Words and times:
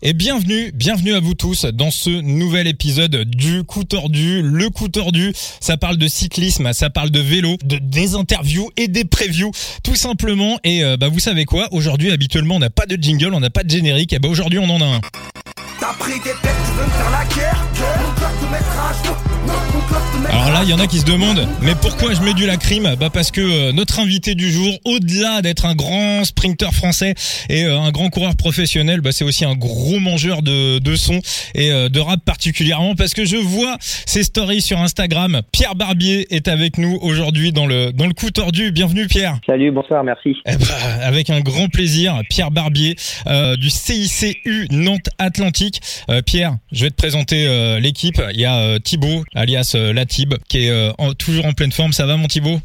Et 0.00 0.12
bienvenue, 0.12 0.70
bienvenue 0.72 1.12
à 1.14 1.18
vous 1.18 1.34
tous 1.34 1.64
dans 1.64 1.90
ce 1.90 2.08
nouvel 2.08 2.68
épisode 2.68 3.24
du 3.24 3.64
coup 3.64 3.82
tordu. 3.82 4.42
Le 4.42 4.70
coup 4.70 4.86
tordu, 4.86 5.32
ça 5.58 5.76
parle 5.76 5.96
de 5.96 6.06
cyclisme, 6.06 6.72
ça 6.72 6.88
parle 6.88 7.10
de 7.10 7.18
vélo, 7.18 7.56
de 7.64 7.78
des 7.78 8.14
interviews 8.14 8.70
et 8.76 8.86
des 8.86 9.04
previews, 9.04 9.50
tout 9.82 9.96
simplement. 9.96 10.60
Et 10.62 10.84
euh, 10.84 10.96
bah 10.96 11.08
vous 11.08 11.18
savez 11.18 11.46
quoi? 11.46 11.66
Aujourd'hui, 11.72 12.12
habituellement, 12.12 12.54
on 12.54 12.60
n'a 12.60 12.70
pas 12.70 12.86
de 12.86 12.94
jingle, 12.94 13.34
on 13.34 13.40
n'a 13.40 13.50
pas 13.50 13.64
de 13.64 13.70
générique. 13.70 14.12
Et 14.12 14.20
bah 14.20 14.28
aujourd'hui, 14.28 14.60
on 14.60 14.70
en 14.70 14.80
a 14.80 14.84
un. 14.84 15.00
T'as 15.88 15.94
pris 15.94 16.18
des 16.18 16.34
têtes, 16.42 16.54
tu 16.66 16.72
veux 16.72 16.84
me 16.84 16.90
faire 16.90 17.10
la 17.10 17.24
guerre 17.34 17.64
alors 20.30 20.50
là, 20.50 20.60
il 20.62 20.68
y 20.68 20.74
en 20.74 20.78
a 20.78 20.86
qui 20.86 20.98
se 20.98 21.06
demandent, 21.06 21.46
mais 21.62 21.72
pourquoi 21.80 22.12
je 22.12 22.20
mets 22.22 22.34
du 22.34 22.46
lacryme? 22.46 22.94
Bah 23.00 23.08
parce 23.12 23.30
que 23.30 23.40
euh, 23.40 23.72
notre 23.72 23.98
invité 24.00 24.34
du 24.34 24.50
jour, 24.50 24.72
au-delà 24.84 25.40
d'être 25.42 25.64
un 25.64 25.74
grand 25.74 26.24
sprinter 26.24 26.72
français 26.72 27.14
et 27.48 27.64
euh, 27.64 27.78
un 27.78 27.90
grand 27.90 28.10
coureur 28.10 28.36
professionnel, 28.36 29.00
bah 29.00 29.12
c'est 29.12 29.24
aussi 29.24 29.44
un 29.44 29.54
gros 29.54 29.98
mangeur 30.00 30.42
de, 30.42 30.80
de 30.80 30.96
son 30.96 31.20
et 31.54 31.72
euh, 31.72 31.88
de 31.88 32.00
rap 32.00 32.20
particulièrement 32.24 32.94
parce 32.94 33.14
que 33.14 33.24
je 33.24 33.36
vois 33.36 33.76
ses 33.80 34.22
stories 34.22 34.60
sur 34.60 34.78
Instagram. 34.80 35.40
Pierre 35.52 35.74
Barbier 35.74 36.26
est 36.34 36.48
avec 36.48 36.76
nous 36.78 36.98
aujourd'hui 37.00 37.52
dans 37.52 37.66
le 37.66 37.92
dans 37.92 38.06
le 38.06 38.14
coup 38.14 38.30
tordu. 38.30 38.70
Bienvenue 38.70 39.06
Pierre. 39.06 39.38
Salut, 39.46 39.70
bonsoir, 39.70 40.04
merci. 40.04 40.36
Eh 40.46 40.56
bah, 40.56 40.64
avec 41.02 41.30
un 41.30 41.40
grand 41.40 41.68
plaisir, 41.68 42.20
Pierre 42.28 42.50
Barbier 42.50 42.96
du 43.58 43.70
CICU 43.70 44.68
Nantes 44.70 45.08
Atlantique. 45.18 45.77
Pierre, 46.26 46.56
je 46.72 46.84
vais 46.84 46.90
te 46.90 46.96
présenter 46.96 47.78
l'équipe. 47.80 48.20
Il 48.32 48.40
y 48.40 48.44
a 48.44 48.78
Thibaut, 48.80 49.24
alias 49.34 49.76
Latib, 49.94 50.34
qui 50.48 50.66
est 50.66 50.92
toujours 51.18 51.46
en 51.46 51.52
pleine 51.52 51.72
forme. 51.72 51.92
Ça 51.92 52.06
va 52.06 52.16
mon 52.16 52.26
Thibaut? 52.26 52.58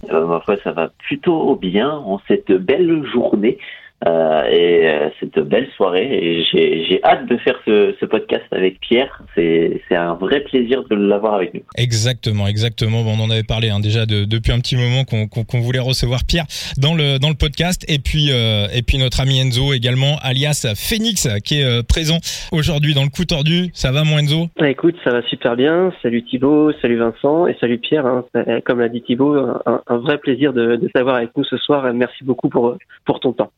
Ça 0.63 0.71
va 0.71 0.89
plutôt 0.99 1.55
bien 1.55 1.89
en 1.89 2.21
cette 2.27 2.51
belle 2.51 3.03
journée. 3.13 3.57
Euh, 4.05 4.43
et 4.49 4.89
euh, 4.89 5.09
cette 5.19 5.39
belle 5.39 5.67
soirée. 5.77 6.07
Et 6.11 6.43
j'ai 6.43 6.99
hâte 7.03 7.27
de 7.27 7.37
faire 7.37 7.55
ce, 7.65 7.95
ce 7.99 8.05
podcast 8.05 8.43
avec 8.51 8.79
Pierre. 8.79 9.21
C'est 9.35 9.79
un 9.91 10.15
vrai 10.15 10.41
plaisir 10.41 10.83
de 10.89 10.95
l'avoir 10.95 11.35
avec 11.35 11.53
nous. 11.53 11.61
Exactement, 11.77 12.47
exactement. 12.47 13.03
Bon, 13.03 13.15
on 13.17 13.23
en 13.23 13.29
avait 13.29 13.43
parlé 13.43 13.69
hein, 13.69 13.79
déjà 13.79 14.05
de, 14.05 14.25
depuis 14.25 14.51
un 14.51 14.59
petit 14.59 14.75
moment 14.75 15.03
qu'on 15.05 15.27
qu'on 15.27 15.59
voulait 15.59 15.79
recevoir 15.79 16.21
Pierre 16.27 16.45
dans 16.77 16.95
le 16.95 17.17
dans 17.17 17.29
le 17.29 17.35
podcast. 17.35 17.85
Et 17.87 17.99
puis 17.99 18.29
euh, 18.31 18.67
et 18.73 18.81
puis 18.81 18.97
notre 18.97 19.21
ami 19.21 19.39
Enzo 19.39 19.73
également, 19.73 20.17
alias 20.21 20.73
Phoenix, 20.75 21.27
qui 21.45 21.61
est 21.61 21.63
euh, 21.63 21.81
présent 21.83 22.17
aujourd'hui 22.51 22.93
dans 22.93 23.03
le 23.03 23.09
coup 23.09 23.25
tordu. 23.25 23.69
Ça 23.73 23.91
va, 23.91 24.03
mon 24.03 24.17
Enzo? 24.17 24.47
Bah, 24.59 24.69
Écoute, 24.69 24.95
ça 25.03 25.11
va 25.11 25.21
super 25.23 25.55
bien. 25.55 25.93
Salut 26.01 26.23
Thibaut, 26.23 26.71
salut 26.81 26.97
Vincent 26.97 27.47
et 27.47 27.55
salut 27.61 27.77
Pierre. 27.77 28.05
Hein. 28.05 28.25
Comme 28.65 28.79
l'a 28.79 28.89
dit 28.89 29.01
Thibaut, 29.01 29.35
un, 29.35 29.81
un, 29.87 29.97
vrai 29.97 30.17
plaisir 30.17 30.51
de, 30.51 30.75
de 30.75 30.87
t'avoir 30.89 31.15
avec 31.15 31.29
nous 31.37 31.43
ce 31.45 31.57
soir. 31.57 31.91
Merci 31.93 32.23
beaucoup 32.23 32.49
pour 32.49 32.77
pour 33.05 33.19
ton 33.19 33.33
temps. 33.33 33.51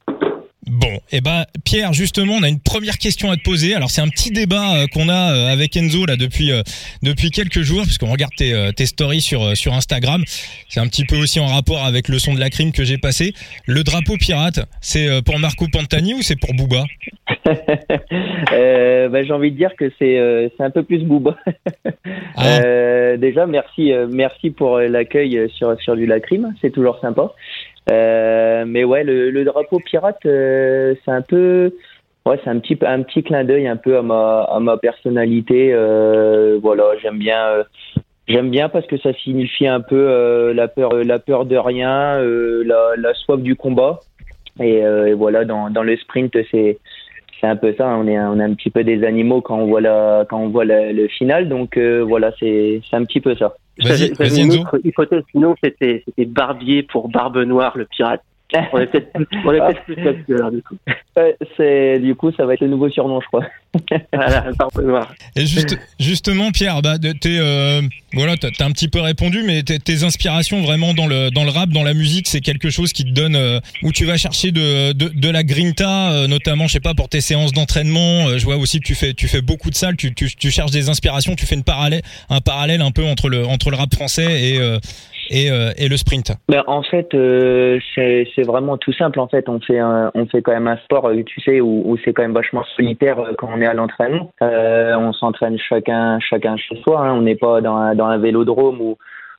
Bon, 0.67 0.95
et 1.11 1.17
eh 1.17 1.21
ben 1.21 1.45
Pierre, 1.63 1.93
justement, 1.93 2.33
on 2.33 2.43
a 2.43 2.49
une 2.49 2.59
première 2.59 2.97
question 2.97 3.29
à 3.29 3.35
te 3.35 3.43
poser. 3.43 3.75
Alors 3.75 3.91
c'est 3.91 4.01
un 4.01 4.07
petit 4.07 4.31
débat 4.31 4.75
euh, 4.75 4.87
qu'on 4.91 5.09
a 5.09 5.31
euh, 5.31 5.53
avec 5.53 5.77
Enzo 5.77 6.07
là 6.07 6.15
depuis 6.15 6.51
euh, 6.51 6.63
depuis 7.03 7.29
quelques 7.29 7.61
jours, 7.61 7.83
puisqu'on 7.83 8.11
regarde 8.11 8.33
tes, 8.35 8.71
tes 8.75 8.87
stories 8.87 9.21
sur 9.21 9.55
sur 9.55 9.73
Instagram. 9.73 10.23
C'est 10.67 10.79
un 10.79 10.87
petit 10.87 11.05
peu 11.05 11.17
aussi 11.17 11.39
en 11.39 11.45
rapport 11.45 11.85
avec 11.85 12.07
le 12.07 12.17
son 12.17 12.33
de 12.33 12.39
la 12.39 12.49
crime 12.49 12.71
que 12.71 12.83
j'ai 12.83 12.97
passé. 12.97 13.33
Le 13.67 13.83
drapeau 13.83 14.17
pirate, 14.17 14.59
c'est 14.81 15.21
pour 15.23 15.37
Marco 15.37 15.67
Pantani 15.71 16.15
ou 16.15 16.23
c'est 16.23 16.39
pour 16.39 16.55
Booba? 16.55 16.83
Bah, 17.45 19.23
J'ai 19.23 19.31
envie 19.31 19.51
de 19.51 19.57
dire 19.57 19.75
que 19.77 19.91
c'est 19.99 20.51
c'est 20.57 20.63
un 20.63 20.71
peu 20.71 20.83
plus 20.83 21.03
Booba. 21.03 21.37
Ah. 22.37 23.15
déjà, 23.17 23.45
merci 23.45 23.91
merci 24.11 24.49
pour 24.49 24.79
l'accueil 24.79 25.49
sur 25.55 25.79
sur 25.81 25.95
du 25.95 26.05
lacrim, 26.05 26.53
c'est 26.61 26.71
toujours 26.71 26.99
sympa. 26.99 27.31
Euh, 27.89 28.65
mais 28.65 28.83
ouais, 28.83 29.03
le, 29.03 29.29
le 29.29 29.43
drapeau 29.43 29.79
pirate, 29.79 30.25
euh, 30.25 30.95
c'est 31.03 31.11
un 31.11 31.21
peu, 31.21 31.71
ouais, 32.25 32.39
c'est 32.43 32.49
un 32.49 32.59
petit, 32.59 32.77
un 32.83 33.03
petit 33.03 33.21
clin 33.21 33.43
d'œil 33.43 33.67
un 33.67 33.75
peu 33.77 33.97
à 33.97 34.01
ma, 34.01 34.41
à 34.43 34.59
ma 34.59 34.77
personnalité. 34.77 35.71
Euh, 35.71 36.57
voilà, 36.61 36.85
j'aime 37.01 37.19
bien, 37.19 37.63
j'aime 38.27 38.49
bien 38.49 38.69
parce 38.69 38.87
que 38.87 38.97
ça 38.97 39.13
signifie 39.13 39.67
un 39.67 39.81
peu 39.81 40.51
la 40.53 40.67
peur, 40.67 40.93
la 40.93 41.19
peur 41.19 41.45
de 41.45 41.57
rien, 41.57 42.19
la, 42.21 42.93
la 42.97 43.13
soif 43.13 43.39
du 43.39 43.55
combat. 43.55 43.99
Et, 44.59 44.77
et 44.79 45.13
voilà, 45.13 45.45
dans, 45.45 45.69
dans 45.69 45.83
le 45.83 45.95
sprint, 45.97 46.35
c'est 46.49 46.79
c'est 47.39 47.47
un 47.47 47.57
peu 47.57 47.73
ça. 47.77 47.87
On 47.87 48.07
est, 48.07 48.17
on 48.17 48.39
est 48.39 48.43
un 48.43 48.53
petit 48.55 48.71
peu 48.71 48.83
des 48.83 49.03
animaux 49.03 49.41
quand 49.41 49.59
on 49.59 49.67
voit 49.67 49.81
la, 49.81 50.25
quand 50.27 50.39
on 50.39 50.49
voit 50.49 50.65
le 50.65 51.07
final. 51.07 51.49
Donc 51.49 51.77
voilà, 51.77 52.31
c'est, 52.39 52.81
c'est 52.89 52.95
un 52.95 53.05
petit 53.05 53.21
peu 53.21 53.35
ça. 53.35 53.55
Vas-y, 53.79 54.13
vas-y 54.13 54.41
Enzo. 54.41 54.63
hypothèse, 54.83 55.23
sinon 55.31 55.55
c'était 55.61 56.03
Barbier 56.17 56.83
pour 56.83 57.09
Barbe 57.09 57.37
Noire, 57.37 57.77
le 57.77 57.85
pirate. 57.85 58.21
On 58.53 58.79
est 58.79 58.87
peut-être, 58.87 59.09
on 59.15 59.53
est 59.53 59.59
peut-être 59.59 59.83
plus 59.83 60.37
là, 60.37 60.51
du 60.51 60.61
coup. 60.61 60.77
c'est, 61.57 61.99
du 61.99 62.15
coup, 62.15 62.31
ça 62.31 62.45
va 62.45 62.53
être 62.53 62.61
le 62.61 62.67
nouveau 62.67 62.89
surnom, 62.89 63.19
je 63.19 63.27
crois. 63.27 63.45
voilà. 64.13 65.07
Et 65.35 65.45
juste, 65.45 65.77
justement, 65.99 66.51
Pierre, 66.51 66.81
bah, 66.81 66.97
t'es, 66.99 67.37
euh, 67.39 67.81
voilà, 68.13 68.37
t'as, 68.37 68.65
un 68.65 68.71
petit 68.71 68.87
peu 68.87 68.99
répondu, 69.01 69.43
mais 69.43 69.63
tes, 69.63 70.03
inspirations 70.03 70.61
vraiment 70.61 70.93
dans 70.93 71.07
le, 71.07 71.31
dans 71.31 71.43
le 71.43 71.49
rap, 71.49 71.69
dans 71.69 71.83
la 71.83 71.93
musique, 71.93 72.27
c'est 72.27 72.41
quelque 72.41 72.69
chose 72.69 72.93
qui 72.93 73.03
te 73.03 73.09
donne, 73.09 73.35
euh, 73.35 73.59
où 73.81 73.91
tu 73.91 74.05
vas 74.05 74.17
chercher 74.17 74.51
de, 74.51 74.93
de, 74.93 75.09
de 75.09 75.29
la 75.29 75.43
grinta, 75.43 76.11
euh, 76.11 76.27
notamment, 76.27 76.67
je 76.67 76.73
sais 76.73 76.79
pas, 76.79 76.93
pour 76.93 77.09
tes 77.09 77.21
séances 77.21 77.51
d'entraînement. 77.51 78.27
Euh, 78.27 78.37
je 78.37 78.45
vois 78.45 78.57
aussi 78.57 78.79
que 78.79 78.85
tu 78.85 78.95
fais, 78.95 79.13
tu 79.13 79.27
fais 79.27 79.41
beaucoup 79.41 79.71
de 79.71 79.75
salles, 79.75 79.97
tu, 79.97 80.13
tu, 80.13 80.33
tu 80.33 80.51
cherches 80.51 80.71
des 80.71 80.89
inspirations, 80.89 81.35
tu 81.35 81.45
fais 81.45 81.55
une 81.55 81.63
parallèle, 81.63 82.03
un 82.29 82.41
parallèle 82.41 82.81
un 82.81 82.91
peu 82.91 83.03
entre 83.03 83.27
le, 83.27 83.45
entre 83.45 83.71
le 83.71 83.75
rap 83.75 83.93
français 83.93 84.41
et, 84.41 84.59
et, 85.29 85.51
euh, 85.51 85.71
et 85.77 85.87
le 85.87 85.97
sprint 85.97 86.33
ben, 86.49 86.63
En 86.67 86.83
fait, 86.83 87.13
euh, 87.13 87.79
c'est 87.95 88.43
vraiment 88.43 88.77
tout 88.77 88.93
simple. 88.93 89.19
En 89.19 89.27
fait, 89.27 89.49
on 89.49 89.59
fait, 89.59 89.79
un, 89.79 90.11
on 90.13 90.25
fait 90.25 90.41
quand 90.41 90.53
même 90.53 90.67
un 90.67 90.77
sport, 90.77 91.07
euh, 91.07 91.23
tu 91.23 91.41
sais, 91.41 91.61
où, 91.61 91.83
où 91.85 91.97
c'est 92.03 92.13
quand 92.13 92.21
même 92.21 92.33
vachement 92.33 92.63
solitaire 92.75 93.17
quand 93.37 93.49
on 93.53 93.61
est 93.61 93.65
à 93.65 93.73
l'entraînement. 93.73 94.31
on 94.41 95.13
s'entraîne 95.13 95.57
chacun, 95.57 96.19
chacun 96.19 96.57
chez 96.57 96.75
soi. 96.81 97.01
Hein. 97.01 97.13
On 97.13 97.21
n'est 97.21 97.35
pas 97.35 97.61
dans 97.61 97.75
un, 97.75 97.95
dans 97.95 98.05
un 98.05 98.17
vélodrome 98.17 98.81
ou 98.81 98.97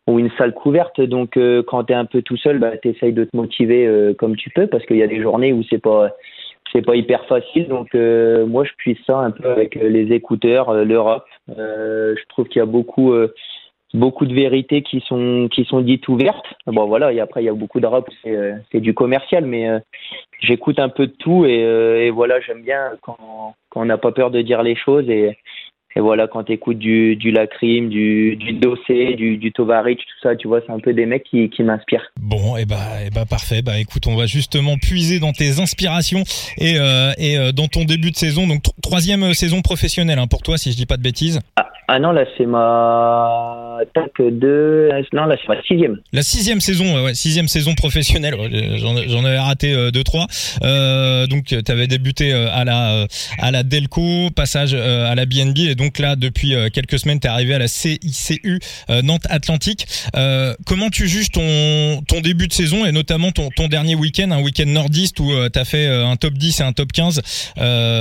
ou 0.09 0.21
une 0.21 0.31
salle 0.39 0.55
couverte. 0.55 1.01
Donc, 1.01 1.37
quand 1.67 1.83
tu 1.83 1.93
es 1.93 1.97
un 1.97 2.05
peu 2.05 2.23
tout 2.23 2.37
seul, 2.37 2.61
bah, 2.61 2.77
tu 2.81 2.91
essayes 2.91 3.13
de 3.13 3.25
te 3.25 3.37
motiver 3.37 4.15
comme 4.21 4.37
tu 4.37 4.51
peux 4.51 4.69
parce 4.69 4.87
qu'il 4.87 4.99
y 4.99 5.03
a 5.03 5.09
des 5.09 5.21
journées 5.21 5.53
où 5.53 5.65
c'est 5.69 5.83
pas 5.83 6.11
c'est 6.73 6.83
pas 6.83 6.95
hyper 6.95 7.25
facile. 7.27 7.67
Donc, 7.67 7.93
moi, 7.95 8.63
je 8.63 8.71
puise 8.79 8.99
ça 9.05 9.19
un 9.19 9.33
peu 9.33 9.51
avec 9.51 9.75
les 9.75 10.13
écouteurs, 10.13 10.73
l'Europe. 10.85 11.27
je 11.49 12.29
trouve 12.29 12.47
qu'il 12.47 12.61
y 12.61 12.63
a 12.63 12.67
beaucoup 12.67 13.13
beaucoup 13.97 14.27
de 14.27 14.35
vérités 14.35 14.83
qui 14.83 15.01
sont 15.01 15.49
qui 15.51 15.65
sont 15.65 15.81
dites 15.81 16.07
ouvertes. 16.09 16.47
Bon 16.67 16.87
voilà, 16.87 17.13
et 17.13 17.21
après 17.21 17.43
il 17.43 17.47
y 17.47 17.49
a 17.49 17.55
beaucoup 17.55 17.81
de 17.81 17.87
rap, 17.87 18.09
c'est 18.23 18.37
euh, 18.37 18.55
du 18.75 18.95
commercial, 18.95 19.45
mais 19.47 19.69
euh, 19.69 19.79
j'écoute 20.41 20.79
un 20.79 20.89
peu 20.89 21.07
de 21.07 21.13
tout 21.13 21.45
et, 21.47 21.65
euh, 21.65 22.05
et 22.05 22.11
voilà, 22.11 22.41
j'aime 22.41 22.63
bien 22.63 22.93
quand, 23.01 23.55
quand 23.71 23.81
on 23.81 23.87
n'a 23.87 23.99
pas 23.99 24.13
peur 24.13 24.31
de 24.31 24.43
dire 24.43 24.63
les 24.63 24.77
choses 24.77 25.09
et, 25.09 25.37
et 25.97 26.01
voilà, 26.01 26.29
quand 26.29 26.45
tu 26.45 26.53
écoutes 26.53 26.79
du, 26.79 27.17
du 27.17 27.31
Lacrim, 27.31 27.89
du, 27.89 28.37
du 28.37 28.53
Dossé, 28.53 29.15
du, 29.15 29.39
du 29.39 29.51
Tovarich, 29.51 29.99
tout 29.99 30.29
ça, 30.29 30.37
tu 30.37 30.47
vois, 30.47 30.61
c'est 30.67 30.73
un 30.73 30.79
peu 30.79 30.93
des 30.93 31.07
mecs 31.07 31.25
qui, 31.25 31.49
qui 31.49 31.63
m'inspirent. 31.63 32.13
Bon, 32.21 32.57
et 32.57 32.63
eh 32.63 32.65
bah, 32.67 32.77
et 33.03 33.07
eh 33.07 33.11
bah 33.11 33.25
parfait. 33.25 33.63
Bah 33.63 33.79
écoute, 33.79 34.07
on 34.07 34.15
va 34.15 34.27
justement 34.27 34.77
puiser 34.77 35.21
dans 35.21 35.33
tes 35.33 35.59
inspirations 35.59 36.23
et, 36.59 36.75
euh, 36.79 37.13
et 37.19 37.53
dans 37.53 37.69
ton 37.69 37.85
début 37.85 38.11
de 38.11 38.17
saison. 38.17 38.47
Donc 38.47 38.63
troisième 38.83 39.33
saison 39.33 39.63
professionnelle 39.63 40.19
hein, 40.19 40.27
pour 40.27 40.43
toi, 40.43 40.59
si 40.59 40.71
je 40.73 40.77
dis 40.77 40.87
pas 40.87 40.99
de 40.99 41.03
bêtises. 41.03 41.41
Ah, 41.57 41.67
ah 41.89 42.01
non, 42.01 42.11
là 42.11 42.25
c'est 42.37 42.47
ma 42.47 43.79
tac 43.95 44.11
de 44.19 44.91
non 45.13 45.27
là 45.27 45.37
c'est 45.41 45.49
ma 45.49 45.63
sixième. 45.63 46.01
La 46.13 46.23
sixième 46.23 46.61
saison, 46.61 47.05
ouais, 47.05 47.15
sixième 47.15 47.47
saison 47.47 47.77
professionnelle. 47.77 48.35
J'en 48.77 49.25
avais 49.25 49.39
raté 49.39 49.73
euh, 49.73 49.93
deux 49.93 50.03
trois. 50.03 50.27
Euh, 50.63 51.29
donc 51.29 51.45
tu 51.45 51.71
avais 51.71 51.87
débuté 51.87 52.33
euh, 52.33 52.49
à 52.53 52.65
la 52.65 52.93
euh, 52.93 53.07
à 53.39 53.53
la 53.53 53.63
Delco, 53.63 54.31
passage 54.35 54.75
à 54.75 55.15
la 55.15 55.27
BNB 55.27 55.59
et 55.59 55.75
donc 55.77 55.86
là 55.99 56.17
depuis 56.17 56.55
quelques 56.73 56.99
semaines 56.99 57.21
tu 57.21 57.27
es 57.27 57.31
arrivé 57.31 57.55
à 57.55 57.59
la 57.59 57.69
CICU 57.69 58.61
Nantes 59.03 59.27
Atlantique. 59.29 59.87
comment 60.67 60.89
tu 60.91 61.09
juges 61.09 61.31
ton 61.31 62.03
ton 62.09 62.21
début 62.21 62.49
de 62.49 62.53
saison 62.53 62.85
et 62.85 62.93
notamment 62.93 63.31
ton 63.31 63.51
ton 63.51 63.69
dernier 63.69 63.95
week-end, 63.95 64.31
un 64.31 64.43
week-end 64.43 64.67
nordiste 64.67 65.21
où 65.21 65.31
tu 65.53 65.59
as 65.59 65.65
fait 65.65 65.87
un 65.87 66.17
top 66.17 66.35
10 66.35 66.61
et 66.61 66.63
un 66.63 66.73
top 66.73 66.93
15 66.93 67.23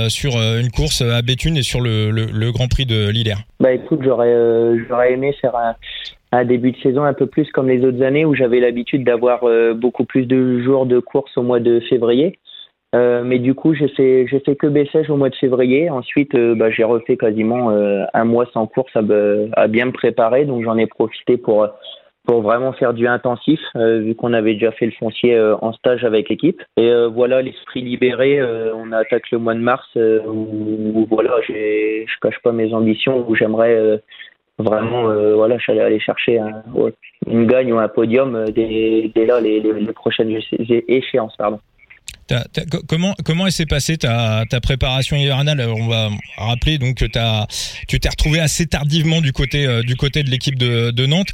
sur 0.08 0.36
une 0.36 0.70
course 0.70 1.02
à 1.02 1.22
Béthune 1.22 1.56
et 1.56 1.62
sur 1.62 1.80
le, 1.80 2.10
le, 2.10 2.52
Grand 2.52 2.68
Prix 2.68 2.86
de 2.86 3.10
Lillers? 3.10 3.44
Bah 3.60 3.72
écoute, 3.72 4.00
j'aurais 4.02 4.32
euh, 4.32 4.78
j'aurais 4.88 5.12
aimé 5.12 5.34
faire 5.40 5.54
un, 6.32 6.44
début 6.44 6.72
de 6.72 6.76
saison 6.78 7.04
un 7.04 7.14
peu 7.14 7.26
plus 7.26 7.50
comme 7.50 7.68
les 7.68 7.82
autres 7.84 8.02
années 8.02 8.24
où 8.24 8.34
j'avais 8.34 8.60
l'habitude 8.60 9.04
d'avoir 9.04 9.44
euh, 9.44 9.72
beaucoup 9.72 10.04
plus 10.04 10.26
de 10.26 10.60
jours 10.60 10.84
de 10.84 10.98
course 10.98 11.36
au 11.36 11.42
mois 11.42 11.60
de 11.60 11.80
février. 11.80 12.38
Euh, 12.96 13.22
mais 13.24 13.38
du 13.38 13.54
coup, 13.54 13.74
j'ai 13.74 13.88
fait 13.88 14.56
que 14.56 14.66
Bessèges 14.66 15.10
au 15.10 15.16
mois 15.16 15.28
de 15.30 15.36
février. 15.36 15.90
Ensuite, 15.90 16.34
euh, 16.34 16.54
bah, 16.54 16.70
j'ai 16.70 16.84
refait 16.84 17.16
quasiment 17.16 17.70
un 17.70 18.24
mois 18.24 18.46
sans 18.52 18.66
course 18.66 18.96
à, 18.96 19.68
bien 19.68 19.86
me 19.86 19.92
préparer. 19.92 20.46
Donc 20.46 20.64
j'en 20.64 20.76
ai 20.76 20.86
profité 20.86 21.36
pour 21.36 21.68
pour 22.26 22.42
vraiment 22.42 22.72
faire 22.72 22.92
du 22.92 23.06
intensif, 23.06 23.60
euh, 23.76 24.00
vu 24.00 24.14
qu'on 24.14 24.32
avait 24.32 24.54
déjà 24.54 24.72
fait 24.72 24.86
le 24.86 24.92
foncier 24.92 25.34
euh, 25.34 25.56
en 25.62 25.72
stage 25.72 26.04
avec 26.04 26.28
l'équipe. 26.28 26.60
Et 26.76 26.90
euh, 26.90 27.08
voilà, 27.08 27.40
l'esprit 27.40 27.82
libéré, 27.82 28.42
on 28.74 28.92
attaque 28.92 29.30
le 29.30 29.38
mois 29.38 29.54
de 29.54 29.60
mars, 29.60 29.86
où, 29.96 31.06
voilà, 31.08 31.36
je 31.48 32.04
cache 32.20 32.40
pas 32.42 32.52
mes 32.52 32.74
ambitions, 32.74 33.24
où 33.28 33.34
j'aimerais 33.34 34.00
vraiment, 34.58 35.04
voilà, 35.34 35.56
aller 35.68 36.00
chercher 36.00 36.38
un, 36.38 36.62
une 37.26 37.46
gagne 37.46 37.72
ou 37.72 37.78
un 37.78 37.88
podium 37.88 38.46
dès, 38.50 39.10
dès 39.14 39.26
là 39.26 39.40
les, 39.40 39.60
les, 39.60 39.72
les 39.72 39.92
prochaines 39.92 40.36
échéances, 40.88 41.36
pardon. 41.36 41.60
Comment 42.88 43.14
comment 43.24 43.48
s'est 43.50 43.66
passée 43.66 43.96
ta, 43.96 44.44
ta 44.48 44.60
préparation 44.60 45.16
hivernale? 45.16 45.60
On 45.60 45.86
va 45.86 46.10
rappeler 46.36 46.78
donc 46.78 46.96
que 46.96 47.18
as, 47.18 47.46
tu 47.86 48.00
t'es 48.00 48.08
retrouvé 48.08 48.40
assez 48.40 48.66
tardivement 48.66 49.20
du 49.20 49.32
côté 49.32 49.66
euh, 49.66 49.82
du 49.82 49.96
côté 49.96 50.22
de 50.22 50.30
l'équipe 50.30 50.58
de, 50.58 50.90
de 50.90 51.06
Nantes 51.06 51.32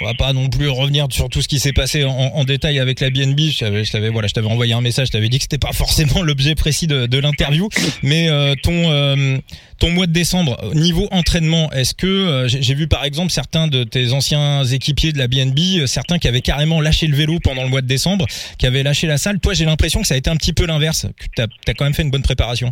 on 0.00 0.04
va 0.04 0.14
pas 0.14 0.32
non 0.32 0.48
plus 0.48 0.68
revenir 0.68 1.06
sur 1.10 1.28
tout 1.28 1.40
ce 1.40 1.48
qui 1.48 1.58
s'est 1.58 1.72
passé 1.72 2.04
en, 2.04 2.44
détail 2.44 2.78
avec 2.78 3.00
la 3.00 3.10
BNB. 3.10 3.38
Je 3.38 3.60
t'avais, 3.60 3.84
je 3.84 3.92
t'avais, 3.92 4.10
voilà, 4.10 4.28
je 4.28 4.34
t'avais 4.34 4.48
envoyé 4.48 4.74
un 4.74 4.80
message, 4.80 5.08
je 5.08 5.12
t'avais 5.12 5.28
dit 5.28 5.38
que 5.38 5.44
c'était 5.44 5.58
pas 5.58 5.72
forcément 5.72 6.22
l'objet 6.22 6.54
précis 6.54 6.86
de, 6.86 7.06
de 7.06 7.18
l'interview, 7.18 7.68
mais 8.02 8.28
euh, 8.28 8.54
ton 8.62 8.72
euh, 8.90 9.38
ton 9.78 9.90
mois 9.90 10.06
de 10.06 10.12
décembre 10.12 10.56
niveau 10.74 11.08
entraînement, 11.10 11.70
est-ce 11.72 11.94
que 11.94 12.06
euh, 12.06 12.48
j'ai, 12.48 12.74
vu 12.74 12.88
par 12.88 13.04
exemple 13.04 13.30
certains 13.30 13.68
de 13.68 13.84
tes 13.84 14.12
anciens 14.12 14.64
équipiers 14.64 15.12
de 15.12 15.18
la 15.18 15.28
BNB, 15.28 15.86
certains 15.86 16.18
qui 16.18 16.28
avaient 16.28 16.40
carrément 16.40 16.80
lâché 16.80 17.06
le 17.06 17.16
vélo 17.16 17.38
pendant 17.42 17.62
le 17.62 17.68
mois 17.68 17.82
de 17.82 17.86
décembre, 17.86 18.26
qui 18.58 18.66
avaient 18.66 18.82
lâché 18.82 19.06
la 19.06 19.18
salle. 19.18 19.40
Toi, 19.40 19.54
j'ai 19.54 19.64
l'impression 19.64 20.00
que 20.00 20.06
ça 20.06 20.14
a 20.14 20.18
été 20.18 20.30
un 20.30 20.36
petit 20.36 20.52
peu 20.52 20.66
l'inverse, 20.66 21.06
que 21.18 21.26
t'as 21.34 21.46
as 21.68 21.74
quand 21.74 21.84
même 21.84 21.94
fait 21.94 22.02
une 22.02 22.10
bonne 22.10 22.22
préparation. 22.22 22.70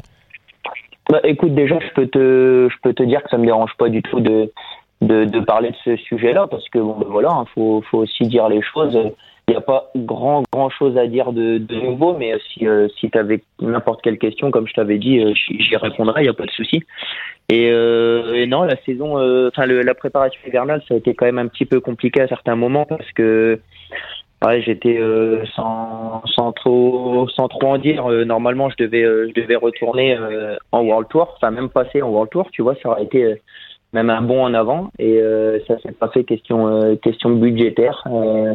Bah, 1.11 1.21
écoute, 1.25 1.55
déjà, 1.55 1.79
je 1.81 1.95
peux 1.95 2.07
te, 2.07 2.69
je 2.71 2.77
peux 2.83 2.95
te 2.95 3.03
dire 3.03 3.23
que 3.23 3.29
ça 3.31 3.37
me 3.37 3.45
dérange 3.45 3.71
pas 3.79 3.89
du 3.89 4.03
tout 4.03 4.21
de 4.21 4.51
de, 5.01 5.41
parler 5.41 5.71
de 5.71 5.77
ce 5.85 5.97
sujet-là 5.97 6.47
parce 6.51 6.69
que 6.69 6.79
bon, 6.79 6.97
ben 6.99 7.07
voilà, 7.09 7.31
il 7.31 7.41
hein, 7.41 7.45
faut, 7.55 7.83
faut 7.91 7.99
aussi 7.99 8.27
dire 8.27 8.49
les 8.49 8.63
choses. 8.63 8.99
Il 9.47 9.51
n'y 9.51 9.57
a 9.57 9.61
pas 9.61 9.91
grand 9.95 10.43
grand 10.51 10.71
chose 10.71 10.97
à 10.97 11.07
dire 11.07 11.33
de, 11.33 11.59
nouveau, 11.75 12.17
mais 12.17 12.33
si 12.53 12.67
euh, 12.67 12.89
si 12.99 13.11
tu 13.11 13.19
avais 13.19 13.43
n'importe 13.61 14.01
quelle 14.01 14.19
question, 14.19 14.51
comme 14.51 14.67
je 14.67 14.73
t'avais 14.73 14.97
dit, 14.97 15.19
euh, 15.19 15.35
j'y 15.35 15.77
répondrai, 15.77 16.23
il 16.23 16.25
n'y 16.25 16.31
a 16.31 16.35
pas 16.35 16.47
de 16.47 16.51
souci. 16.51 16.83
Et, 17.51 17.69
euh, 17.71 18.47
non, 18.47 18.63
la 18.63 18.77
saison, 18.87 19.19
euh, 19.19 19.51
enfin 19.53 19.67
la 19.67 19.95
préparation 19.95 20.41
hivernale, 20.47 20.83
ça 20.89 20.95
a 20.95 20.97
été 20.97 21.15
quand 21.15 21.27
même 21.27 21.39
un 21.39 21.49
petit 21.49 21.67
peu 21.67 21.81
compliqué 21.81 22.23
à 22.23 22.29
certains 22.29 22.57
moments 22.57 22.87
parce 22.87 23.13
que 23.13 23.61
ouais, 24.47 24.63
j'étais 24.63 24.99
sans 25.55 26.23
sans 26.25 26.53
trop 26.53 27.29
sans 27.29 27.49
trop 27.49 27.67
en 27.67 27.77
dire. 27.77 28.09
normalement, 28.25 28.71
je 28.71 28.77
devais 28.83 29.03
je 29.03 29.39
devais 29.39 29.57
retourner 29.57 30.17
en 30.73 30.83
World 30.83 31.09
Tour, 31.09 31.35
enfin 31.37 31.51
même 31.51 31.69
passer 31.69 32.01
en 32.01 32.09
World 32.09 32.31
Tour, 32.31 32.51
tu 32.51 32.63
vois, 32.63 32.77
ça 32.83 32.89
aurait 32.89 33.05
été 33.05 33.43
même 33.95 34.11
un 34.11 34.21
bond 34.21 34.43
en 34.43 34.53
avant. 34.53 34.91
Et 34.99 35.21
euh, 35.21 35.59
ça 35.67 35.79
s'est 35.79 35.93
pas 35.93 36.09
fait 36.09 36.25
question 36.25 36.69
euh, 36.69 36.97
question 36.97 37.31
budgétaire. 37.31 38.03
Euh, 38.11 38.55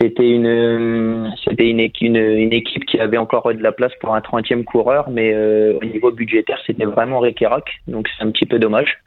c'était 0.00 0.30
une 0.30 1.32
c'était 1.44 1.70
une, 1.70 1.80
une, 1.80 2.52
équipe 2.52 2.84
qui 2.84 3.00
avait 3.00 3.16
encore 3.16 3.52
de 3.52 3.62
la 3.62 3.72
place 3.72 3.92
pour 4.00 4.14
un 4.14 4.20
30e 4.20 4.62
coureur, 4.62 5.10
mais 5.10 5.34
au 5.74 5.84
niveau 5.84 6.12
budgétaire, 6.12 6.58
c'était 6.66 6.84
vraiment 6.84 7.18
Requerac, 7.18 7.64
donc 7.88 8.06
c'est 8.16 8.24
un 8.24 8.30
petit 8.30 8.46
peu 8.46 8.60
dommage. 8.60 8.98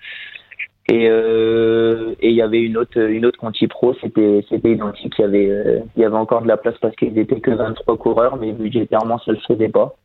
Et 0.89 1.05
et 1.05 2.29
il 2.29 2.35
y 2.35 2.41
avait 2.41 2.61
une 2.61 2.75
autre 2.75 2.99
une 2.99 3.25
autre 3.25 3.39
Conti 3.39 3.67
Pro, 3.67 3.93
c'était 4.01 4.43
c'était 4.49 4.71
identique. 4.71 5.13
Il 5.19 5.21
y 5.21 5.25
avait 5.25 5.81
il 5.95 6.01
y 6.01 6.03
avait 6.03 6.17
encore 6.17 6.41
de 6.41 6.49
la 6.49 6.57
place 6.57 6.75
parce 6.81 6.95
qu'ils 6.97 7.17
étaient 7.17 7.39
que 7.39 7.51
23 7.51 7.97
coureurs, 7.97 8.35
mais 8.35 8.51
budgétairement 8.51 9.19
ça 9.19 9.31
le 9.31 9.39
faisait 9.47 9.69
pas. 9.69 9.95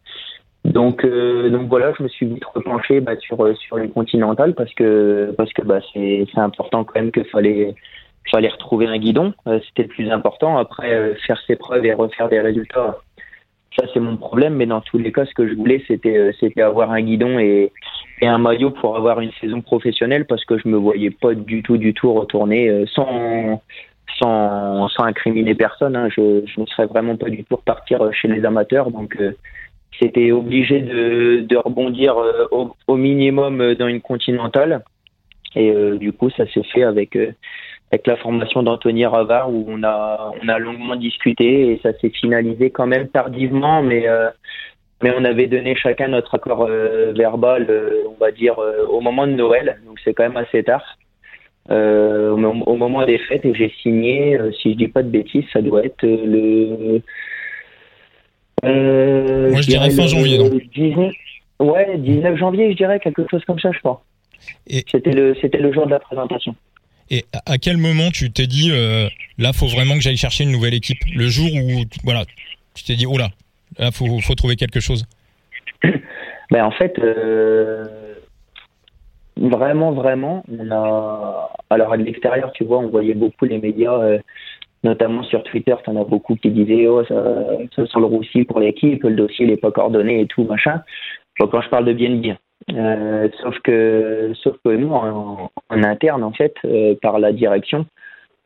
Donc, 0.73 1.05
euh, 1.05 1.49
donc 1.49 1.69
voilà, 1.69 1.93
je 1.97 2.03
me 2.03 2.09
suis 2.09 2.27
vite 2.27 2.45
repenché 2.45 3.01
bah, 3.01 3.17
sur 3.21 3.45
euh, 3.45 3.55
sur 3.55 3.79
les 3.79 3.89
continentales 3.89 4.55
parce 4.55 4.73
que 4.75 5.33
parce 5.37 5.53
que 5.53 5.63
bah, 5.63 5.79
c'est 5.93 6.27
important 6.37 6.85
quand 6.85 7.01
même 7.01 7.13
qu'il 7.13 7.25
fallait 7.27 7.75
fallait 8.31 8.49
retrouver 8.49 8.87
un 8.87 8.99
guidon, 8.99 9.33
euh, 9.47 9.61
c'était 9.67 9.85
le 9.85 9.89
plus 9.89 10.11
important. 10.11 10.59
Après, 10.59 11.15
faire 11.27 11.41
ses 11.47 11.55
preuves 11.55 11.85
et 11.87 11.95
refaire 11.95 12.29
des 12.29 12.41
résultats, 12.41 12.99
ça 13.79 13.87
c'est 13.95 14.01
mon 14.01 14.17
problème. 14.17 14.55
Mais 14.55 14.67
dans 14.67 14.81
tous 14.81 14.99
les 14.99 15.13
cas, 15.13 15.25
ce 15.25 15.35
que 15.35 15.47
je 15.47 15.55
voulais, 15.55 15.85
c'était 15.87 16.33
c'était 16.41 16.63
avoir 16.63 16.91
un 16.91 17.01
guidon 17.01 17.39
et 17.39 17.73
et 18.21 18.27
un 18.27 18.39
maillot 18.39 18.71
pour 18.71 18.97
avoir 18.97 19.21
une 19.21 19.33
saison 19.41 19.61
professionnelle 19.61 20.25
parce 20.25 20.45
que 20.45 20.59
je 20.59 20.67
me 20.67 20.77
voyais 20.77 21.11
pas 21.11 21.35
du 21.35 21.63
tout 21.63 21.77
du 21.77 21.95
tout 21.95 22.13
retourner 22.13 22.85
sans 22.93 23.63
sans 24.19 24.89
sans 24.89 25.05
incriminer 25.05 25.55
personne. 25.55 25.95
Hein. 25.95 26.09
Je 26.09 26.43
je 26.45 26.61
ne 26.61 26.67
serais 26.67 26.87
vraiment 26.87 27.17
pas 27.17 27.31
du 27.31 27.45
tout 27.45 27.55
repartir 27.57 28.13
chez 28.13 28.27
les 28.27 28.45
amateurs 28.45 28.91
donc 28.91 29.17
c'était 29.99 30.33
obligé 30.33 30.81
de, 30.81 31.57
rebondir 31.57 32.17
euh, 32.19 32.47
au, 32.51 32.75
au, 32.87 32.97
minimum 32.97 33.61
euh, 33.61 33.75
dans 33.75 33.89
une 33.89 34.01
continentale. 34.01 34.83
Et 35.55 35.71
euh, 35.71 35.97
du 35.97 36.13
coup, 36.13 36.31
ça 36.31 36.47
s'est 36.53 36.63
fait 36.65 36.83
avec 36.83 37.17
avec 37.93 38.07
la 38.07 38.17
formation 38.17 38.63
d'Anthony 38.65 39.07
Ravard 39.07 39.51
où 39.51 39.65
on 39.69 39.83
a 39.85 40.33
on 40.43 40.49
a 40.49 40.59
longuement 40.59 40.97
discuté 40.97 41.71
et 41.71 41.81
ça 41.83 41.93
s'est 41.99 42.11
finalisé 42.11 42.71
quand 42.71 42.87
même 42.87 43.09
tardivement, 43.09 43.83
mais 43.83 44.07
mais 45.03 45.13
on 45.17 45.25
avait 45.25 45.47
donné 45.47 45.77
chacun 45.77 46.09
notre 46.09 46.35
accord 46.35 46.67
verbal, 46.67 47.67
on 48.09 48.17
va 48.19 48.33
dire 48.33 48.59
au 48.91 49.01
moment 49.01 49.27
de 49.27 49.33
Noël, 49.33 49.81
donc 49.87 49.99
c'est 50.05 50.15
quand 50.15 50.25
même 50.25 50.37
assez 50.37 50.65
tard. 50.65 50.99
Au, 51.71 51.75
au, 51.75 52.77
moment 52.77 53.07
des 53.07 53.19
fêtes 53.19 53.45
et 53.45 53.55
j'ai 53.55 53.73
signé, 53.83 54.39
si 54.61 54.73
je 54.73 54.77
dis 54.77 54.89
pas 54.89 55.05
de 55.05 55.09
bêtises, 55.09 55.47
ça 55.53 55.63
doit 55.63 55.85
être 55.85 56.03
le 56.03 57.01
euh, 58.65 59.51
Moi, 59.51 59.61
je, 59.61 59.67
dirais, 59.67 59.91
fin 59.91 60.07
janvier, 60.07 60.39
non 60.39 60.51
19, 60.75 61.13
Ouais, 61.59 61.99
19 61.99 62.37
janvier, 62.37 62.73
je 62.73 62.77
dirais, 62.77 63.01
quelque 63.01 63.27
chose 63.31 63.45
comme 63.47 63.59
ça, 63.59 63.71
je 63.73 63.79
crois. 63.79 64.03
C'était 64.67 65.13
le, 65.13 65.35
c'était 65.41 65.59
le 65.59 65.73
jour 65.73 65.87
de 65.87 65.91
la 65.91 66.01
présentation. 66.01 66.55
Et 67.11 67.25
à 67.47 67.59
quel 67.59 67.77
moment 67.77 68.11
tu 68.11 68.31
t'es 68.31 68.47
dit, 68.47 68.71
euh, 68.73 69.09
là, 69.39 69.53
faut 69.53 69.67
vraiment 69.67 69.95
que 69.95 70.01
j'aille 70.01 70.17
chercher 70.17 70.45
une 70.45 70.51
nouvelle 70.51 70.75
équipe? 70.75 70.99
Le 71.15 71.29
jour 71.29 71.49
où, 71.55 71.85
voilà, 72.05 72.25
tu 72.75 72.85
t'es 72.85 72.95
dit, 72.95 73.07
oh 73.07 73.17
là, 73.17 73.29
là, 73.79 73.91
faut, 73.91 74.21
faut 74.21 74.35
trouver 74.35 74.57
quelque 74.57 74.81
chose? 74.81 75.07
ben, 76.51 76.65
en 76.65 76.73
fait, 76.73 76.99
euh, 76.99 77.85
vraiment, 79.37 79.93
vraiment, 79.93 80.45
on 80.51 80.71
a, 80.71 81.51
alors 81.71 81.93
à 81.93 81.97
l'extérieur, 81.97 82.53
tu 82.53 82.65
vois, 82.65 82.79
on 82.79 82.89
voyait 82.89 83.15
beaucoup 83.15 83.45
les 83.45 83.59
médias 83.59 83.99
euh, 83.99 84.19
notamment 84.85 85.23
sur 85.25 85.43
Twitter, 85.43 85.75
tu 85.83 85.91
en 85.91 86.01
as 86.01 86.05
beaucoup 86.05 86.37
qui 86.37 86.51
disaient 86.51 86.87
oh, 86.87 87.05
ça, 87.05 87.15
ça 87.75 87.87
sent 87.87 87.99
le 87.99 88.05
roussi 88.05 88.45
pour 88.45 88.61
l'équipe, 88.61 89.03
le 89.03 89.17
dossier 89.17 89.47
n'est 89.47 89.57
pas 89.57 89.71
coordonné 89.71 90.21
et 90.21 90.27
tout, 90.27 90.45
machin. 90.45 90.83
quand 91.39 91.61
je 91.61 91.69
parle 91.69 91.85
de 91.87 91.93
bien 91.93 92.15
bien. 92.17 92.39
Euh, 92.75 93.29
sauf 93.43 93.59
que 93.61 94.33
sauf 94.43 94.57
que 94.65 94.71
nous, 94.71 94.93
en, 94.93 95.51
interne, 95.71 96.25
en 96.25 96.33
fait, 96.33 96.55
euh, 96.65 96.95
par 97.01 97.19
la 97.19 97.33
direction, 97.33 97.87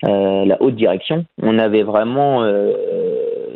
euh, 0.05 0.45
la 0.45 0.61
haute 0.61 0.75
direction, 0.75 1.25
on 1.43 1.59
avait 1.59 1.83
vraiment 1.83 2.45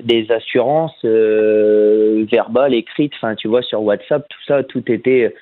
des 0.03 0.31
assurances 0.31 1.05
verbales, 1.05 2.75
écrites, 2.75 3.13
enfin, 3.17 3.35
tu 3.35 3.49
vois, 3.49 3.63
sur 3.63 3.83
WhatsApp, 3.83 4.27
tout 4.29 4.43
ça, 4.47 4.63
tout 4.63 4.91
était 4.91 5.35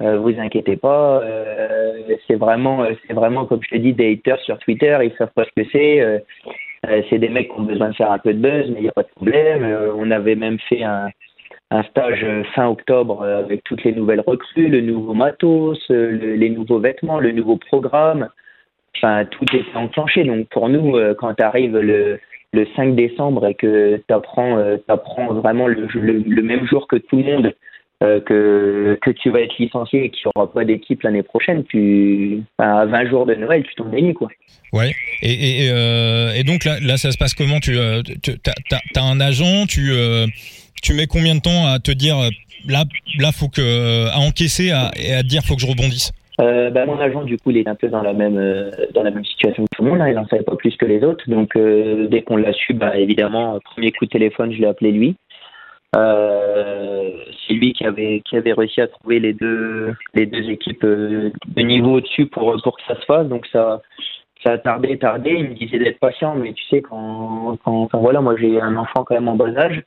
vous 0.00 0.34
inquiétez 0.38 0.76
pas, 0.76 1.22
c'est 2.26 2.36
vraiment, 2.36 2.86
c'est 3.06 3.12
vraiment 3.12 3.44
comme 3.44 3.60
je 3.62 3.68
te 3.68 3.76
dis, 3.76 3.92
des 3.92 4.12
haters 4.12 4.40
sur 4.40 4.58
Twitter, 4.58 4.96
ils 5.02 5.14
savent 5.18 5.32
pas 5.34 5.44
ce 5.44 5.62
que 5.62 5.68
c'est. 5.70 6.22
Euh, 6.88 7.02
c'est 7.10 7.18
des 7.18 7.28
mecs 7.28 7.52
qui 7.52 7.60
ont 7.60 7.64
besoin 7.64 7.90
de 7.90 7.94
faire 7.94 8.10
un 8.10 8.18
peu 8.18 8.32
de 8.32 8.38
buzz, 8.38 8.70
mais 8.70 8.78
il 8.78 8.82
n'y 8.82 8.88
a 8.88 8.92
pas 8.92 9.02
de 9.02 9.08
problème. 9.08 9.64
Euh, 9.64 9.92
on 9.94 10.10
avait 10.10 10.34
même 10.34 10.58
fait 10.68 10.82
un, 10.82 11.10
stage 11.90 12.26
fin 12.54 12.68
octobre 12.68 13.22
euh, 13.22 13.38
avec 13.38 13.62
toutes 13.64 13.84
les 13.84 13.92
nouvelles 13.92 14.22
recrues, 14.26 14.68
le 14.68 14.80
nouveau 14.80 15.14
matos, 15.14 15.78
les 15.90 16.50
nouveaux 16.50 16.80
vêtements, 16.80 17.20
le 17.20 17.32
nouveau 17.32 17.56
programme. 17.56 18.28
Enfin, 18.96 19.24
tout 19.26 19.44
était 19.44 19.64
enclenché. 19.76 20.24
Donc 20.24 20.48
pour 20.48 20.68
nous, 20.68 20.96
quand 21.18 21.34
tu 21.34 21.42
arrives 21.44 21.76
le, 21.78 22.18
le 22.52 22.66
5 22.74 22.96
décembre 22.96 23.46
et 23.46 23.54
que 23.54 23.96
tu 23.96 24.14
apprends, 24.14 24.58
apprends, 24.88 25.32
vraiment 25.34 25.68
le, 25.68 25.86
le, 25.94 26.42
même 26.42 26.66
jour 26.66 26.88
que 26.88 26.96
tout 26.96 27.18
le 27.18 27.24
monde 27.24 27.54
que, 28.00 28.98
que 29.02 29.10
tu 29.10 29.30
vas 29.30 29.40
être 29.40 29.58
licencié 29.58 30.04
et 30.04 30.10
qu'il 30.10 30.22
n'y 30.24 30.32
aura 30.34 30.50
pas 30.50 30.64
d'équipe 30.64 31.02
l'année 31.02 31.22
prochaine, 31.22 31.64
tu, 31.64 32.42
à 32.58 32.86
20 32.86 33.10
jours 33.10 33.26
de 33.26 33.34
Noël, 33.34 33.62
tu 33.64 33.82
dénis, 33.90 34.14
quoi. 34.14 34.28
Ouais. 34.72 34.94
Et, 35.22 35.64
et, 35.64 35.70
euh, 35.72 36.32
et, 36.34 36.44
donc 36.44 36.64
là, 36.64 36.78
là, 36.80 36.96
ça 36.96 37.10
se 37.10 37.18
passe 37.18 37.34
comment? 37.34 37.60
Tu, 37.60 37.76
euh, 37.76 38.02
tu 38.02 38.32
as, 38.96 39.02
un 39.02 39.20
agent, 39.20 39.66
tu, 39.66 39.90
euh, 39.92 40.26
tu 40.82 40.94
mets 40.94 41.06
combien 41.06 41.34
de 41.34 41.40
temps 41.40 41.66
à 41.66 41.78
te 41.78 41.90
dire 41.90 42.16
là, 42.68 42.84
là, 43.18 43.32
faut 43.32 43.48
que 43.48 44.08
à 44.08 44.18
encaisser 44.20 44.70
à, 44.70 44.90
et 44.96 45.12
à 45.14 45.22
te 45.22 45.28
dire 45.28 45.42
faut 45.42 45.56
que 45.56 45.60
je 45.62 45.66
rebondisse? 45.66 46.12
Euh, 46.40 46.70
bah, 46.70 46.86
mon 46.86 46.98
agent, 46.98 47.24
du 47.24 47.36
coup, 47.36 47.50
il 47.50 47.58
est 47.58 47.68
un 47.68 47.74
peu 47.74 47.88
dans 47.88 48.02
la 48.02 48.14
même 48.14 48.40
dans 48.94 49.02
la 49.02 49.10
même 49.10 49.24
situation 49.24 49.64
que 49.64 49.76
tout 49.76 49.84
le 49.84 49.90
monde. 49.90 50.00
Hein. 50.00 50.08
Il 50.08 50.14
n'en 50.14 50.26
savait 50.26 50.44
pas 50.44 50.56
plus 50.56 50.74
que 50.76 50.86
les 50.86 51.02
autres. 51.02 51.28
Donc, 51.28 51.58
dès 52.08 52.22
qu'on 52.22 52.36
l'a 52.36 52.52
su, 52.52 52.72
bah, 52.72 52.96
évidemment, 52.96 53.58
premier 53.74 53.90
coup 53.90 54.06
de 54.06 54.10
téléphone, 54.10 54.52
je 54.52 54.58
l'ai 54.58 54.66
appelé 54.66 54.92
lui. 54.92 55.16
C'est 55.92 57.54
lui 57.54 57.72
qui 57.72 57.84
avait 57.84 58.22
qui 58.24 58.36
avait 58.36 58.52
réussi 58.52 58.80
à 58.80 58.88
trouver 58.88 59.18
les 59.20 59.32
deux 59.32 59.94
les 60.14 60.26
deux 60.26 60.48
équipes 60.50 60.84
de 60.84 61.32
niveau 61.62 61.94
au-dessus 61.98 62.26
pour 62.26 62.56
pour 62.62 62.76
que 62.76 62.82
ça 62.86 63.00
se 63.00 63.04
fasse. 63.06 63.26
Donc 63.26 63.46
ça 63.52 63.80
ça 64.42 64.52
a 64.52 64.58
tardé, 64.58 64.98
tardé. 64.98 65.30
Il 65.30 65.50
me 65.50 65.54
disait 65.54 65.78
d'être 65.78 65.98
patient, 65.98 66.34
mais 66.34 66.52
tu 66.52 66.64
sais, 66.64 66.80
quand, 66.82 67.58
quand, 67.64 67.88
voilà, 67.92 68.20
moi 68.20 68.36
j'ai 68.38 68.60
un 68.60 68.76
enfant 68.76 69.04
quand 69.04 69.14
même 69.14 69.28
en 69.28 69.36
bas 69.36 69.56
âge. 69.56 69.82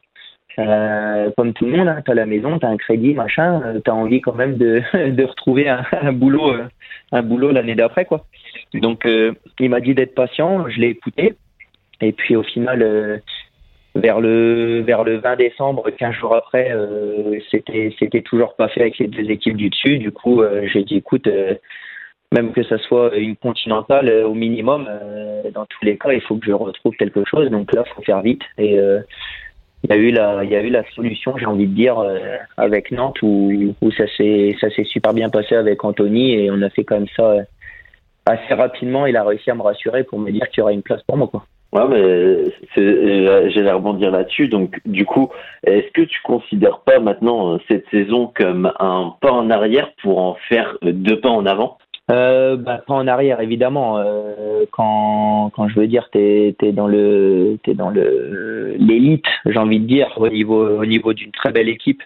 Euh, 0.59 1.31
comme 1.35 1.53
tout 1.53 1.65
le 1.65 1.77
monde, 1.77 1.87
hein, 1.87 2.03
tu 2.05 2.13
la 2.13 2.27
maison, 2.27 2.59
tu 2.59 2.65
as 2.67 2.69
un 2.69 2.77
crédit, 2.77 3.15
machin, 3.15 3.59
euh, 3.65 3.79
tu 3.83 3.89
envie 3.89 4.21
quand 4.21 4.35
même 4.35 4.55
de, 4.57 4.83
de 5.09 5.23
retrouver 5.23 5.67
un, 5.67 5.83
un 5.99 6.13
boulot 6.13 6.53
euh, 6.53 6.67
un 7.11 7.23
boulot 7.23 7.51
l'année 7.51 7.73
d'après. 7.73 8.05
quoi. 8.05 8.25
Donc 8.75 9.05
euh, 9.07 9.33
il 9.59 9.71
m'a 9.71 9.79
dit 9.79 9.95
d'être 9.95 10.13
patient, 10.13 10.69
je 10.69 10.79
l'ai 10.79 10.89
écouté. 10.89 11.33
Et 12.01 12.11
puis 12.11 12.35
au 12.35 12.43
final, 12.43 12.83
euh, 12.83 13.17
vers 13.95 14.19
le 14.19 14.81
vers 14.81 15.03
le 15.03 15.17
20 15.17 15.35
décembre, 15.35 15.89
15 15.89 16.13
jours 16.15 16.35
après, 16.35 16.71
c'était 17.51 17.93
c'était 17.99 18.21
toujours 18.21 18.55
pas 18.55 18.67
fait 18.69 18.81
avec 18.81 18.97
les 18.97 19.07
deux 19.07 19.29
équipes 19.29 19.57
du 19.57 19.69
dessus. 19.69 19.99
Du 19.99 20.11
coup, 20.11 20.41
j'ai 20.73 20.83
dit 20.83 20.97
écoute, 20.97 21.27
même 22.33 22.51
que 22.51 22.63
ce 22.63 22.77
soit 22.77 23.15
une 23.15 23.35
continentale 23.35 24.09
euh, 24.09 24.27
au 24.27 24.33
minimum, 24.33 24.87
euh, 24.89 25.51
dans 25.51 25.65
tous 25.65 25.85
les 25.85 25.97
cas, 25.97 26.11
il 26.11 26.21
faut 26.21 26.35
que 26.35 26.45
je 26.45 26.51
retrouve 26.51 26.95
quelque 26.95 27.23
chose. 27.25 27.49
Donc 27.49 27.73
là, 27.73 27.83
faut 27.95 28.01
faire 28.01 28.21
vite. 28.21 28.41
Et, 28.57 28.77
euh, 28.79 28.99
il 29.83 29.89
y 29.89 29.93
a 29.93 29.97
eu 29.97 30.11
la, 30.11 30.43
il 30.43 30.49
y 30.49 30.55
a 30.55 30.61
eu 30.61 30.69
la 30.69 30.83
solution, 30.91 31.37
j'ai 31.37 31.45
envie 31.45 31.67
de 31.67 31.75
dire, 31.75 32.01
avec 32.55 32.89
Nantes 32.91 33.21
où, 33.21 33.75
où 33.81 33.91
ça 33.91 34.05
s'est, 34.15 34.55
ça 34.61 34.69
s'est 34.69 34.85
super 34.85 35.13
bien 35.13 35.29
passé 35.29 35.55
avec 35.55 35.83
Anthony 35.83 36.35
et 36.35 36.49
on 36.49 36.61
a 36.61 36.69
fait 36.69 36.89
même 36.89 37.05
ça 37.17 37.35
assez 38.25 38.53
rapidement. 38.53 39.05
Il 39.07 39.17
a 39.17 39.25
réussi 39.25 39.51
à 39.51 39.55
me 39.55 39.61
rassurer 39.61 40.05
pour 40.05 40.19
me 40.19 40.31
dire 40.31 40.47
qu'il 40.47 40.59
y 40.59 40.61
aurait 40.61 40.73
une 40.73 40.83
place 40.83 41.03
pour 41.03 41.17
moi, 41.17 41.27
quoi. 41.27 41.45
Ouais, 41.73 41.87
mais 41.89 43.49
j'allais 43.49 43.71
rebondir 43.71 44.11
là-dessus. 44.11 44.47
Donc, 44.47 44.79
du 44.85 45.05
coup, 45.05 45.29
est-ce 45.65 45.91
que 45.91 46.01
tu 46.01 46.21
considères 46.23 46.81
pas 46.81 46.99
maintenant 46.99 47.57
cette 47.67 47.85
saison 47.89 48.31
comme 48.35 48.71
un 48.79 49.15
pas 49.21 49.31
en 49.31 49.49
arrière 49.49 49.89
pour 50.01 50.19
en 50.19 50.35
faire 50.49 50.77
deux 50.83 51.19
pas 51.19 51.29
en 51.29 51.45
avant? 51.47 51.77
Euh, 52.11 52.57
bah, 52.57 52.83
pas 52.85 52.93
en 52.93 53.07
arrière 53.07 53.39
évidemment. 53.39 53.97
Euh, 53.97 54.65
quand, 54.71 55.51
quand 55.55 55.67
je 55.69 55.79
veux 55.79 55.87
dire, 55.87 56.09
t'es 56.11 56.55
es 56.61 56.71
dans 56.73 56.87
le 56.87 57.57
t'es 57.63 57.73
dans 57.73 57.89
le 57.89 58.75
l'élite, 58.77 59.25
j'ai 59.45 59.57
envie 59.57 59.79
de 59.79 59.87
dire 59.87 60.13
au 60.17 60.27
niveau 60.27 60.79
au 60.79 60.85
niveau 60.85 61.13
d'une 61.13 61.31
très 61.31 61.51
belle 61.51 61.69
équipe. 61.69 62.01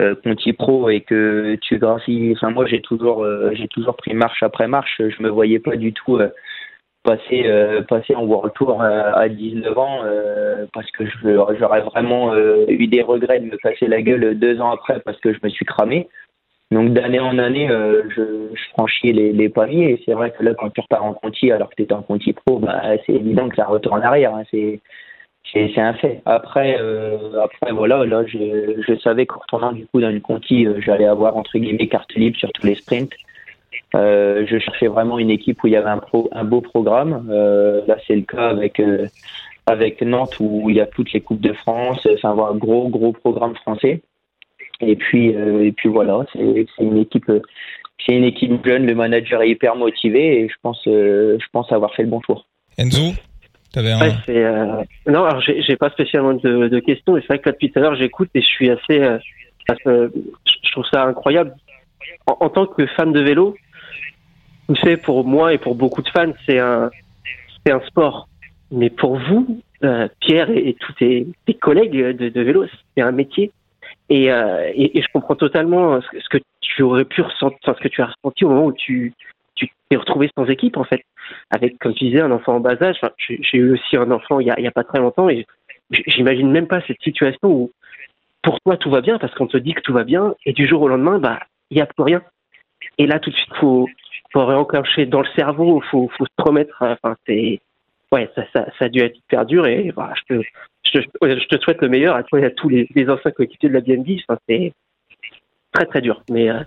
Euh, 0.00 0.16
Conti 0.24 0.52
Pro 0.54 0.88
et 0.88 1.02
que 1.02 1.56
tu 1.60 1.78
grassis. 1.78 2.32
Enfin 2.34 2.50
moi 2.50 2.66
j'ai 2.66 2.80
toujours 2.80 3.22
euh, 3.22 3.50
j'ai 3.52 3.68
toujours 3.68 3.96
pris 3.96 4.14
marche 4.14 4.42
après 4.42 4.66
marche. 4.66 4.96
Je 4.98 5.22
me 5.22 5.28
voyais 5.28 5.58
pas 5.60 5.76
du 5.76 5.92
tout 5.92 6.18
euh, 7.06 7.82
passer 7.82 7.84
passer 7.88 8.14
en 8.14 8.24
World 8.24 8.52
Tour 8.54 8.82
à 8.82 9.28
19 9.28 9.78
ans 9.78 10.00
parce 10.72 10.90
que 10.92 11.04
j'aurais 11.24 11.82
vraiment 11.82 12.34
eu 12.36 12.86
des 12.86 13.02
regrets 13.02 13.40
de 13.40 13.46
me 13.46 13.56
casser 13.56 13.86
la 13.86 14.02
gueule 14.02 14.38
deux 14.38 14.60
ans 14.60 14.70
après 14.70 15.00
parce 15.00 15.18
que 15.20 15.32
je 15.32 15.38
me 15.42 15.48
suis 15.48 15.64
cramé. 15.64 16.08
Donc 16.70 16.92
d'année 16.92 17.20
en 17.20 17.38
année, 17.38 17.70
euh, 17.70 18.02
je, 18.08 18.48
je, 18.52 18.68
franchis 18.70 19.12
les, 19.12 19.32
les 19.32 19.48
paliers 19.48 19.92
et 19.92 20.02
c'est 20.04 20.12
vrai 20.12 20.32
que 20.32 20.42
là, 20.42 20.54
quand 20.54 20.70
tu 20.70 20.80
repars 20.80 21.04
en 21.04 21.14
Conti 21.14 21.52
alors 21.52 21.70
que 21.70 21.76
tu 21.76 21.82
étais 21.82 21.92
en 21.92 22.02
Conti 22.02 22.32
Pro, 22.32 22.58
bah, 22.58 22.82
c'est 23.06 23.12
évident 23.12 23.48
que 23.48 23.56
ça 23.56 23.66
retourne 23.66 24.00
en 24.00 24.02
arrière. 24.02 24.34
Hein, 24.34 24.42
c'est 24.50 24.80
c'est 25.52 25.78
un 25.78 25.94
fait. 25.94 26.20
Après, 26.26 26.76
euh, 26.80 27.40
après 27.40 27.70
voilà, 27.70 28.04
là, 28.04 28.24
je, 28.26 28.82
je 28.86 28.98
savais 28.98 29.24
qu'en 29.24 29.38
retournant 29.38 29.72
du 29.72 29.86
coup 29.86 30.00
dans 30.00 30.10
une 30.10 30.20
Conti, 30.20 30.66
euh, 30.66 30.80
j'allais 30.80 31.06
avoir 31.06 31.36
entre 31.36 31.58
guillemets 31.58 31.86
carte 31.86 32.12
libre 32.14 32.36
sur 32.36 32.50
tous 32.52 32.66
les 32.66 32.74
sprints. 32.74 33.12
Euh, 33.94 34.44
je 34.46 34.58
cherchais 34.58 34.88
vraiment 34.88 35.18
une 35.18 35.30
équipe 35.30 35.62
où 35.62 35.66
il 35.66 35.72
y 35.72 35.76
avait 35.76 35.90
un, 35.90 35.98
pro, 35.98 36.28
un 36.32 36.44
beau 36.44 36.60
programme. 36.60 37.28
Euh, 37.30 37.82
là, 37.86 37.96
c'est 38.06 38.16
le 38.16 38.22
cas 38.22 38.48
avec 38.48 38.80
avec 39.66 40.02
Nantes 40.02 40.36
où 40.40 40.68
il 40.68 40.76
y 40.76 40.80
a 40.80 40.86
toutes 40.86 41.12
les 41.12 41.20
coupes 41.20 41.40
de 41.40 41.52
France. 41.52 42.06
Enfin, 42.12 42.30
un 42.30 42.56
gros 42.56 42.88
gros 42.88 43.12
programme 43.12 43.54
français. 43.56 44.02
Et 44.80 44.96
puis, 44.96 45.34
euh, 45.34 45.64
et 45.64 45.72
puis 45.72 45.88
voilà, 45.88 46.24
c'est 46.32 46.40
une 46.80 46.98
équipe, 46.98 47.30
c'est 48.04 48.12
une 48.12 48.24
équipe 48.24 48.64
jeune. 48.64 48.86
Le 48.86 48.94
manager 48.94 49.42
est 49.42 49.50
hyper 49.50 49.76
motivé 49.76 50.40
et 50.40 50.48
je 50.48 50.54
pense, 50.62 50.82
euh, 50.86 51.38
je 51.40 51.46
pense 51.52 51.70
avoir 51.72 51.94
fait 51.94 52.02
le 52.02 52.08
bon 52.08 52.20
tour. 52.20 52.46
Enzo, 52.76 53.14
avais 53.76 53.92
un... 53.92 54.00
ouais, 54.00 54.14
euh... 54.28 54.82
non, 55.06 55.24
alors 55.24 55.40
j'ai 55.40 55.76
pas 55.76 55.90
spécialement 55.90 56.34
de, 56.34 56.68
de 56.68 56.80
questions. 56.80 57.14
C'est 57.16 57.26
vrai 57.26 57.38
que 57.38 57.48
là 57.48 57.52
depuis 57.52 57.70
tout 57.70 57.78
à 57.78 57.82
l'heure, 57.82 57.94
j'écoute 57.94 58.30
et 58.34 58.40
je 58.40 58.46
suis 58.46 58.70
assez, 58.70 59.00
euh, 59.00 59.18
je 59.66 60.72
trouve 60.72 60.84
ça 60.92 61.04
incroyable. 61.04 61.54
En, 62.26 62.36
en, 62.40 62.50
tant 62.50 62.66
que 62.66 62.84
fan 62.86 63.12
de 63.12 63.20
vélo, 63.20 63.54
vous 64.68 64.76
savez, 64.76 64.96
pour 64.96 65.24
moi 65.24 65.52
et 65.52 65.58
pour 65.58 65.74
beaucoup 65.74 66.02
de 66.02 66.08
fans, 66.08 66.32
c'est 66.46 66.58
un, 66.58 66.90
c'est 67.64 67.72
un 67.72 67.80
sport. 67.80 68.28
Mais 68.70 68.90
pour 68.90 69.18
vous, 69.18 69.60
euh, 69.84 70.08
Pierre 70.20 70.50
et, 70.50 70.74
tous 70.78 70.92
tes, 70.94 71.26
tes 71.46 71.54
collègues 71.54 72.16
de, 72.16 72.28
de 72.28 72.40
vélo, 72.40 72.66
c'est 72.96 73.02
un 73.02 73.12
métier. 73.12 73.52
Et, 74.08 74.30
euh, 74.30 74.70
et, 74.74 75.00
je 75.00 75.06
comprends 75.12 75.36
totalement 75.36 76.00
ce 76.00 76.28
que 76.28 76.38
tu 76.60 76.82
aurais 76.82 77.04
pu 77.04 77.22
ressentir, 77.22 77.58
enfin, 77.62 77.74
ce 77.78 77.82
que 77.82 77.88
tu 77.88 78.02
as 78.02 78.06
ressenti 78.06 78.44
au 78.44 78.50
moment 78.50 78.66
où 78.66 78.72
tu 78.72 79.12
tu 79.54 79.68
t'es 79.88 79.96
retrouvé 79.96 80.28
sans 80.36 80.46
équipe 80.46 80.76
en 80.76 80.84
fait, 80.84 81.02
avec 81.50 81.78
comme 81.78 81.94
tu 81.94 82.06
disais 82.06 82.20
un 82.20 82.32
enfant 82.32 82.56
en 82.56 82.60
bas 82.60 82.82
âge. 82.82 82.96
Enfin, 83.00 83.12
j'ai 83.18 83.58
eu 83.58 83.72
aussi 83.72 83.96
un 83.96 84.10
enfant 84.10 84.40
il 84.40 84.48
y 84.48 84.50
a, 84.50 84.58
il 84.58 84.64
y 84.64 84.66
a 84.66 84.72
pas 84.72 84.84
très 84.84 84.98
longtemps 84.98 85.28
et 85.28 85.46
j'imagine 85.90 86.50
même 86.50 86.66
pas 86.66 86.80
cette 86.86 87.00
situation 87.02 87.48
où 87.48 87.70
pour 88.42 88.58
toi 88.60 88.76
tout 88.76 88.90
va 88.90 89.00
bien 89.00 89.18
parce 89.18 89.32
qu'on 89.34 89.46
te 89.46 89.56
dit 89.56 89.74
que 89.74 89.80
tout 89.80 89.92
va 89.92 90.04
bien 90.04 90.34
et 90.44 90.52
du 90.52 90.66
jour 90.66 90.82
au 90.82 90.88
lendemain 90.88 91.18
bah 91.18 91.38
il 91.70 91.78
y 91.78 91.80
a 91.80 91.86
plus 91.86 92.02
rien. 92.02 92.22
Et 92.98 93.06
là 93.06 93.18
tout 93.18 93.30
de 93.30 93.36
suite 93.36 93.54
faut 93.56 93.88
faut 94.32 94.46
réenclencher 94.46 95.06
dans 95.06 95.20
le 95.20 95.28
cerveau, 95.36 95.82
faut 95.90 96.10
faut 96.16 96.26
se 96.26 96.42
remettre. 96.44 96.76
Enfin 96.80 97.16
c'est 97.26 97.60
ouais 98.12 98.30
ça, 98.34 98.44
ça 98.52 98.84
a 98.84 98.88
dû 98.88 99.00
être 99.00 99.16
hyper 99.16 99.46
dur 99.46 99.66
et 99.66 99.90
voilà 99.90 100.14
je 100.28 100.36
te 100.36 100.42
je, 100.94 101.46
te 101.46 101.60
souhaite 101.62 101.80
le 101.82 101.88
meilleur 101.88 102.16
à 102.16 102.22
toi 102.22 102.40
et 102.40 102.44
à 102.44 102.50
tous 102.50 102.68
les, 102.68 102.86
anciens 103.08 103.30
coéquipiers 103.30 103.68
de 103.68 103.74
la 103.74 103.80
BNB. 103.80 104.20
Enfin, 104.28 104.38
c'est 104.48 104.72
très 105.72 105.86
très 105.86 106.00
dur, 106.00 106.22
mais, 106.30 106.50
euh, 106.50 106.60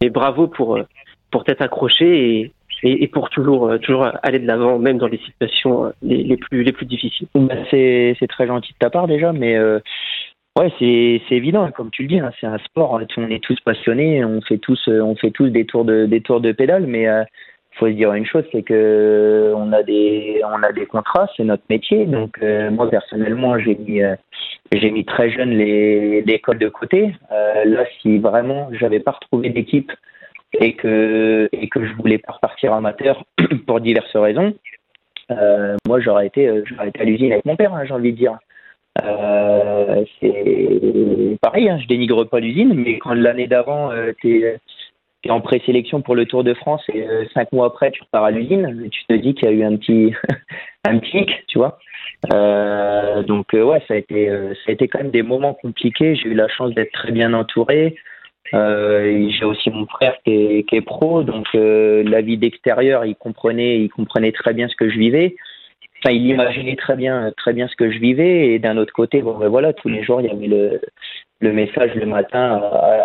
mais, 0.00 0.10
bravo 0.10 0.46
pour, 0.46 0.76
euh, 0.76 0.82
pour 1.30 1.44
t'être 1.44 1.62
accroché 1.62 2.52
et, 2.82 3.02
et, 3.02 3.08
pour 3.08 3.30
toujours, 3.30 3.68
euh, 3.68 3.78
toujours 3.78 4.08
aller 4.22 4.38
de 4.38 4.46
l'avant, 4.46 4.78
même 4.78 4.98
dans 4.98 5.08
les 5.08 5.18
situations 5.18 5.92
les, 6.02 6.22
les, 6.22 6.36
plus, 6.36 6.62
les 6.62 6.72
plus 6.72 6.86
difficiles. 6.86 7.26
Bah, 7.34 7.56
c'est 7.70 8.16
très 8.28 8.46
gentil 8.46 8.72
de 8.72 8.78
ta 8.78 8.90
part 8.90 9.08
déjà, 9.08 9.32
mais 9.32 9.56
ouais, 10.58 10.72
c'est 10.78 11.34
évident, 11.34 11.70
comme 11.70 11.90
tu 11.90 12.02
le 12.02 12.08
dis, 12.08 12.20
hein, 12.20 12.30
c'est 12.40 12.46
un 12.46 12.58
sport, 12.58 13.00
on 13.16 13.28
est 13.28 13.42
tous 13.42 13.60
passionnés, 13.60 14.24
on 14.24 14.40
fait 14.42 14.58
tous, 14.58 14.88
on 14.88 15.14
fait 15.16 15.30
tous 15.30 15.48
des 15.48 15.64
tours 15.64 15.84
de, 15.84 16.06
des 16.06 16.20
tours 16.20 16.40
de 16.40 16.52
pédale, 16.52 16.86
mais 16.86 17.06
faut 17.78 17.86
se 17.86 17.92
dire 17.92 18.12
une 18.12 18.26
chose, 18.26 18.44
c'est 18.52 18.62
que 18.62 19.52
on 19.56 19.72
a 19.72 19.82
des 19.82 20.42
on 20.44 20.62
a 20.62 20.72
des 20.72 20.86
contrats, 20.86 21.28
c'est 21.36 21.44
notre 21.44 21.62
métier. 21.70 22.06
Donc 22.06 22.38
euh, 22.42 22.70
moi 22.70 22.90
personnellement, 22.90 23.58
j'ai 23.58 23.76
mis 23.76 24.02
euh, 24.02 24.16
j'ai 24.72 24.90
mis 24.90 25.04
très 25.04 25.30
jeune 25.30 25.50
les 25.50 26.22
l'école 26.22 26.58
de 26.58 26.68
côté. 26.68 27.14
Euh, 27.32 27.64
là, 27.64 27.84
si 28.00 28.18
vraiment 28.18 28.68
j'avais 28.72 29.00
pas 29.00 29.12
retrouvé 29.12 29.50
d'équipe 29.50 29.92
et 30.60 30.74
que 30.74 31.48
et 31.52 31.68
que 31.68 31.84
je 31.86 31.92
voulais 31.94 32.18
pas 32.18 32.32
repartir 32.32 32.72
amateur 32.72 33.24
pour 33.66 33.80
diverses 33.80 34.16
raisons, 34.16 34.54
moi 35.86 36.00
j'aurais 36.00 36.26
été 36.26 36.62
j'aurais 36.64 36.88
été 36.88 37.00
à 37.00 37.04
l'usine 37.04 37.32
avec 37.32 37.44
mon 37.44 37.56
père, 37.56 37.74
hein, 37.74 37.84
j'ai 37.84 37.94
envie 37.94 38.12
de 38.12 38.18
dire. 38.18 38.38
C'est 40.20 41.38
pareil, 41.40 41.68
hein, 41.68 41.78
je 41.80 41.86
dénigre 41.86 42.24
pas 42.24 42.40
l'usine, 42.40 42.74
mais 42.74 42.98
quand 42.98 43.14
l'année 43.14 43.46
d'avant, 43.46 43.90
t'es 44.22 44.58
tu 45.22 45.28
es 45.28 45.32
en 45.32 45.40
présélection 45.40 46.00
pour 46.00 46.14
le 46.14 46.26
Tour 46.26 46.44
de 46.44 46.54
France 46.54 46.82
et 46.92 47.02
euh, 47.02 47.24
cinq 47.34 47.50
mois 47.52 47.66
après 47.66 47.90
tu 47.90 48.02
repars 48.02 48.24
à 48.24 48.30
l'usine, 48.30 48.88
tu 48.90 49.04
te 49.06 49.14
dis 49.14 49.34
qu'il 49.34 49.48
y 49.48 49.52
a 49.52 49.54
eu 49.54 49.64
un 49.64 49.76
petit 49.76 50.14
un 50.88 50.98
pic, 50.98 51.30
tu 51.48 51.58
vois. 51.58 51.78
Euh, 52.32 53.22
donc 53.22 53.54
euh, 53.54 53.64
ouais, 53.64 53.82
ça 53.88 53.94
a 53.94 53.96
été 53.96 54.28
euh, 54.28 54.54
ça 54.54 54.70
a 54.70 54.72
été 54.72 54.88
quand 54.88 54.98
même 54.98 55.10
des 55.10 55.22
moments 55.22 55.54
compliqués. 55.54 56.14
J'ai 56.14 56.28
eu 56.28 56.34
la 56.34 56.48
chance 56.48 56.72
d'être 56.74 56.92
très 56.92 57.10
bien 57.10 57.34
entouré. 57.34 57.96
j'ai 58.52 59.44
aussi 59.44 59.70
mon 59.70 59.86
frère 59.86 60.14
qui 60.24 60.32
est, 60.32 60.68
qui 60.68 60.76
est 60.76 60.80
pro, 60.82 61.22
donc 61.22 61.46
la 61.54 62.20
vie 62.20 62.38
d'extérieur, 62.38 63.04
il 63.04 63.16
comprenait 63.16 63.80
il 63.80 63.88
comprenait 63.88 64.32
très 64.32 64.54
bien 64.54 64.68
ce 64.68 64.76
que 64.76 64.88
je 64.88 64.98
vivais. 64.98 65.36
Enfin, 66.00 66.14
il 66.14 66.26
imaginait 66.26 66.76
très 66.76 66.96
bien, 66.96 67.32
très 67.36 67.52
bien 67.52 67.66
ce 67.66 67.74
que 67.74 67.90
je 67.90 67.98
vivais. 67.98 68.50
Et 68.50 68.58
d'un 68.58 68.76
autre 68.76 68.92
côté, 68.92 69.20
bon, 69.20 69.36
ben 69.36 69.48
voilà, 69.48 69.72
tous 69.72 69.88
les 69.88 70.02
jours, 70.04 70.20
il 70.20 70.28
y 70.28 70.30
avait 70.30 70.46
le, 70.46 70.80
le 71.40 71.52
message 71.52 71.94
le 71.94 72.06
matin 72.06 72.60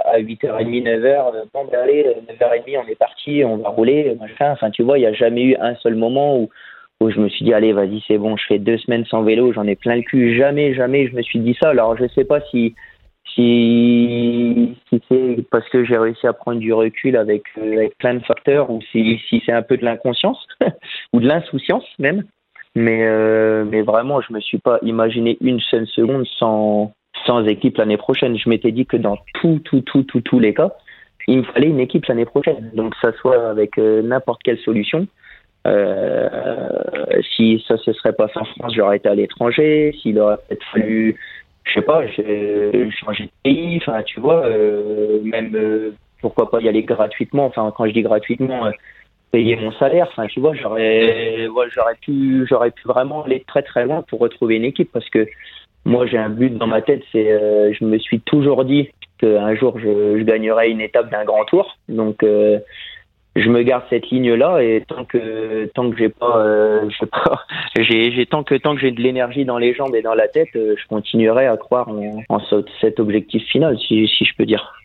à, 0.06 0.20
8h30, 0.20 0.84
9h. 0.84 1.34
Bon, 1.54 1.66
ben 1.72 1.80
allez, 1.82 2.04
9h30, 2.40 2.84
on 2.84 2.88
est 2.88 2.96
parti, 2.96 3.44
on 3.44 3.58
va 3.58 3.70
rouler, 3.70 4.16
machin. 4.20 4.52
Enfin, 4.52 4.70
tu 4.70 4.84
vois, 4.84 4.98
il 4.98 5.02
n'y 5.02 5.08
a 5.08 5.14
jamais 5.14 5.44
eu 5.44 5.56
un 5.60 5.76
seul 5.76 5.96
moment 5.96 6.38
où, 6.38 6.50
où 7.00 7.10
je 7.10 7.20
me 7.20 7.30
suis 7.30 7.46
dit, 7.46 7.54
allez, 7.54 7.74
vas-y, 7.74 8.04
c'est 8.08 8.18
bon, 8.18 8.38
je 8.38 8.46
fais 8.48 8.60
deux 8.60 8.78
semaines 8.78 9.06
sans 9.06 9.24
vélo, 9.24 9.54
j'en 9.54 9.68
ai 9.68 9.76
plein 9.76 9.96
le 9.96 10.04
cul. 10.04 10.38
Jamais, 10.38 10.76
jamais, 10.76 11.08
je 11.08 11.16
me 11.16 11.22
suis 11.22 11.40
dit 11.40 11.58
ça. 11.62 11.70
Alors, 11.70 11.98
je 11.98 12.08
sais 12.10 12.26
pas 12.26 12.42
si, 12.52 12.76
si, 13.34 14.78
si 14.90 15.02
c'est 15.10 15.38
parce 15.50 15.68
que 15.70 15.84
j'ai 15.84 15.98
réussi 15.98 16.28
à 16.28 16.34
prendre 16.34 16.60
du 16.60 16.74
recul 16.74 17.18
avec, 17.18 17.44
avec 17.58 17.98
plein 17.98 18.16
de 18.16 18.24
facteurs 18.24 18.70
ou 18.70 18.82
si, 18.92 19.20
si 19.30 19.42
c'est 19.46 19.52
un 19.52 19.64
peu 19.64 19.78
de 19.78 19.86
l'inconscience 19.86 20.46
ou 21.14 21.20
de 21.20 21.28
l'insouciance 21.28 21.86
même. 21.98 22.24
Mais, 22.76 23.04
euh, 23.04 23.66
mais 23.66 23.82
vraiment, 23.82 24.22
je 24.22 24.34
me 24.34 24.40
suis 24.40 24.58
pas 24.58 24.80
imaginé 24.82 25.38
une 25.42 25.60
seule 25.60 25.88
seconde 25.88 26.26
sans, 26.40 26.94
sans 27.26 27.46
équipe 27.46 27.78
l'année 27.78 27.98
prochaine. 27.98 28.38
Je 28.38 28.50
m'étais 28.50 28.72
dit 28.72 28.86
que 28.86 28.98
dans 28.98 29.18
tout, 29.36 29.60
tout, 29.64 29.82
tout, 29.82 30.04
tout, 30.04 30.22
tous 30.22 30.40
les 30.40 30.54
cas, 30.54 30.72
il 31.28 31.40
me 31.40 31.44
fallait 31.44 31.68
une 31.68 31.80
équipe 31.80 32.06
l'année 32.06 32.26
prochaine. 32.26 32.72
Donc, 32.74 32.96
ça 33.02 33.14
soit 33.14 33.50
avec 33.50 33.78
euh, 33.78 34.02
n'importe 34.02 34.42
quelle 34.44 34.58
solution. 34.60 35.08
Euh, 35.66 36.68
si 37.36 37.64
ça 37.68 37.78
se 37.78 37.94
serait 37.94 38.14
passé 38.14 38.34
en 38.36 38.46
France, 38.46 38.74
j'aurais 38.76 38.98
été 38.98 39.08
à 39.08 39.16
l'étranger. 39.16 39.96
S'il 40.02 40.20
aurait 40.20 40.38
peut-être 40.48 40.66
fallu, 40.72 41.18
je 41.64 41.74
sais 41.74 41.82
pas, 41.82 42.06
changer 42.08 43.26
de 43.26 43.32
pays. 43.44 43.78
Enfin, 43.78 44.02
tu 44.04 44.20
vois, 44.20 44.46
euh, 44.46 45.22
même 45.24 45.56
euh, 45.56 45.92
pourquoi 46.22 46.50
pas 46.50 46.60
y 46.60 46.68
aller 46.68 46.84
gratuitement. 46.84 47.46
Enfin, 47.46 47.72
quand 47.76 47.86
je 47.86 47.92
dis 47.92 48.02
gratuitement, 48.02 48.72
payer 49.34 49.56
mon 49.56 49.72
salaire. 49.74 50.08
Tu 50.30 50.40
vois, 50.40 50.54
j'aurais, 50.54 51.48
j'aurais 51.74 51.96
pu, 52.00 52.46
j'aurais 52.48 52.72
pu 52.72 52.88
vraiment 52.88 53.24
aller 53.24 53.44
très 53.46 53.64
très 53.64 53.84
loin 53.84 54.04
pour 54.04 54.20
retrouver 54.20 54.56
une 54.56 54.64
équipe 54.64 54.92
parce 54.94 55.10
que 55.10 55.28
moi 55.86 56.06
j'ai 56.06 56.20
un 56.20 56.30
but 56.30 56.56
dans 56.56 56.68
ma 56.68 56.82
tête, 56.82 57.02
c'est, 57.12 57.32
euh, 57.32 57.74
je 57.74 57.84
me 57.84 57.98
suis 57.98 58.22
toujours 58.22 58.64
dit 58.64 58.90
qu'un 59.18 59.56
jour 59.56 59.80
je, 59.80 60.20
je 60.20 60.24
gagnerais 60.24 60.70
une 60.70 60.82
étape 60.82 61.10
d'un 61.10 61.26
grand 61.26 61.46
tour. 61.46 61.76
Donc 61.90 62.22
euh, 62.24 62.60
je 63.36 63.50
me 63.50 63.64
garde 63.64 63.84
cette 63.90 64.08
ligne 64.12 64.34
là 64.36 64.62
et 64.62 64.84
tant 64.88 65.04
que 65.04 65.66
tant 65.74 65.90
que 65.90 65.98
j'ai 65.98 66.10
pas, 66.10 66.38
euh, 66.38 66.88
pas 67.12 67.44
j'ai 67.80 68.26
tant 68.28 68.44
que 68.44 68.54
tant 68.54 68.76
que 68.76 68.82
j'ai 68.82 68.92
de 68.92 69.02
l'énergie 69.02 69.46
dans 69.46 69.58
les 69.58 69.74
jambes 69.74 69.96
et 69.96 70.04
dans 70.04 70.14
la 70.14 70.28
tête, 70.28 70.50
je 70.54 70.88
continuerai 70.88 71.48
à 71.48 71.58
croire 71.58 71.90
en, 71.90 72.22
en 72.30 72.40
cet 72.80 73.00
objectif 73.00 73.44
final, 73.48 73.80
si, 73.80 74.08
si 74.08 74.26
je 74.26 74.36
peux 74.38 74.46
dire. 74.46 74.76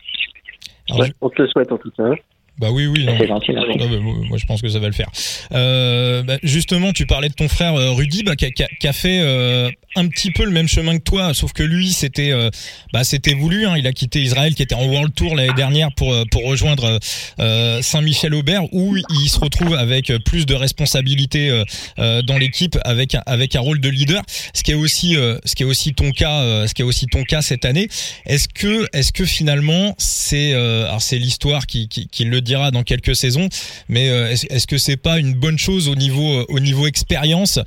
on 1.20 1.28
te 1.28 1.42
le 1.42 1.48
souhaite 1.48 1.70
en 1.70 1.76
tout 1.76 1.90
cas. 1.90 2.14
Bah 2.58 2.68
oui, 2.72 2.86
oui. 2.86 3.06
C'est 3.18 3.28
gentil. 3.28 3.52
moi, 3.52 4.36
je 4.36 4.46
pense 4.46 4.60
que 4.60 4.68
ça 4.68 4.78
va 4.80 4.88
le 4.88 4.92
faire. 4.92 5.10
Euh, 5.52 6.22
bah, 6.22 6.38
justement, 6.42 6.92
tu 6.92 7.06
parlais 7.06 7.28
de 7.28 7.34
ton 7.34 7.48
frère 7.48 7.74
euh, 7.74 7.92
Rudy, 7.92 8.24
bah, 8.24 8.34
qui, 8.34 8.46
a, 8.46 8.50
qui, 8.50 8.88
a, 8.88 8.92
fait 8.92 9.20
euh, 9.20 9.70
un 9.98 10.08
petit 10.08 10.30
peu 10.30 10.44
le 10.44 10.50
même 10.50 10.68
chemin 10.68 10.96
que 10.96 11.02
toi, 11.02 11.34
sauf 11.34 11.52
que 11.52 11.62
lui, 11.62 11.92
c'était 11.92 12.30
euh, 12.30 12.50
bah, 12.92 13.04
c'était 13.04 13.34
voulu. 13.34 13.66
Hein. 13.66 13.74
Il 13.76 13.86
a 13.86 13.92
quitté 13.92 14.22
Israël, 14.22 14.54
qui 14.54 14.62
était 14.62 14.74
en 14.74 14.86
World 14.86 15.14
Tour 15.14 15.34
l'année 15.34 15.52
dernière, 15.54 15.92
pour 15.92 16.14
pour 16.30 16.44
rejoindre 16.44 16.98
Saint-Michel-Aubert, 17.38 18.72
où 18.72 18.96
il 18.96 19.28
se 19.28 19.38
retrouve 19.38 19.74
avec 19.74 20.12
plus 20.24 20.46
de 20.46 20.54
responsabilités 20.54 21.64
dans 21.96 22.38
l'équipe, 22.38 22.78
avec 22.84 23.16
avec 23.26 23.56
un 23.56 23.60
rôle 23.60 23.80
de 23.80 23.88
leader. 23.88 24.22
Ce 24.54 24.62
qui 24.62 24.70
est 24.70 24.74
aussi 24.74 25.14
ce 25.14 25.54
qui 25.54 25.62
est 25.62 25.66
aussi 25.66 25.94
ton 25.94 26.12
cas, 26.12 26.66
ce 26.66 26.74
qui 26.74 26.82
est 26.82 26.84
aussi 26.84 27.06
ton 27.06 27.24
cas 27.24 27.42
cette 27.42 27.64
année. 27.64 27.88
Est-ce 28.26 28.48
que 28.48 28.86
est-ce 28.92 29.12
que 29.12 29.24
finalement 29.24 29.94
c'est 29.98 30.52
alors 30.52 31.02
c'est 31.02 31.18
l'histoire 31.18 31.66
qui, 31.66 31.88
qui, 31.88 32.08
qui 32.08 32.24
le 32.24 32.40
dira 32.40 32.70
dans 32.70 32.82
quelques 32.82 33.16
saisons, 33.16 33.48
mais 33.88 34.06
est-ce 34.06 34.66
que 34.66 34.78
c'est 34.78 34.96
pas 34.96 35.18
une 35.18 35.34
bonne 35.34 35.58
chose 35.58 35.88
au 35.88 35.94
niveau 35.94 36.44
au 36.48 36.60
niveau 36.60 36.86
expérience, 36.86 37.58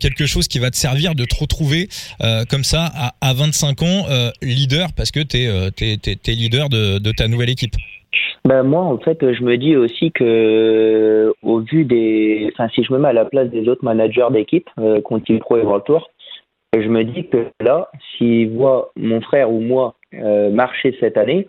quelque 0.00 0.26
chose 0.26 0.48
qui 0.48 0.58
va 0.58 0.70
te 0.70 0.76
servir 0.76 1.14
de 1.14 1.24
te 1.24 1.34
retrouver 1.34 1.77
euh, 2.22 2.44
comme 2.50 2.64
ça 2.64 2.90
à, 3.20 3.34
25 3.34 3.82
ans 3.82 3.86
euh, 4.10 4.30
leader 4.42 4.88
parce 4.96 5.10
que 5.10 5.20
tu 5.20 5.36
es, 5.36 5.46
es, 5.46 6.32
leader 6.32 6.68
de, 6.68 7.12
ta 7.12 7.28
nouvelle 7.28 7.50
équipe. 7.50 7.74
Ben 8.44 8.62
moi, 8.62 8.82
en 8.82 8.98
fait, 8.98 9.18
je 9.20 9.42
me 9.42 9.56
dis 9.56 9.76
aussi 9.76 10.10
que, 10.12 11.32
au 11.42 11.60
vu 11.60 11.84
des, 11.84 12.50
enfin, 12.52 12.68
si 12.74 12.82
je 12.82 12.92
me 12.92 12.98
mets 12.98 13.08
à 13.08 13.12
la 13.12 13.26
place 13.26 13.50
des 13.50 13.68
autres 13.68 13.84
managers 13.84 14.28
d'équipe, 14.30 14.68
euh, 14.78 15.00
Conti 15.02 15.36
Pro 15.38 15.58
et 15.58 15.62
World 15.62 15.84
Tour, 15.84 16.10
je 16.74 16.88
me 16.88 17.04
dis 17.04 17.28
que 17.28 17.48
là, 17.60 17.90
s'ils 18.16 18.50
voient 18.50 18.90
mon 18.96 19.20
frère 19.20 19.50
ou 19.52 19.60
moi 19.60 19.94
euh, 20.14 20.50
marcher 20.50 20.96
cette 21.00 21.16
année, 21.16 21.46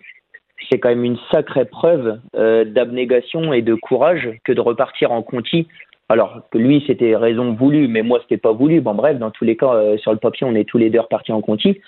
c'est 0.70 0.78
quand 0.78 0.90
même 0.90 1.04
une 1.04 1.18
sacrée 1.32 1.64
preuve 1.64 2.20
d'abnégation 2.34 3.54
et 3.54 3.62
de 3.62 3.74
courage 3.74 4.28
que 4.44 4.52
de 4.52 4.60
repartir 4.60 5.10
en 5.10 5.22
Conti 5.22 5.66
alors 6.10 6.42
que 6.50 6.58
lui, 6.58 6.82
c'était 6.88 7.14
raison 7.14 7.54
voulue, 7.54 7.86
mais 7.86 8.02
moi, 8.02 8.18
c'était 8.22 8.36
pas 8.36 8.50
voulu. 8.50 8.80
Bon, 8.80 8.94
bref, 8.94 9.16
dans 9.16 9.30
tous 9.30 9.44
les 9.44 9.56
cas, 9.56 9.74
euh, 9.74 9.96
sur 9.96 10.10
le 10.10 10.18
papier, 10.18 10.44
on 10.44 10.56
est 10.56 10.64
tous 10.64 10.76
les 10.76 10.90
deux 10.90 10.98
repartis 10.98 11.30
en 11.30 11.40
Conti. 11.40 11.80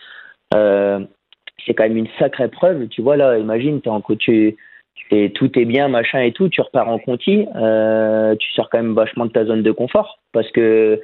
Euh, 0.55 1.01
c'est 1.67 1.75
quand 1.75 1.83
même 1.83 1.97
une 1.97 2.07
sacrée 2.21 2.47
preuve. 2.47 2.87
Tu 2.87 3.03
vois, 3.03 3.17
là, 3.17 3.37
imagine, 3.37 3.81
es 3.85 3.89
en 3.89 4.01
tu, 4.01 4.57
et 5.11 5.33
tout 5.33 5.59
est 5.59 5.65
bien, 5.65 5.89
machin 5.89 6.21
et 6.21 6.31
tout, 6.31 6.49
tu 6.49 6.61
repars 6.61 6.89
en 6.89 7.01
Conti, 7.01 7.47
euh, 7.57 8.37
tu 8.37 8.53
sors 8.53 8.71
quand 8.71 8.79
même 8.79 8.95
vachement 8.95 9.27
de 9.27 9.33
ta 9.33 9.45
zone 9.45 9.63
de 9.63 9.73
confort 9.73 10.21
parce 10.33 10.51
que 10.53 11.01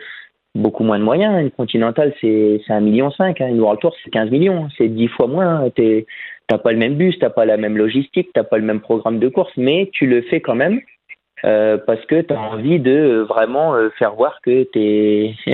beaucoup 0.54 0.84
moins 0.84 1.00
de 1.00 1.04
moyens. 1.04 1.42
Une 1.42 1.50
continentale, 1.50 2.14
c'est 2.20 2.60
un 2.68 2.80
million 2.80 3.10
cinq. 3.10 3.40
Hein. 3.40 3.48
Une 3.48 3.60
World 3.60 3.80
Tour, 3.80 3.96
c'est 4.04 4.10
15 4.10 4.30
millions. 4.30 4.68
C'est 4.78 4.88
dix 4.88 5.08
fois 5.08 5.26
moins. 5.26 5.68
Tu 5.74 6.06
n'as 6.48 6.58
pas 6.58 6.70
le 6.70 6.78
même 6.78 6.94
bus, 6.94 7.18
t'as 7.18 7.30
pas 7.30 7.44
la 7.44 7.56
même 7.56 7.76
logistique, 7.76 8.28
t'as 8.32 8.44
pas 8.44 8.58
le 8.58 8.64
même 8.64 8.80
programme 8.80 9.18
de 9.18 9.28
course, 9.28 9.52
mais 9.56 9.90
tu 9.92 10.06
le 10.06 10.22
fais 10.22 10.40
quand 10.40 10.54
même 10.54 10.80
euh, 11.44 11.78
parce 11.78 12.04
que 12.06 12.20
tu 12.20 12.32
as 12.32 12.40
envie 12.40 12.80
de 12.80 12.90
euh, 12.90 13.24
vraiment 13.24 13.74
euh, 13.74 13.90
faire 13.98 14.14
voir 14.14 14.40
que 14.42 14.64
tu 14.72 15.52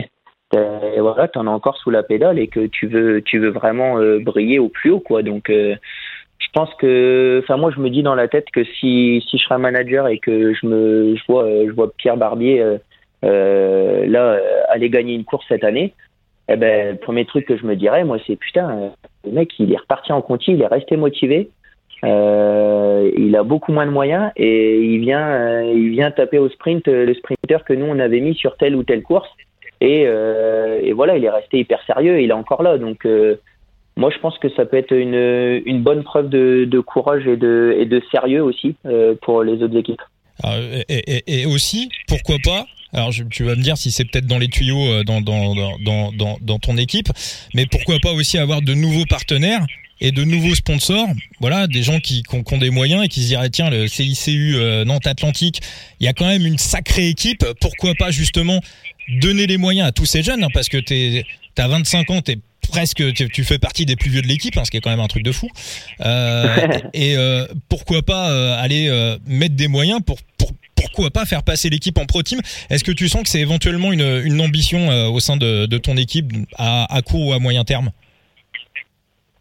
voilà, 0.98 1.28
en 1.34 1.46
as 1.46 1.50
encore 1.50 1.76
sous 1.76 1.90
la 1.90 2.02
pédale 2.02 2.38
et 2.38 2.48
que 2.48 2.66
tu 2.66 2.86
veux 2.86 3.20
tu 3.22 3.38
veux 3.38 3.50
vraiment 3.50 3.96
briller 4.20 4.58
au 4.58 4.68
plus 4.68 4.90
haut 4.90 5.00
quoi. 5.00 5.22
Donc 5.22 5.50
je 5.50 6.48
pense 6.52 6.72
que 6.74 7.40
enfin 7.42 7.56
moi 7.56 7.72
je 7.74 7.80
me 7.80 7.90
dis 7.90 8.02
dans 8.02 8.14
la 8.14 8.28
tête 8.28 8.46
que 8.52 8.64
si 8.64 9.24
si 9.28 9.38
je 9.38 9.44
serais 9.44 9.58
manager 9.58 10.06
et 10.08 10.18
que 10.18 10.54
je 10.54 10.66
me 10.66 11.16
je 11.16 11.22
vois 11.28 11.46
je 11.66 11.72
vois 11.72 11.92
Pierre 11.96 12.16
Barbier 12.16 12.78
là 13.22 14.38
aller 14.68 14.90
gagner 14.90 15.14
une 15.14 15.24
course 15.24 15.44
cette 15.48 15.64
année, 15.64 15.92
eh 16.48 16.56
ben 16.56 16.92
le 16.92 16.98
premier 16.98 17.24
truc 17.24 17.46
que 17.46 17.56
je 17.56 17.66
me 17.66 17.74
dirais 17.74 18.04
moi 18.04 18.18
c'est 18.24 18.36
putain 18.36 18.92
le 19.24 19.32
mec 19.32 19.52
il 19.58 19.72
est 19.72 19.78
reparti 19.78 20.12
en 20.12 20.22
conti, 20.22 20.52
il 20.52 20.62
est 20.62 20.66
resté 20.66 20.96
motivé 20.96 21.50
euh, 22.04 23.10
il 23.16 23.34
a 23.36 23.42
beaucoup 23.42 23.72
moins 23.72 23.86
de 23.86 23.90
moyens 23.90 24.30
et 24.36 24.80
il 24.80 25.00
vient, 25.00 25.26
euh, 25.26 25.72
il 25.74 25.90
vient 25.90 26.10
taper 26.10 26.38
au 26.38 26.48
sprint 26.50 26.86
euh, 26.88 27.06
le 27.06 27.14
sprinter 27.14 27.64
que 27.64 27.72
nous 27.72 27.86
on 27.86 27.98
avait 27.98 28.20
mis 28.20 28.34
sur 28.34 28.56
telle 28.56 28.76
ou 28.76 28.82
telle 28.82 29.02
course. 29.02 29.28
Et, 29.80 30.06
voilà, 30.92 31.16
il 31.16 31.24
est 31.24 31.30
resté 31.30 31.58
hyper 31.58 31.84
sérieux. 31.86 32.20
Il 32.20 32.30
est 32.30 32.34
encore 32.34 32.62
là. 32.62 32.78
Donc 32.78 33.06
moi, 33.96 34.10
je 34.10 34.18
pense 34.18 34.38
que 34.38 34.48
ça 34.50 34.64
peut 34.64 34.78
être 34.78 34.92
une, 34.92 35.82
bonne 35.82 36.04
preuve 36.04 36.30
de, 36.30 36.80
courage 36.80 37.26
et 37.26 37.36
de, 37.36 38.02
sérieux 38.10 38.42
aussi 38.42 38.76
pour 39.20 39.42
les 39.42 39.62
autres 39.62 39.76
équipes. 39.76 40.00
et, 40.88 41.42
et, 41.42 41.46
aussi, 41.46 41.90
pourquoi 42.08 42.36
pas 42.42 42.64
alors 42.96 43.10
tu 43.28 43.42
vas 43.42 43.56
me 43.56 43.60
dire 43.60 43.76
si 43.76 43.90
c'est 43.90 44.04
peut-être 44.04 44.26
dans 44.26 44.38
les 44.38 44.46
tuyaux 44.46 45.02
dans 45.04 46.58
ton 46.62 46.76
équipe, 46.78 47.08
mais 47.52 47.66
pourquoi 47.66 47.96
pas 48.00 48.12
aussi 48.12 48.38
avoir 48.38 48.62
de 48.62 48.72
nouveaux 48.72 49.04
partenaires 49.06 49.66
et 50.00 50.12
de 50.12 50.24
nouveaux 50.24 50.54
sponsors, 50.54 51.08
voilà, 51.40 51.66
des 51.66 51.82
gens 51.82 52.00
qui, 52.00 52.22
qui, 52.22 52.54
ont, 52.54 52.58
des 52.58 52.70
moyens 52.70 53.04
et 53.04 53.08
qui 53.08 53.22
se 53.22 53.28
diraient 53.28 53.50
tiens 53.50 53.70
le 53.70 53.88
CICU 53.88 54.56
euh, 54.56 54.84
Nantes 54.84 55.06
Atlantique, 55.06 55.60
il 56.00 56.04
y 56.04 56.08
a 56.08 56.12
quand 56.12 56.26
même 56.26 56.46
une 56.46 56.58
sacrée 56.58 57.08
équipe, 57.08 57.44
pourquoi 57.60 57.94
pas 57.94 58.10
justement 58.10 58.60
donner 59.20 59.46
les 59.46 59.56
moyens 59.56 59.88
à 59.88 59.92
tous 59.92 60.06
ces 60.06 60.22
jeunes 60.22 60.42
hein, 60.44 60.48
parce 60.52 60.68
que 60.68 60.78
tu 60.78 61.24
as 61.58 61.68
25 61.68 62.10
ans, 62.10 62.20
t'es 62.22 62.38
presque 62.68 63.12
tu 63.12 63.44
fais 63.44 63.58
partie 63.58 63.86
des 63.86 63.96
plus 63.96 64.10
vieux 64.10 64.22
de 64.22 64.26
l'équipe, 64.26 64.56
hein, 64.56 64.62
ce 64.64 64.70
qui 64.70 64.76
est 64.76 64.80
quand 64.80 64.90
même 64.90 65.00
un 65.00 65.06
truc 65.06 65.22
de 65.22 65.32
fou. 65.32 65.48
Euh, 66.00 66.66
et 66.92 67.16
euh, 67.16 67.46
pourquoi 67.68 68.02
pas 68.02 68.30
euh, 68.30 68.60
aller 68.60 68.88
euh, 68.88 69.18
mettre 69.26 69.54
des 69.54 69.68
moyens 69.68 70.00
pour, 70.04 70.18
pour 70.38 70.50
pourquoi 70.74 71.10
pas 71.10 71.24
faire 71.24 71.42
passer 71.42 71.70
l'équipe 71.70 71.96
en 71.98 72.04
pro 72.04 72.22
team. 72.22 72.40
Est-ce 72.70 72.84
que 72.84 72.92
tu 72.92 73.08
sens 73.08 73.22
que 73.22 73.28
c'est 73.28 73.40
éventuellement 73.40 73.92
une, 73.92 74.22
une 74.24 74.40
ambition 74.40 75.08
au 75.08 75.18
sein 75.18 75.36
de, 75.36 75.66
de 75.66 75.78
ton 75.78 75.96
équipe 75.96 76.32
à, 76.56 76.92
à 76.94 77.02
court 77.02 77.28
ou 77.28 77.32
à 77.32 77.38
moyen 77.38 77.64
terme? 77.64 77.90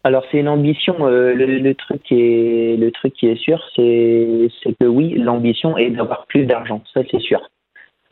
Alors 0.04 0.22
c'est 0.30 0.38
une 0.38 0.48
ambition. 0.48 0.96
Euh, 1.00 1.32
le, 1.34 1.74
truc 1.74 2.02
qui 2.02 2.20
est 2.20 2.76
le 2.76 2.90
truc 2.90 3.14
qui 3.14 3.26
est 3.26 3.36
sûr, 3.36 3.58
c'est 3.74 4.50
que 4.78 4.86
oui, 4.86 5.14
l'ambition 5.14 5.78
est 5.78 5.90
d'avoir 5.90 6.26
plus 6.26 6.44
d'argent. 6.44 6.82
Ça 6.92 7.00
c'est 7.10 7.20
sûr. 7.20 7.40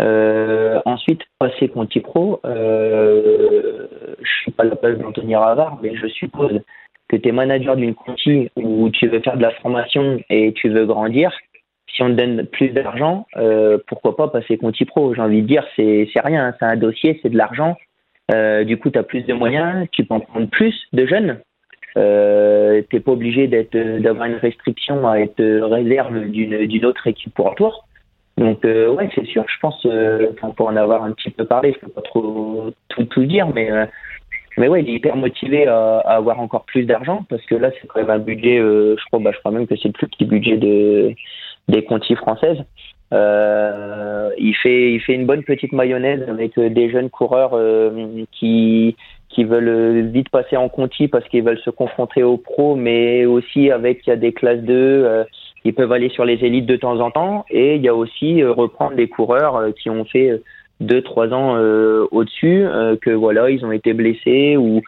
Euh, 0.00 0.80
ensuite, 0.86 1.20
passer 1.38 1.68
Conti 1.68 2.00
Pro, 2.00 2.40
euh, 2.46 3.86
je 4.22 4.32
suis 4.40 4.50
pas 4.50 4.64
la 4.64 4.74
place 4.74 4.98
d'Anthony 4.98 5.36
Ravard, 5.36 5.78
mais 5.82 5.94
je 5.94 6.06
suppose 6.08 6.60
que 7.08 7.16
tu 7.16 7.28
es 7.28 7.32
manager 7.32 7.76
d'une 7.76 7.94
Conti 7.94 8.50
où 8.56 8.88
tu 8.88 9.06
veux 9.08 9.20
faire 9.20 9.36
de 9.36 9.42
la 9.42 9.50
formation 9.50 10.18
et 10.30 10.54
tu 10.54 10.70
veux 10.70 10.86
grandir. 10.86 11.30
Si 11.94 12.02
on 12.02 12.06
te 12.06 12.12
donne 12.12 12.46
plus 12.46 12.70
d'argent, 12.70 13.26
euh, 13.36 13.76
pourquoi 13.86 14.16
pas 14.16 14.28
passer 14.28 14.56
Conti 14.56 14.86
Pro? 14.86 15.14
J'ai 15.14 15.20
envie 15.20 15.42
de 15.42 15.46
dire, 15.46 15.66
c'est 15.76 16.08
rien, 16.24 16.54
c'est 16.58 16.64
un 16.64 16.76
dossier, 16.76 17.20
c'est 17.22 17.28
de 17.28 17.36
l'argent. 17.36 17.76
du 18.64 18.78
coup, 18.78 18.88
tu 18.88 18.98
as 18.98 19.02
plus 19.02 19.26
de 19.26 19.34
moyens, 19.34 19.86
tu 19.92 20.04
peux 20.04 20.14
en 20.14 20.20
prendre 20.20 20.48
plus 20.48 20.74
de 20.94 21.06
jeunes 21.06 21.38
euh, 21.96 22.82
t'es 22.90 23.00
pas 23.00 23.12
obligé 23.12 23.48
d'être 23.48 23.76
d'avoir 24.00 24.26
une 24.26 24.36
restriction 24.36 25.06
à 25.08 25.18
être 25.18 25.42
réserve 25.42 26.18
d'une 26.26 26.66
d'une 26.66 26.86
autre 26.86 27.06
équipe 27.06 27.34
pour 27.34 27.54
tour. 27.54 27.86
Donc 28.38 28.64
euh, 28.64 28.88
ouais, 28.94 29.10
c'est 29.14 29.26
sûr. 29.26 29.44
Je 29.46 29.58
pense, 29.60 29.84
euh, 29.86 30.32
pour 30.56 30.68
en 30.68 30.76
avoir 30.76 31.04
un 31.04 31.12
petit 31.12 31.30
peu 31.30 31.44
parlé, 31.44 31.74
je 31.74 31.80
peux 31.80 31.92
pas 31.92 32.02
trop 32.02 32.70
tout 32.88 33.04
tout 33.04 33.24
dire, 33.24 33.48
mais 33.54 33.70
euh, 33.70 33.86
mais 34.56 34.68
ouais, 34.68 34.82
il 34.82 34.90
est 34.90 34.94
hyper 34.94 35.16
motivé 35.16 35.66
à, 35.66 35.98
à 35.98 36.16
avoir 36.16 36.40
encore 36.40 36.64
plus 36.64 36.84
d'argent 36.84 37.24
parce 37.28 37.44
que 37.46 37.54
là, 37.54 37.70
c'est 37.80 37.86
quand 37.86 38.00
même 38.00 38.10
un 38.10 38.18
budget. 38.18 38.58
Euh, 38.58 38.96
je 38.98 39.04
crois, 39.06 39.18
bah, 39.20 39.30
je 39.32 39.38
crois 39.38 39.52
même 39.52 39.66
que 39.66 39.76
c'est 39.76 39.88
le 39.88 39.92
plus 39.92 40.08
petit 40.08 40.24
budget 40.24 40.56
de 40.56 41.14
des 41.68 41.84
contis 41.84 42.16
françaises. 42.16 42.58
Euh, 43.12 44.30
il 44.38 44.54
fait 44.54 44.92
il 44.92 45.00
fait 45.00 45.14
une 45.14 45.26
bonne 45.26 45.42
petite 45.42 45.72
mayonnaise 45.72 46.24
avec 46.28 46.58
des 46.58 46.90
jeunes 46.90 47.10
coureurs 47.10 47.58
qui 48.32 48.96
qui 49.32 49.44
veulent 49.44 49.68
euh, 49.68 50.02
vite 50.12 50.28
passer 50.28 50.56
en 50.56 50.68
Conti 50.68 51.08
parce 51.08 51.26
qu'ils 51.28 51.42
veulent 51.42 51.60
se 51.64 51.70
confronter 51.70 52.22
aux 52.22 52.36
pros, 52.36 52.76
mais 52.76 53.24
aussi 53.24 53.70
avec 53.70 54.06
il 54.06 54.10
y 54.10 54.12
a 54.12 54.16
des 54.16 54.32
classes 54.32 54.62
2, 54.62 54.74
euh, 54.74 55.24
ils 55.64 55.74
peuvent 55.74 55.92
aller 55.92 56.10
sur 56.10 56.24
les 56.24 56.44
élites 56.44 56.66
de 56.66 56.76
temps 56.76 57.00
en 57.00 57.10
temps, 57.10 57.44
et 57.50 57.76
il 57.76 57.82
y 57.82 57.88
a 57.88 57.94
aussi 57.94 58.42
euh, 58.42 58.52
reprendre 58.52 58.94
des 58.94 59.08
coureurs 59.08 59.72
qui 59.74 59.90
ont 59.90 60.04
fait 60.04 60.40
deux 60.80 61.02
trois 61.02 61.32
ans 61.32 61.56
au-dessus, 62.10 62.66
que 63.00 63.10
voilà 63.10 63.50
ils 63.50 63.64
ont 63.64 63.70
été 63.70 63.92
blessés 63.92 64.56
ou 64.56 64.82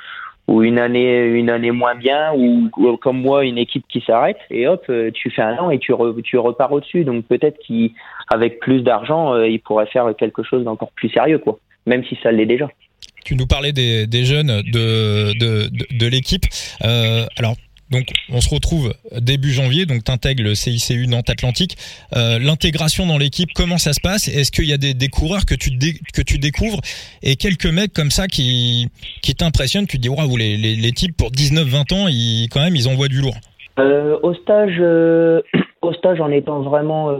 ou 0.46 0.62
une 0.62 0.78
année 0.78 1.24
une 1.24 1.50
année 1.50 1.70
moins 1.70 1.94
bien 1.94 2.33
ou, 2.35 2.70
comme 3.00 3.20
moi 3.20 3.44
une 3.44 3.59
équipe 3.59 3.85
qui 3.88 4.02
s'arrête 4.07 4.38
et 4.50 4.68
hop 4.68 4.90
tu 5.14 5.30
fais 5.30 5.42
un 5.42 5.57
an 5.57 5.70
et 5.70 5.78
tu 5.78 5.92
repars 5.92 6.72
au-dessus. 6.72 7.04
Donc 7.04 7.24
peut-être 7.26 7.59
qu'avec 7.66 8.61
plus 8.61 8.83
d'argent 8.83 9.42
il 9.42 9.61
pourrait 9.61 9.87
faire 9.87 10.14
quelque 10.18 10.42
chose 10.42 10.64
d'encore 10.64 10.92
plus 10.92 11.09
sérieux 11.11 11.38
quoi. 11.38 11.59
Même 11.87 12.04
si 12.04 12.18
ça 12.22 12.33
l'est 12.33 12.46
déjà. 12.46 12.68
Tu 13.24 13.37
nous 13.37 13.46
parlais 13.46 13.72
des, 13.72 14.24
jeunes 14.24 14.61
de, 14.62 15.33
de, 15.38 15.70
de, 15.98 16.07
l'équipe. 16.07 16.44
Euh, 16.85 17.24
alors, 17.38 17.54
donc, 17.94 18.09
on 18.28 18.40
se 18.40 18.52
retrouve 18.52 18.92
début 19.20 19.52
janvier, 19.52 19.87
donc 19.87 20.02
tu 20.02 20.11
intègres 20.11 20.42
le 20.42 20.57
CICU 20.57 21.07
Nantes 21.07 21.30
Atlantique. 21.30 21.76
Euh, 22.16 22.40
L'intégration 22.40 23.07
dans 23.07 23.18
l'équipe, 23.18 23.50
comment 23.54 23.78
ça 23.78 23.92
se 23.92 24.00
passe? 24.00 24.26
Est-ce 24.26 24.50
qu'il 24.50 24.64
y 24.64 24.72
a 24.72 24.76
des, 24.76 25.09
coureurs 25.09 25.46
que 25.46 25.54
tu, 25.54 25.70
découvres? 26.38 26.80
Et 27.22 27.37
quelques 27.37 27.66
mecs 27.66 27.92
comme 27.92 28.11
ça 28.11 28.26
qui, 28.26 28.88
t'impressionnent 29.38 29.87
Tu 29.87 29.98
te 29.98 30.02
dis, 30.02 30.09
waouh, 30.09 30.37
les, 30.37 30.57
les, 30.57 30.74
les, 30.74 30.92
types 30.92 31.16
pour 31.16 31.30
19-20 31.30 31.94
ans, 31.94 32.09
ils, 32.09 32.48
quand 32.50 32.61
même, 32.61 32.74
ils 32.74 32.88
envoient 32.88 33.07
du 33.07 33.20
lourd. 33.20 33.37
Euh, 33.78 34.18
au 34.24 34.35
stage, 34.35 34.76
euh, 34.80 35.40
au 35.83 35.92
stage, 35.92 36.20
en 36.20 36.33
étant 36.33 36.62
vraiment, 36.62 37.16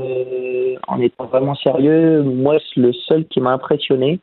en 0.89 1.01
étant 1.01 1.27
vraiment 1.27 1.55
sérieux, 1.55 2.23
moi, 2.23 2.59
le 2.75 2.93
seul 3.07 3.27
qui 3.27 3.41
m'a 3.41 3.53
impressionné, 3.53 4.19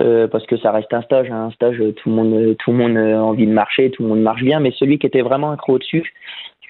euh, 0.00 0.28
parce 0.28 0.46
que 0.46 0.56
ça 0.58 0.72
reste 0.72 0.92
un 0.92 1.02
stage. 1.02 1.30
Hein. 1.30 1.46
Un 1.46 1.50
stage, 1.52 1.78
tout 1.96 2.08
le 2.08 2.14
monde, 2.14 2.56
tout 2.58 2.72
le 2.72 2.76
monde 2.76 2.96
a 2.96 3.22
envie 3.22 3.46
de 3.46 3.52
marcher, 3.52 3.90
tout 3.90 4.02
le 4.02 4.08
monde 4.10 4.22
marche 4.22 4.42
bien, 4.42 4.60
mais 4.60 4.72
celui 4.72 4.98
qui 4.98 5.06
était 5.06 5.22
vraiment 5.22 5.52
un 5.52 5.56
au-dessus. 5.68 6.12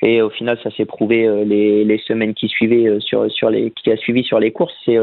Et 0.03 0.21
au 0.21 0.31
final, 0.31 0.59
ça 0.63 0.71
s'est 0.73 0.85
prouvé 0.85 1.27
euh, 1.27 1.45
les, 1.45 1.85
les, 1.85 1.99
semaines 1.99 2.35
qui 2.35 2.49
suivaient 2.49 2.87
euh, 2.87 3.01
sur, 3.01 3.31
sur 3.33 3.49
les, 3.49 3.71
qui 3.71 3.91
a 3.91 3.97
suivi 3.97 4.25
sur 4.25 4.39
les 4.39 4.53
courses. 4.53 4.75
C'est, 4.85 4.99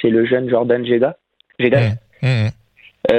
c'est 0.00 0.10
le 0.10 0.24
jeune 0.24 0.48
Jordan 0.48 0.84
Jega. 0.84 1.16
Jega. 1.58 1.92
Mmh, 2.22 2.48
mmh. 2.48 3.14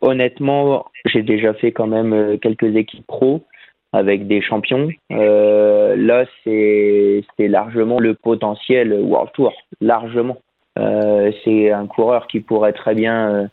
honnêtement, 0.00 0.86
j'ai 1.04 1.22
déjà 1.22 1.52
fait 1.52 1.72
quand 1.72 1.86
même 1.86 2.38
quelques 2.40 2.74
équipes 2.76 3.06
pro 3.06 3.42
avec 3.92 4.26
des 4.26 4.40
champions. 4.40 4.88
Euh, 5.12 5.96
là, 5.96 6.24
c'est 6.44 7.22
largement 7.38 7.98
le 7.98 8.14
potentiel 8.14 8.92
World 8.92 9.32
Tour, 9.32 9.52
largement. 9.80 10.38
Euh, 10.78 11.32
c'est 11.44 11.70
un 11.70 11.86
coureur 11.86 12.26
qui 12.26 12.40
pourrait 12.40 12.72
très 12.72 12.94
bien, 12.94 13.34
euh, 13.34 13.46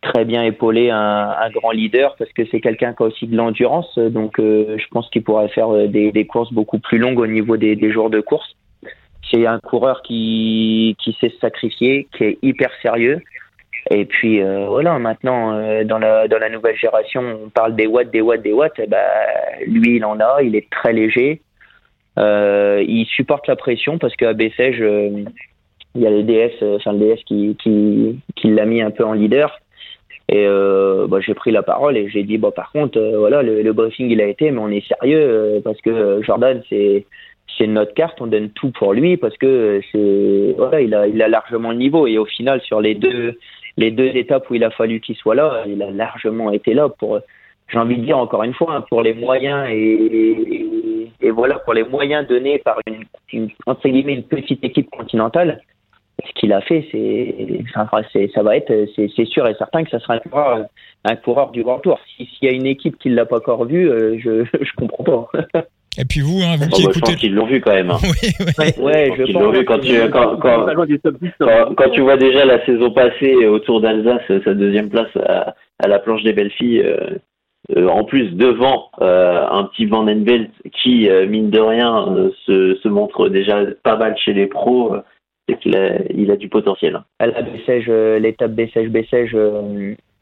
très 0.00 0.24
bien 0.24 0.42
épauler 0.44 0.90
un, 0.90 1.50
grand 1.50 1.72
leader 1.72 2.16
parce 2.16 2.32
que 2.32 2.42
c'est 2.50 2.60
quelqu'un 2.60 2.94
qui 2.94 3.02
a 3.02 3.06
aussi 3.06 3.26
de 3.26 3.36
l'endurance. 3.36 3.98
Donc, 3.98 4.38
euh, 4.38 4.76
je 4.78 4.86
pense 4.90 5.08
qu'il 5.10 5.22
pourrait 5.22 5.48
faire 5.48 5.72
des, 5.88 6.26
courses 6.26 6.52
beaucoup 6.52 6.78
plus 6.78 6.98
longues 6.98 7.18
au 7.18 7.26
niveau 7.26 7.56
des, 7.56 7.92
jours 7.92 8.10
de 8.10 8.20
course. 8.20 8.56
C'est 9.30 9.46
un 9.46 9.60
coureur 9.60 10.02
qui, 10.02 10.96
sait 11.20 11.28
se 11.28 11.38
sacrifier, 11.38 12.08
qui 12.16 12.24
est 12.24 12.38
hyper 12.42 12.70
sérieux. 12.82 13.20
Et 13.90 14.04
puis 14.04 14.42
voilà, 14.42 14.98
maintenant 14.98 15.52
dans 15.84 15.98
la 15.98 16.48
nouvelle 16.50 16.76
génération, 16.76 17.38
on 17.44 17.48
parle 17.48 17.76
des 17.76 17.86
watts, 17.86 18.10
des 18.10 18.20
watts, 18.20 18.42
des 18.42 18.52
watts. 18.52 18.78
Eh 18.78 18.86
ben, 18.86 18.98
lui, 19.66 19.96
il 19.96 20.04
en 20.04 20.18
a, 20.18 20.42
il 20.42 20.56
est 20.56 20.68
très 20.70 20.92
léger. 20.92 21.42
Il 22.16 23.06
supporte 23.14 23.46
la 23.46 23.56
pression 23.56 23.98
parce 23.98 24.16
qu'à 24.16 24.32
Bessèges, 24.32 24.82
il 25.94 26.02
y 26.02 26.06
a 26.06 26.10
le 26.10 26.22
DS, 26.22 26.62
enfin 26.76 26.92
le 26.92 26.98
DS 26.98 27.24
qui 27.26 27.56
qui, 27.62 28.18
qui 28.36 28.50
l'a 28.50 28.64
mis 28.64 28.82
un 28.82 28.90
peu 28.90 29.04
en 29.04 29.12
leader. 29.12 29.58
Et 30.28 30.46
bah, 30.46 31.18
j'ai 31.20 31.34
pris 31.34 31.50
la 31.50 31.64
parole 31.64 31.96
et 31.96 32.08
j'ai 32.08 32.22
dit 32.22 32.38
bon 32.38 32.52
par 32.52 32.70
contre 32.70 33.00
voilà 33.18 33.42
le, 33.42 33.62
le, 33.62 33.72
briefing 33.72 34.10
il 34.10 34.20
a 34.20 34.26
été 34.26 34.52
mais 34.52 34.60
on 34.60 34.68
est 34.68 34.86
sérieux 34.86 35.60
parce 35.64 35.80
que 35.80 36.22
Jordan 36.22 36.62
c'est 36.68 37.04
c'est 37.58 37.66
notre 37.66 37.94
carte 37.94 38.20
on 38.20 38.28
donne 38.28 38.50
tout 38.50 38.70
pour 38.70 38.92
lui 38.92 39.16
parce 39.16 39.36
que 39.38 39.80
c'est 39.90 40.54
voilà 40.56 40.82
il 40.82 40.94
a 40.94 41.08
il 41.08 41.20
a 41.20 41.26
largement 41.26 41.72
le 41.72 41.78
niveau 41.78 42.06
et 42.06 42.16
au 42.16 42.26
final 42.26 42.60
sur 42.60 42.80
les 42.80 42.94
deux 42.94 43.34
les 43.76 43.90
deux 43.90 44.10
étapes 44.14 44.48
où 44.50 44.54
il 44.54 44.64
a 44.64 44.70
fallu 44.70 45.00
qu'il 45.00 45.16
soit 45.16 45.34
là, 45.34 45.64
il 45.66 45.82
a 45.82 45.90
largement 45.90 46.52
été 46.52 46.74
là 46.74 46.88
pour, 46.88 47.20
j'ai 47.68 47.78
envie 47.78 47.96
de 47.96 48.04
dire 48.04 48.18
encore 48.18 48.42
une 48.42 48.54
fois, 48.54 48.84
pour 48.88 49.02
les 49.02 49.14
moyens 49.14 49.68
et, 49.70 51.10
et, 51.20 51.30
voilà, 51.30 51.58
pour 51.60 51.74
les 51.74 51.84
moyens 51.84 52.26
donnés 52.26 52.58
par 52.58 52.78
une, 52.86 53.04
une, 53.32 53.48
entre 53.66 53.88
guillemets, 53.88 54.14
une 54.14 54.24
petite 54.24 54.62
équipe 54.64 54.90
continentale. 54.90 55.62
Ce 56.26 56.32
qu'il 56.34 56.52
a 56.52 56.60
fait, 56.60 56.86
c'est, 56.92 58.30
ça 58.34 58.42
va 58.42 58.56
être, 58.56 58.72
c'est 58.96 59.24
sûr 59.26 59.46
et 59.46 59.54
certain 59.54 59.84
que 59.84 59.90
ça 59.90 59.98
sera 59.98 60.14
un 60.14 60.18
coureur, 60.18 60.66
un 61.04 61.16
coureur 61.16 61.50
du 61.50 61.62
Grand 61.62 61.78
Tour. 61.78 61.98
S'il 62.16 62.26
y 62.42 62.48
a 62.48 62.52
une 62.52 62.66
équipe 62.66 62.98
qui 62.98 63.08
l'a 63.10 63.26
pas 63.26 63.36
encore 63.36 63.64
vu, 63.64 63.90
euh, 63.90 64.18
je, 64.18 64.44
je 64.60 64.72
comprends 64.76 65.04
pas. 65.04 65.62
Et 65.98 66.04
puis 66.04 66.20
vous, 66.20 66.40
hein, 66.42 66.56
vous 66.56 66.68
qui 66.68 66.84
bah, 66.84 66.90
écoutez. 66.90 67.12
Je 67.12 67.18
qu'ils 67.18 67.34
l'ont 67.34 67.46
vu 67.46 67.60
quand 67.60 67.72
même. 67.72 67.90
Hein. 67.90 67.98
oui, 68.02 68.30
oui. 68.40 68.84
Ouais, 68.84 69.12
je 69.16 69.32
pense. 69.32 69.56
Vu 69.56 69.64
quand, 69.64 69.78
tu, 69.78 69.98
quand, 70.10 70.36
quand, 70.36 70.66
quand, 70.74 71.74
quand, 71.74 71.90
tu 71.90 72.00
vois 72.00 72.16
déjà 72.16 72.44
la 72.44 72.64
saison 72.64 72.90
passée 72.92 73.46
autour 73.46 73.80
d'Alsace, 73.80 74.22
sa 74.44 74.54
deuxième 74.54 74.88
place 74.88 75.14
à, 75.16 75.54
à, 75.78 75.88
la 75.88 75.98
planche 75.98 76.22
des 76.22 76.32
belles 76.32 76.52
filles, 76.52 76.80
euh, 76.80 77.18
euh, 77.76 77.88
en 77.88 78.04
plus 78.04 78.30
devant 78.30 78.90
euh, 79.00 79.46
un 79.48 79.64
petit 79.64 79.86
Van 79.86 80.08
Envelt 80.08 80.50
qui, 80.82 81.08
euh, 81.08 81.26
mine 81.26 81.50
de 81.50 81.60
rien, 81.60 82.08
euh, 82.08 82.30
se, 82.46 82.76
se, 82.82 82.88
montre 82.88 83.28
déjà 83.28 83.64
pas 83.84 83.96
mal 83.96 84.16
chez 84.16 84.32
les 84.32 84.46
pros, 84.46 84.96
qu'il 85.58 85.76
a, 85.76 85.98
il 86.10 86.30
a 86.30 86.36
du 86.36 86.48
potentiel. 86.48 87.00
À 87.18 87.26
la 87.26 87.42
Bessège, 87.42 87.88
l'étape 87.88 88.52
Bessège-Bessège, 88.52 89.36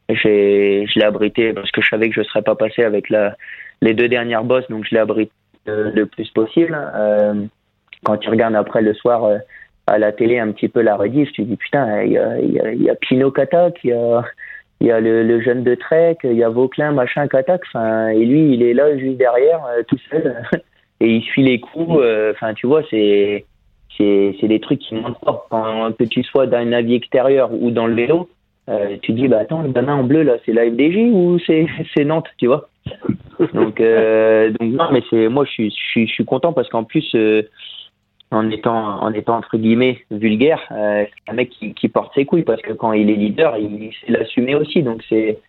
j'ai, 0.09 0.85
je 0.87 0.99
l'ai 0.99 1.05
abrité 1.05 1.53
parce 1.53 1.71
que 1.71 1.81
je 1.81 1.89
savais 1.89 2.09
que 2.09 2.15
je 2.15 2.21
ne 2.21 2.25
serais 2.25 2.41
pas 2.41 2.55
passé 2.55 2.83
avec 2.83 3.09
la, 3.09 3.35
les 3.81 3.93
deux 3.93 4.07
dernières 4.07 4.43
bosses, 4.43 4.67
donc 4.69 4.85
je 4.85 4.95
l'ai 4.95 5.01
abrité 5.01 5.31
le 5.65 6.05
plus 6.05 6.29
possible. 6.31 6.77
Euh, 6.95 7.45
quand 8.03 8.17
tu 8.17 8.29
regardes 8.29 8.55
après 8.55 8.81
le 8.81 8.93
soir 8.93 9.25
euh, 9.25 9.37
à 9.87 9.97
la 9.97 10.11
télé 10.11 10.39
un 10.39 10.51
petit 10.51 10.67
peu 10.67 10.81
la 10.81 10.95
rediff, 10.95 11.31
tu 11.33 11.43
dis 11.43 11.57
putain, 11.57 12.03
il 12.03 12.13
y 12.13 12.17
a, 12.17 12.39
y 12.39 12.59
a, 12.59 12.73
y 12.73 12.89
a 12.89 12.95
Pino 12.95 13.31
Katak, 13.31 13.79
il 13.83 13.89
y 14.81 14.91
a, 14.91 14.99
le, 14.99 15.23
le, 15.23 15.41
jeune 15.41 15.63
de 15.63 15.75
Trek, 15.75 16.17
il 16.23 16.33
y 16.33 16.43
a 16.43 16.49
Vauclin, 16.49 16.91
machin, 16.91 17.27
Katak, 17.27 17.61
enfin, 17.67 18.07
et 18.09 18.25
lui, 18.25 18.53
il 18.53 18.63
est 18.63 18.73
là 18.73 18.97
juste 18.97 19.17
derrière, 19.17 19.63
euh, 19.65 19.83
tout 19.87 19.99
seul, 20.09 20.41
et 21.01 21.07
il 21.07 21.21
suit 21.23 21.43
les 21.43 21.59
coups, 21.59 22.01
enfin, 22.31 22.53
tu 22.53 22.65
vois, 22.65 22.81
c'est, 22.89 23.45
c'est, 23.99 24.47
des 24.47 24.59
trucs 24.59 24.79
qui 24.79 24.95
pas. 24.95 25.45
Quand, 25.49 25.95
que 25.97 26.03
tu 26.05 26.23
sois 26.23 26.47
dans 26.47 26.57
un 26.57 26.71
avis 26.71 26.95
extérieur 26.95 27.51
ou 27.51 27.71
dans 27.71 27.87
le 27.87 27.95
vélo, 27.95 28.29
euh, 28.69 28.97
tu 29.01 29.13
dis, 29.13 29.27
bah 29.27 29.39
attends, 29.39 29.61
le 29.61 29.71
gamin 29.71 29.95
en 29.95 30.03
bleu, 30.03 30.23
là, 30.23 30.37
c'est 30.45 30.53
la 30.53 30.65
FDJ 30.65 31.11
ou 31.11 31.39
c'est, 31.39 32.05
Nantes, 32.05 32.29
tu 32.37 32.47
vois? 32.47 32.69
Donc, 33.53 33.79
euh, 33.81 34.51
donc 34.51 34.73
non, 34.73 34.85
mais 34.91 35.01
c'est 35.09 35.29
moi 35.29 35.45
je 35.45 35.51
suis, 35.51 35.69
je 35.69 35.75
suis, 35.75 36.07
je 36.07 36.13
suis 36.13 36.25
content 36.25 36.53
parce 36.53 36.67
qu'en 36.69 36.83
plus 36.83 37.09
euh, 37.15 37.43
en 38.31 38.49
étant 38.49 39.01
en 39.01 39.13
étant 39.13 39.37
entre 39.37 39.57
guillemets 39.57 39.99
vulgaire, 40.11 40.59
c'est 40.69 41.09
un 41.27 41.33
mec 41.33 41.49
qui, 41.51 41.73
qui, 41.73 41.87
porte 41.87 42.13
ses 42.15 42.25
couilles 42.25 42.43
parce 42.43 42.61
que 42.61 42.73
quand 42.73 42.91
il 42.93 43.09
est 43.09 43.15
leader, 43.15 43.57
il 43.57 43.91
sait 44.01 44.11
l'assumer 44.11 44.55
aussi. 44.55 44.81
Donc 44.81 45.03
c'est 45.07 45.39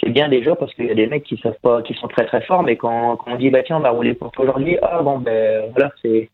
c'est 0.00 0.10
bien 0.10 0.28
déjà 0.28 0.54
parce 0.56 0.74
qu'il 0.74 0.86
y 0.86 0.90
a 0.90 0.94
des 0.94 1.06
mecs 1.06 1.24
qui 1.24 1.38
savent 1.38 1.58
pas, 1.62 1.80
qui 1.82 1.94
sont 1.94 2.08
très 2.08 2.26
très 2.26 2.42
forts, 2.42 2.62
mais 2.62 2.76
quand, 2.76 3.16
quand 3.16 3.32
on 3.32 3.36
dit 3.36 3.50
bah 3.50 3.62
tiens 3.62 3.76
on 3.78 3.80
va 3.80 3.90
rouler 3.90 4.14
pour 4.14 4.32
toi 4.32 4.44
aujourd'hui, 4.44 4.76
ah 4.82 5.02
bon 5.02 5.18
ben 5.18 5.70
voilà 5.72 5.92
c'est 6.02 6.28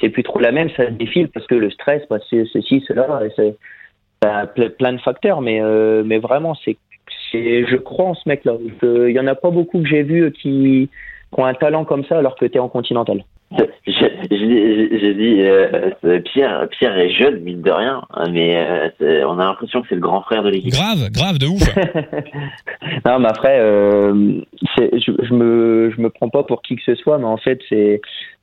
c'est 0.00 0.08
plus 0.08 0.22
trop 0.22 0.40
la 0.40 0.52
même, 0.52 0.70
ça 0.76 0.86
défile 0.86 1.28
parce 1.28 1.46
que 1.46 1.54
le 1.54 1.70
stress, 1.70 2.02
parce 2.08 2.28
que 2.28 2.44
ceci, 2.46 2.84
cela, 2.86 3.20
c'est 3.36 3.56
plein 4.78 4.92
de 4.92 5.00
facteurs, 5.00 5.40
mais 5.40 5.60
euh, 5.62 6.02
vraiment 6.22 6.54
c'est 6.64 6.76
je 7.32 7.76
crois 7.76 8.06
en 8.06 8.14
ce 8.14 8.28
mec-là. 8.28 8.56
Il 8.82 9.10
y 9.10 9.20
en 9.20 9.26
a 9.26 9.34
pas 9.34 9.50
beaucoup 9.50 9.80
que 9.80 9.88
j'ai 9.88 10.02
vu 10.02 10.30
qui, 10.32 10.88
qui, 11.32 11.40
ont 11.40 11.44
un 11.44 11.54
talent 11.54 11.84
comme 11.84 12.04
ça 12.04 12.18
alors 12.18 12.36
que 12.36 12.44
tu 12.44 12.58
en 12.58 12.68
continental. 12.68 13.24
J'ai 13.86 15.14
dit, 15.14 15.42
euh, 15.42 16.20
Pierre, 16.24 16.68
Pierre 16.70 16.96
est 16.98 17.10
jeune, 17.10 17.40
mine 17.40 17.62
de 17.62 17.70
rien, 17.70 18.02
hein, 18.10 18.24
mais 18.30 18.56
euh, 19.00 19.26
on 19.26 19.38
a 19.38 19.44
l'impression 19.44 19.82
que 19.82 19.88
c'est 19.88 19.94
le 19.94 20.00
grand 20.00 20.22
frère 20.22 20.42
de 20.42 20.50
l'équipe. 20.50 20.72
Grave, 20.72 21.10
grave, 21.10 21.38
de 21.38 21.46
ouf. 21.46 21.62
non, 23.06 23.18
mais 23.18 23.28
après, 23.28 23.58
euh, 23.60 24.40
je, 24.78 25.12
je, 25.22 25.34
me, 25.34 25.92
je 25.94 26.00
me 26.00 26.10
prends 26.10 26.28
pas 26.28 26.42
pour 26.42 26.62
qui 26.62 26.76
que 26.76 26.82
ce 26.84 26.94
soit, 26.94 27.18
mais 27.18 27.24
en 27.24 27.36
fait, 27.36 27.60
c'est, 27.68 28.00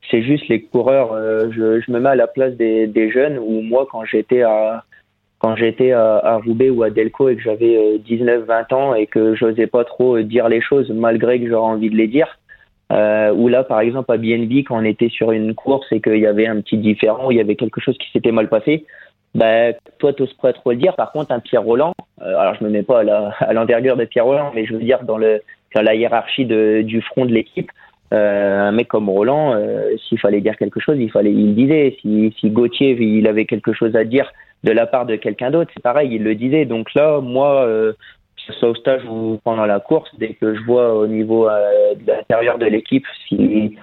c'est 0.10 0.24
juste 0.24 0.48
les 0.48 0.62
coureurs. 0.62 1.14
Euh, 1.14 1.50
je, 1.52 1.82
je 1.82 1.92
me 1.92 2.00
mets 2.00 2.10
à 2.10 2.16
la 2.16 2.28
place 2.28 2.56
des, 2.56 2.88
des 2.88 3.12
jeunes 3.12 3.38
où 3.40 3.62
moi, 3.62 3.88
quand 3.92 4.06
j'étais 4.06 4.42
à, 4.42 4.84
quand 5.40 5.56
j'étais 5.56 5.92
à, 5.92 6.18
à, 6.18 6.38
Roubaix 6.38 6.70
ou 6.70 6.84
à 6.84 6.90
Delco 6.90 7.30
et 7.30 7.36
que 7.36 7.42
j'avais 7.42 7.98
19-20 8.08 8.74
euh, 8.74 8.76
ans 8.76 8.94
et 8.94 9.08
que 9.08 9.36
j'osais 9.36 9.68
pas 9.68 9.86
trop 9.86 10.18
euh, 10.18 10.24
dire 10.24 10.50
les 10.50 10.62
choses 10.62 10.90
malgré 10.92 11.40
que 11.40 11.48
j'aurais 11.50 11.72
envie 11.72 11.90
de 11.90 11.96
les 11.96 12.08
dire. 12.08 12.40
Euh, 12.92 13.32
ou 13.34 13.48
là, 13.48 13.64
par 13.64 13.82
exemple, 13.82 14.12
à 14.12 14.18
BNB, 14.18 14.64
quand 14.68 14.78
on 14.80 14.84
était 14.84 15.10
sur 15.10 15.32
une 15.32 15.54
course 15.54 15.88
et 15.92 16.02
qu'il 16.02 16.18
y 16.18 16.26
avait 16.26 16.48
un 16.48 16.60
petit 16.62 16.78
différent, 16.78 17.30
il 17.30 17.38
y 17.38 17.42
avait 17.42 17.56
quelque 17.56 17.80
chose 17.82 17.98
qui 17.98 18.10
s'était 18.12 18.32
mal 18.32 18.50
passé, 18.50 18.86
bah, 19.36 19.74
toi, 20.00 20.12
t'oses 20.14 20.34
pas 20.34 20.54
trop 20.54 20.72
le 20.72 20.78
dire. 20.78 20.96
Par 20.96 21.12
contre, 21.12 21.32
un 21.32 21.40
Pierre 21.40 21.64
Roland, 21.64 21.94
euh, 22.22 22.38
alors 22.38 22.56
je 22.56 22.64
me 22.64 22.70
mets 22.70 22.84
pas 22.84 23.02
à 23.40 23.54
l'envergure 23.54 23.96
de 23.96 24.06
Pierre 24.06 24.26
Roland, 24.26 24.52
mais 24.56 24.66
je 24.66 24.74
veux 24.74 24.80
dire 24.80 25.04
dans 25.04 25.18
le 25.18 25.42
dans 25.76 25.84
la 25.84 25.94
hiérarchie 25.94 26.46
de, 26.46 26.82
du 26.82 27.00
front 27.02 27.26
de 27.26 27.32
l'équipe, 27.32 27.70
euh, 28.12 28.60
un 28.60 28.72
mec 28.72 28.88
comme 28.88 29.10
Roland, 29.10 29.54
euh, 29.54 29.96
s'il 30.08 30.20
fallait 30.20 30.42
dire 30.42 30.58
quelque 30.58 30.80
chose, 30.80 30.98
il 31.00 31.12
fallait, 31.12 31.32
il 31.32 31.54
disait. 31.54 31.96
Si, 32.02 32.34
si 32.40 32.50
Gauthier, 32.50 32.98
il 33.00 33.28
avait 33.28 33.46
quelque 33.46 33.74
chose 33.74 33.96
à 33.96 34.04
dire 34.04 34.32
de 34.64 34.72
la 34.72 34.88
part 34.88 35.06
de 35.06 35.16
quelqu'un 35.16 35.52
d'autre, 35.52 35.72
c'est 35.74 35.84
pareil, 35.84 36.10
il 36.14 36.24
le 36.24 36.36
disait. 36.36 36.66
Donc 36.66 36.94
là, 36.96 37.20
moi, 37.22 37.66
euh, 37.66 37.94
soit 38.54 38.70
au 38.70 38.76
stage 38.76 39.04
ou 39.06 39.40
pendant 39.44 39.66
la 39.66 39.80
course, 39.80 40.10
dès 40.18 40.34
que 40.34 40.56
je 40.56 40.62
vois 40.64 40.94
au 40.94 41.08
niveau 41.08 41.48
euh, 41.48 41.96
de 41.96 42.12
l'intérieur 42.12 42.58
de 42.58 42.66
l'équipe, 42.66 43.06
si 43.28 43.76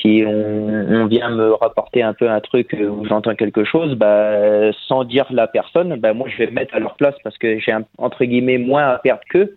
si 0.00 0.22
on, 0.26 1.06
vient 1.06 1.30
me 1.30 1.52
rapporter 1.54 2.02
un 2.02 2.12
peu 2.12 2.28
un 2.28 2.40
truc 2.40 2.76
où 2.78 3.06
j'entends 3.06 3.34
quelque 3.34 3.64
chose, 3.64 3.94
bah, 3.94 4.70
sans 4.88 5.04
dire 5.04 5.26
la 5.30 5.46
personne, 5.46 5.96
bah, 5.96 6.12
moi 6.12 6.28
je 6.28 6.36
vais 6.36 6.46
me 6.48 6.52
mettre 6.52 6.74
à 6.74 6.80
leur 6.80 6.96
place 6.96 7.14
parce 7.24 7.38
que 7.38 7.58
j'ai 7.58 7.74
entre 7.96 8.24
guillemets 8.24 8.58
moins 8.58 8.88
à 8.88 8.98
perdre 8.98 9.22
qu'eux. 9.30 9.56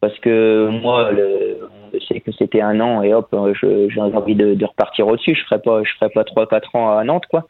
Parce 0.00 0.18
que 0.18 0.68
moi, 0.82 1.12
le, 1.12 1.58
que 1.92 2.32
c'était 2.32 2.60
un 2.60 2.80
an 2.80 3.02
et 3.02 3.14
hop, 3.14 3.28
j'ai 3.62 4.00
envie 4.00 4.34
de, 4.34 4.54
de 4.54 4.64
repartir 4.64 5.06
au-dessus. 5.06 5.36
Je 5.36 5.44
ferai 5.44 5.60
pas, 5.60 5.84
je 5.84 5.92
ferai 5.94 6.10
pas 6.10 6.24
trois 6.24 6.46
quatre 6.48 6.74
ans 6.74 6.96
à 6.98 7.04
Nantes, 7.04 7.26
quoi. 7.26 7.46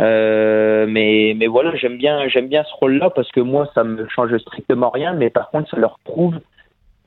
Euh, 0.00 0.86
mais, 0.88 1.34
mais 1.36 1.46
voilà, 1.46 1.74
j'aime 1.76 1.96
bien, 1.96 2.28
j'aime 2.28 2.48
bien 2.48 2.64
ce 2.64 2.74
rôle-là 2.80 3.10
parce 3.10 3.30
que 3.30 3.40
moi, 3.40 3.70
ça 3.74 3.84
me 3.84 4.08
change 4.08 4.36
strictement 4.38 4.90
rien, 4.90 5.12
mais 5.12 5.30
par 5.30 5.50
contre, 5.50 5.70
ça 5.70 5.76
leur 5.76 5.98
prouve 6.04 6.40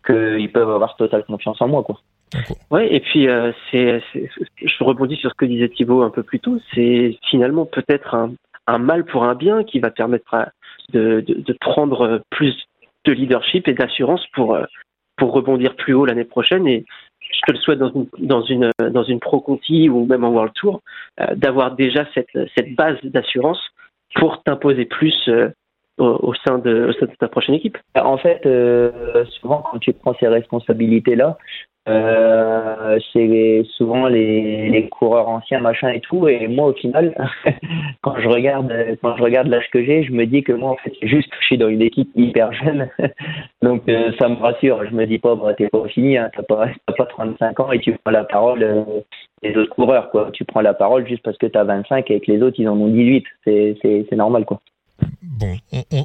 qu'ils 0.05 0.51
peuvent 0.51 0.69
avoir 0.69 0.95
totale 0.95 1.25
confiance 1.25 1.61
en 1.61 1.67
moi, 1.67 1.83
quoi. 1.83 1.99
Ouais, 2.69 2.93
et 2.93 2.99
puis 2.99 3.27
euh, 3.27 3.51
c'est, 3.71 4.01
je 4.13 4.83
rebondis 4.83 5.15
sur 5.15 5.29
ce 5.29 5.35
que 5.35 5.45
disait 5.45 5.69
Thibaut 5.69 6.03
un 6.03 6.09
peu 6.09 6.23
plus 6.23 6.39
tôt. 6.39 6.59
C'est 6.73 7.17
finalement 7.29 7.65
peut-être 7.65 8.13
un, 8.13 8.33
un, 8.67 8.77
mal 8.77 9.05
pour 9.05 9.23
un 9.23 9.35
bien 9.35 9.63
qui 9.63 9.79
va 9.79 9.89
permettre 9.89 10.49
de, 10.91 11.21
de, 11.21 11.35
de, 11.35 11.53
prendre 11.53 12.21
plus 12.31 12.55
de 13.05 13.13
leadership 13.13 13.67
et 13.67 13.73
d'assurance 13.73 14.25
pour 14.33 14.57
pour 15.17 15.31
rebondir 15.31 15.75
plus 15.75 15.93
haut 15.93 16.05
l'année 16.05 16.25
prochaine 16.25 16.67
et 16.67 16.85
je 17.35 17.41
te 17.47 17.51
le 17.51 17.57
souhaite 17.59 17.79
dans 17.79 17.91
une, 17.91 18.07
dans 18.19 18.41
une, 18.41 18.71
dans 18.91 19.03
une 19.03 19.19
Pro 19.19 19.39
Conti 19.39 19.89
ou 19.89 20.05
même 20.05 20.23
en 20.23 20.29
World 20.29 20.53
Tour, 20.53 20.81
euh, 21.19 21.35
d'avoir 21.35 21.75
déjà 21.75 22.05
cette, 22.13 22.37
cette 22.55 22.75
base 22.75 22.97
d'assurance 23.03 23.59
pour 24.15 24.43
t'imposer 24.43 24.85
plus 24.85 25.15
euh, 25.27 25.49
au, 25.97 26.33
sein 26.45 26.57
de, 26.59 26.93
ta 27.19 27.27
prochaine 27.27 27.55
équipe. 27.55 27.77
En 27.95 28.17
fait, 28.17 28.41
souvent 29.39 29.63
quand 29.71 29.79
tu 29.79 29.93
prends 29.93 30.13
ces 30.19 30.27
responsabilités-là, 30.27 31.37
euh, 31.87 32.97
c'est 33.13 33.63
souvent 33.77 34.07
les, 34.07 34.87
coureurs 34.91 35.29
anciens 35.29 35.59
machin 35.59 35.89
et 35.89 35.99
tout. 35.99 36.27
Et 36.27 36.47
moi 36.47 36.67
au 36.67 36.73
final 36.73 37.15
quand 38.01 38.17
je 38.19 38.27
regarde 38.27 38.73
quand 39.01 39.15
je 39.17 39.23
regarde 39.23 39.47
l'âge 39.47 39.69
que 39.71 39.83
j'ai 39.83 40.03
je 40.03 40.11
me 40.11 40.25
dis 40.25 40.43
que 40.43 40.51
moi 40.51 40.71
en 40.71 40.77
fait 40.77 40.93
juste 41.03 41.29
je 41.39 41.45
suis 41.45 41.57
dans 41.57 41.69
une 41.69 41.81
équipe 41.81 42.09
hyper 42.15 42.51
jeune. 42.53 42.89
Donc 43.61 43.87
euh, 43.87 44.11
ça 44.19 44.29
me 44.29 44.35
rassure. 44.35 44.83
Je 44.85 44.95
me 44.95 45.05
dis 45.05 45.19
pas 45.19 45.35
bah, 45.35 45.53
t'es 45.53 45.67
pas 45.67 45.87
fini 45.87 46.17
hein, 46.17 46.31
t'as 46.35 46.43
pas 46.43 46.67
pas 46.97 47.05
35 47.05 47.59
ans 47.59 47.71
et 47.71 47.79
tu 47.79 47.93
prends 48.03 48.11
la 48.11 48.23
parole 48.23 48.63
euh, 48.63 48.83
des 49.43 49.55
autres 49.55 49.73
coureurs 49.75 50.09
quoi. 50.09 50.29
Tu 50.33 50.43
prends 50.43 50.61
la 50.61 50.73
parole 50.73 51.07
juste 51.07 51.23
parce 51.23 51.37
que 51.37 51.45
t'as 51.45 51.63
25 51.63 52.09
et 52.09 52.19
que 52.19 52.31
les 52.31 52.41
autres 52.41 52.59
ils 52.59 52.67
en 52.67 52.79
ont 52.79 52.87
18 52.87 53.25
c'est 53.43 53.77
c'est 53.81 54.15
normal 54.15 54.45
quoi 54.45 54.59
Bon, 55.37 55.57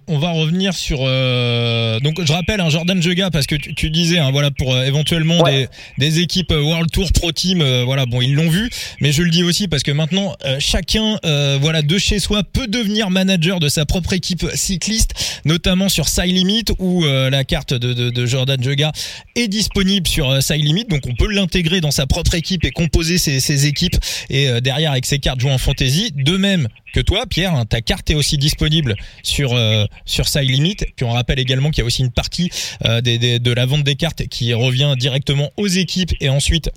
on, 0.08 0.18
va 0.18 0.32
revenir 0.32 0.74
sur. 0.74 0.98
Euh, 1.02 2.00
donc, 2.00 2.20
je 2.24 2.32
rappelle, 2.32 2.60
un 2.60 2.66
hein, 2.66 2.68
Jordan 2.70 3.00
Jega, 3.00 3.30
parce 3.30 3.46
que 3.46 3.54
tu, 3.54 3.90
disais, 3.90 4.18
hein, 4.18 4.32
voilà, 4.32 4.50
pour 4.50 4.74
euh, 4.74 4.84
éventuellement 4.84 5.44
des, 5.44 5.68
des, 5.98 6.18
équipes 6.18 6.50
euh, 6.50 6.60
World 6.60 6.90
Tour 6.90 7.12
Pro 7.12 7.30
Team, 7.30 7.62
voilà, 7.84 8.06
bon, 8.06 8.20
ils 8.20 8.34
l'ont 8.34 8.50
vu, 8.50 8.68
mais 9.00 9.12
je 9.12 9.22
le 9.22 9.30
dis 9.30 9.44
aussi 9.44 9.68
parce 9.68 9.84
que 9.84 9.92
maintenant, 9.92 10.34
chacun, 10.58 11.18
voilà, 11.60 11.82
de 11.82 11.98
chez 11.98 12.18
soi 12.18 12.42
peut 12.42 12.66
devenir 12.66 13.10
manager 13.10 13.60
de 13.60 13.68
sa 13.68 13.86
propre 13.86 14.14
équipe 14.14 14.44
cycliste, 14.54 15.40
notamment 15.44 15.88
sur 15.88 16.08
Side 16.08 16.34
Limit 16.34 16.64
où 16.78 17.04
la 17.04 17.44
carte 17.44 17.72
de, 17.72 17.92
de, 17.92 18.10
de, 18.10 18.26
Jordan 18.26 18.60
Jega 18.60 18.90
est 19.36 19.48
disponible 19.48 20.08
sur 20.08 20.42
Side 20.42 20.64
Limit, 20.64 20.86
donc 20.86 21.02
on 21.06 21.14
peut 21.14 21.32
l'intégrer 21.32 21.80
dans 21.80 21.92
sa 21.92 22.06
propre 22.06 22.34
équipe 22.34 22.64
et 22.64 22.72
composer 22.72 23.18
ses, 23.18 23.38
ses 23.38 23.66
équipes 23.66 23.96
et 24.28 24.60
derrière 24.60 24.90
avec 24.92 25.06
ses 25.06 25.18
cartes 25.18 25.40
jouer 25.40 25.52
en 25.52 25.58
fantasy. 25.58 26.12
De 26.14 26.36
même 26.36 26.68
que 26.92 27.00
toi, 27.00 27.26
Pierre, 27.26 27.54
hein, 27.54 27.64
ta 27.66 27.80
carte 27.80 28.10
est 28.10 28.14
aussi 28.14 28.38
disponible 28.38 28.96
sur 29.22 29.54
euh, 29.54 29.86
sur 30.04 30.28
Side 30.28 30.50
Limit. 30.50 30.76
Puis 30.96 31.04
on 31.04 31.10
rappelle 31.10 31.38
également 31.38 31.70
qu'il 31.70 31.78
y 31.78 31.82
a 31.82 31.86
aussi 31.86 32.02
une 32.02 32.10
partie 32.10 32.50
euh, 32.84 33.00
des, 33.00 33.38
de 33.38 33.52
la 33.52 33.66
vente 33.66 33.84
des 33.84 33.96
cartes 33.96 34.26
qui 34.28 34.52
revient 34.54 34.94
directement 34.98 35.50
aux 35.56 35.66
équipes 35.66 36.12
et 36.20 36.28
ensuite 36.28 36.70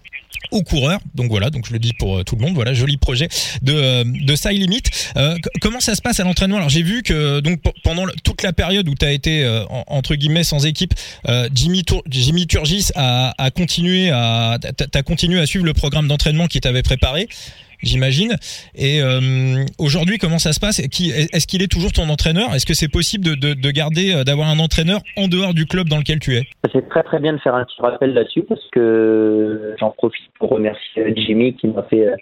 aux 0.52 0.62
coureurs. 0.62 0.99
Donc 1.15 1.30
voilà, 1.30 1.49
donc 1.49 1.67
je 1.67 1.73
le 1.73 1.80
dis 1.80 1.93
pour 1.93 2.17
euh, 2.17 2.23
tout 2.23 2.36
le 2.36 2.41
monde. 2.41 2.54
Voilà, 2.54 2.73
joli 2.73 2.97
projet 2.97 3.28
de 3.62 3.73
euh, 3.73 4.04
de 4.06 4.36
Side 4.36 4.52
Limit. 4.52 4.84
comment 5.62 5.80
ça 5.80 5.95
se 5.95 6.02
passe 6.02 6.19
à 6.19 6.23
l'entraînement? 6.23 6.58
Alors 6.58 6.69
j'ai 6.69 6.84
vu 6.84 7.04
que 7.04 7.39
donc 7.39 7.62
pendant 7.84 8.06
toute 8.23 8.43
la 8.43 8.54
période 8.54 8.88
où 8.88 8.95
tu 8.95 9.06
as 9.06 9.12
été 9.12 9.63
entre 9.88 10.15
guillemets 10.15 10.43
sans 10.43 10.65
équipe, 10.65 10.93
Jimmy 11.54 11.84
Jimmy 12.08 12.47
Turgis 12.47 12.89
a, 12.95 13.34
a 13.38 13.52
continué 13.52 14.10
à 14.12 14.58
t'as 14.60 15.04
continué 15.04 15.39
à 15.39 15.45
suivre 15.45 15.65
le 15.65 15.73
programme 15.73 16.08
d'entraînement 16.08 16.47
qui 16.47 16.62
t'avait 16.62 16.84
préparé 16.84 17.28
j'imagine. 17.84 18.34
Et 18.76 19.02
euh, 19.02 19.63
aujourd'hui, 19.80 20.17
comment 20.17 20.39
ça 20.39 20.54
se 20.54 20.60
passe? 20.60 20.80
Est-ce 20.80 21.48
qu'il 21.48 21.62
est 21.62 21.72
toujours 21.72 21.91
ton 21.91 22.10
entraîneur? 22.10 22.54
Est-ce 22.56 22.65
que 22.65 22.74
c'est 22.74 22.91
possible 22.91 23.26
de, 23.26 23.54
de, 23.54 23.72
garder, 23.72 24.13
euh, 24.13 24.24
d'avoir 24.24 24.50
un 24.50 24.60
entraîneur 24.60 25.02
en 25.17 25.28
dehors 25.28 25.54
du 25.54 25.65
club 25.65 25.88
dans 25.89 25.98
lequel 25.98 26.19
tu 26.19 26.36
es? 26.36 26.43
C'est 26.72 26.88
très 26.89 27.04
très 27.04 27.19
bien 27.19 27.34
de 27.34 27.39
faire 27.39 27.56
un 27.56 27.65
petit 27.65 27.82
rappel 27.82 28.13
là-dessus 28.13 28.43
parce 28.43 28.65
que 28.72 29.76
j'en 29.80 29.91
profite 29.91 30.32
pour 30.39 30.50
remercier 30.50 31.13
Jimmy 31.15 31.56
qui 31.56 31.67
m'a 31.67 31.84
fait 31.84 32.08
euh, 32.08 32.15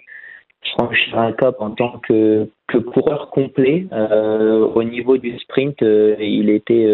franchir 0.76 1.18
un 1.18 1.32
cap 1.32 1.56
en 1.60 1.70
tant 1.70 2.00
que, 2.06 2.48
que 2.68 2.78
coureur 2.78 3.30
complet. 3.30 3.86
au 3.90 4.82
niveau 4.84 5.16
du 5.18 5.36
sprint, 5.38 5.76
il 5.80 6.50
était 6.50 6.86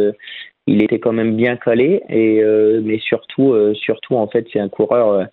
il 0.67 0.83
était 0.83 0.99
quand 0.99 1.13
même 1.13 1.37
bien 1.37 1.57
calé 1.57 2.03
et 2.09 2.43
mais 2.83 2.99
surtout 2.99 3.55
surtout 3.75 4.17
en 4.17 4.27
fait 4.27 4.47
c'est 4.53 4.59
un 4.59 4.71
coureur 4.71 5.29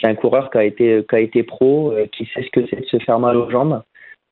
c'est 0.00 0.08
un 0.08 0.14
coureur 0.14 0.50
qui 0.50 0.58
a 0.58 0.64
été 0.64 1.04
qui 1.08 1.14
a 1.14 1.20
été 1.20 1.42
pro, 1.42 1.92
euh, 1.92 2.06
qui 2.12 2.26
sait 2.26 2.42
ce 2.42 2.50
que 2.50 2.66
c'est 2.68 2.80
de 2.80 2.86
se 2.86 2.98
faire 2.98 3.18
mal 3.18 3.36
aux 3.36 3.50
jambes, 3.50 3.82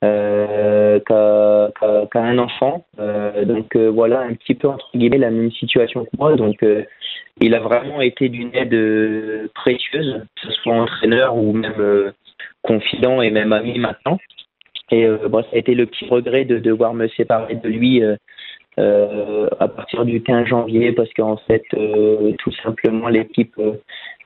euh, 0.05 1.01
qui, 1.01 1.13
a, 1.13 2.21
un 2.21 2.39
enfant. 2.39 2.85
Euh, 2.99 3.45
donc 3.47 3.75
euh, 3.77 3.89
voilà 3.89 4.21
un 4.21 4.35
petit 4.35 4.55
peu 4.55 4.69
entre 4.69 4.91
guillemets 4.95 5.19
la 5.19 5.31
même 5.31 5.51
situation 5.53 6.05
que 6.05 6.11
moi. 6.19 6.37
Donc 6.37 6.65
il 7.41 7.55
a 7.55 7.61
vraiment 7.61 8.01
été 8.01 8.29
d'une 8.29 8.55
aide 8.55 9.51
précieuse, 9.55 10.23
que 10.37 10.49
ce 10.49 10.53
soit 10.61 10.75
entraîneur 10.75 11.37
ou 11.37 11.53
même 11.53 12.13
confident 12.63 13.23
et 13.23 13.31
même 13.31 13.53
ami 13.53 13.79
maintenant. 13.79 14.19
Et 14.91 15.09
bon, 15.29 15.43
ça 15.43 15.49
a 15.55 15.57
été 15.57 15.75
le 15.75 15.87
petit 15.87 16.07
regret 16.09 16.45
de 16.45 16.59
devoir 16.59 16.95
me 16.95 17.09
séparer 17.09 17.55
de 17.57 17.69
lui. 17.69 18.03
À 18.79 19.69
partir 19.69 20.05
du 20.05 20.23
15 20.23 20.47
janvier 20.49 20.93
parce 20.93 21.13
qu'en 21.15 21.39
fait 21.39 21.65
tout 21.71 22.53
simplement 22.63 23.09
l'équipe 23.09 23.59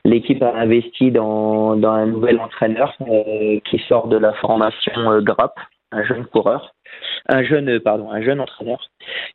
L'équipe 0.05 0.43
a 0.43 0.55
investi 0.57 1.11
dans, 1.11 1.81
un 1.83 2.07
nouvel 2.07 2.41
entraîneur 2.41 2.95
euh, 3.03 3.59
qui 3.69 3.79
sort 3.89 4.09
de 4.09 4.17
la 4.17 4.33
formation 4.35 5.11
euh, 5.11 5.21
GRAP, 5.21 5.55
un 5.93 6.05
jeune 6.05 6.25
coureur, 6.27 6.75
un 7.29 7.43
jeune 7.43 7.81
pardon, 7.81 8.11
un 8.11 8.23
jeune 8.23 8.41
entraîneur. 8.41 8.89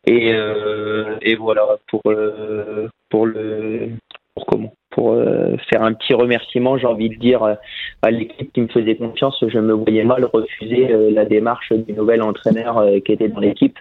Et, 0.06 0.34
euh, 0.34 1.17
voilà 1.39 1.63
pour 1.88 2.01
euh, 2.08 2.88
pour 3.10 3.25
le 3.25 3.89
pour 4.34 4.45
comment 4.45 4.73
pour 4.89 5.12
euh, 5.12 5.56
faire 5.69 5.84
un 5.84 5.93
petit 5.93 6.13
remerciement, 6.13 6.78
j'ai 6.78 6.88
envie 6.88 7.10
de 7.10 7.15
dire 7.15 7.43
à 8.01 8.12
l'équipe 8.12 8.51
qui 8.54 8.62
me 8.62 8.67
faisait 8.67 8.95
confiance, 8.95 9.43
je 9.45 9.60
me 9.60 9.73
voyais 9.73 10.04
mal 10.04 10.25
refuser 10.25 10.88
la 11.12 11.25
démarche 11.25 11.73
du 11.73 11.93
nouvel 11.93 12.21
entraîneur 12.21 12.82
qui 13.06 13.12
était 13.12 13.28
dans 13.28 13.41
l'équipe. 13.41 13.78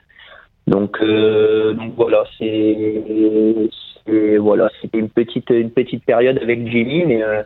Donc, 0.66 0.98
donc 1.00 1.92
voilà, 1.96 2.24
c'est 2.38 3.68
et 4.06 4.38
voilà, 4.38 4.70
c'était 4.80 4.98
une 4.98 5.08
petite, 5.08 5.50
une 5.50 5.70
petite 5.70 6.04
période 6.04 6.38
avec 6.42 6.66
Jimmy, 6.68 7.04
mais, 7.06 7.22
euh, 7.22 7.42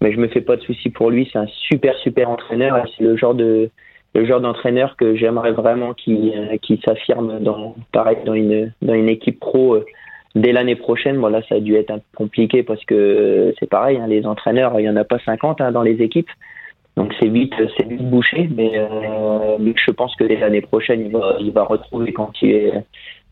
mais 0.00 0.12
je 0.12 0.18
me 0.18 0.28
fais 0.28 0.40
pas 0.40 0.56
de 0.56 0.62
soucis 0.62 0.90
pour 0.90 1.10
lui. 1.10 1.28
C'est 1.32 1.38
un 1.38 1.48
super, 1.68 1.96
super 1.98 2.30
entraîneur. 2.30 2.86
C'est 2.96 3.02
le 3.02 3.16
genre 3.16 3.34
de, 3.34 3.70
le 4.14 4.24
genre 4.24 4.40
d'entraîneur 4.40 4.96
que 4.96 5.16
j'aimerais 5.16 5.52
vraiment 5.52 5.94
qui, 5.94 6.32
euh, 6.36 6.56
qui 6.62 6.80
s'affirme 6.84 7.40
dans, 7.40 7.74
pareil, 7.92 8.18
dans 8.24 8.34
une, 8.34 8.72
dans 8.82 8.94
une 8.94 9.08
équipe 9.08 9.40
pro 9.40 9.74
euh, 9.74 9.84
dès 10.36 10.52
l'année 10.52 10.76
prochaine. 10.76 11.16
Voilà, 11.16 11.42
ça 11.48 11.56
a 11.56 11.60
dû 11.60 11.74
être 11.74 11.90
un 11.90 11.98
peu 11.98 12.16
compliqué 12.16 12.62
parce 12.62 12.84
que 12.84 13.52
c'est 13.58 13.68
pareil, 13.68 13.98
hein, 13.98 14.06
les 14.06 14.26
entraîneurs, 14.26 14.78
il 14.78 14.84
y 14.84 14.90
en 14.90 14.96
a 14.96 15.04
pas 15.04 15.18
50 15.18 15.60
hein, 15.60 15.72
dans 15.72 15.82
les 15.82 16.02
équipes. 16.02 16.30
Donc 16.96 17.14
c'est 17.20 17.28
vite, 17.28 17.54
c'est 17.76 17.86
vite 17.86 18.02
bouché, 18.02 18.48
mais, 18.54 18.72
euh, 18.76 19.56
je 19.58 19.90
pense 19.92 20.14
que 20.16 20.24
dès 20.24 20.36
l'année 20.36 20.60
prochaine, 20.60 21.00
il 21.06 21.12
va, 21.12 21.36
il 21.40 21.52
va 21.52 21.62
retrouver 21.62 22.12
quand 22.12 22.30
il 22.42 22.50
est 22.50 22.72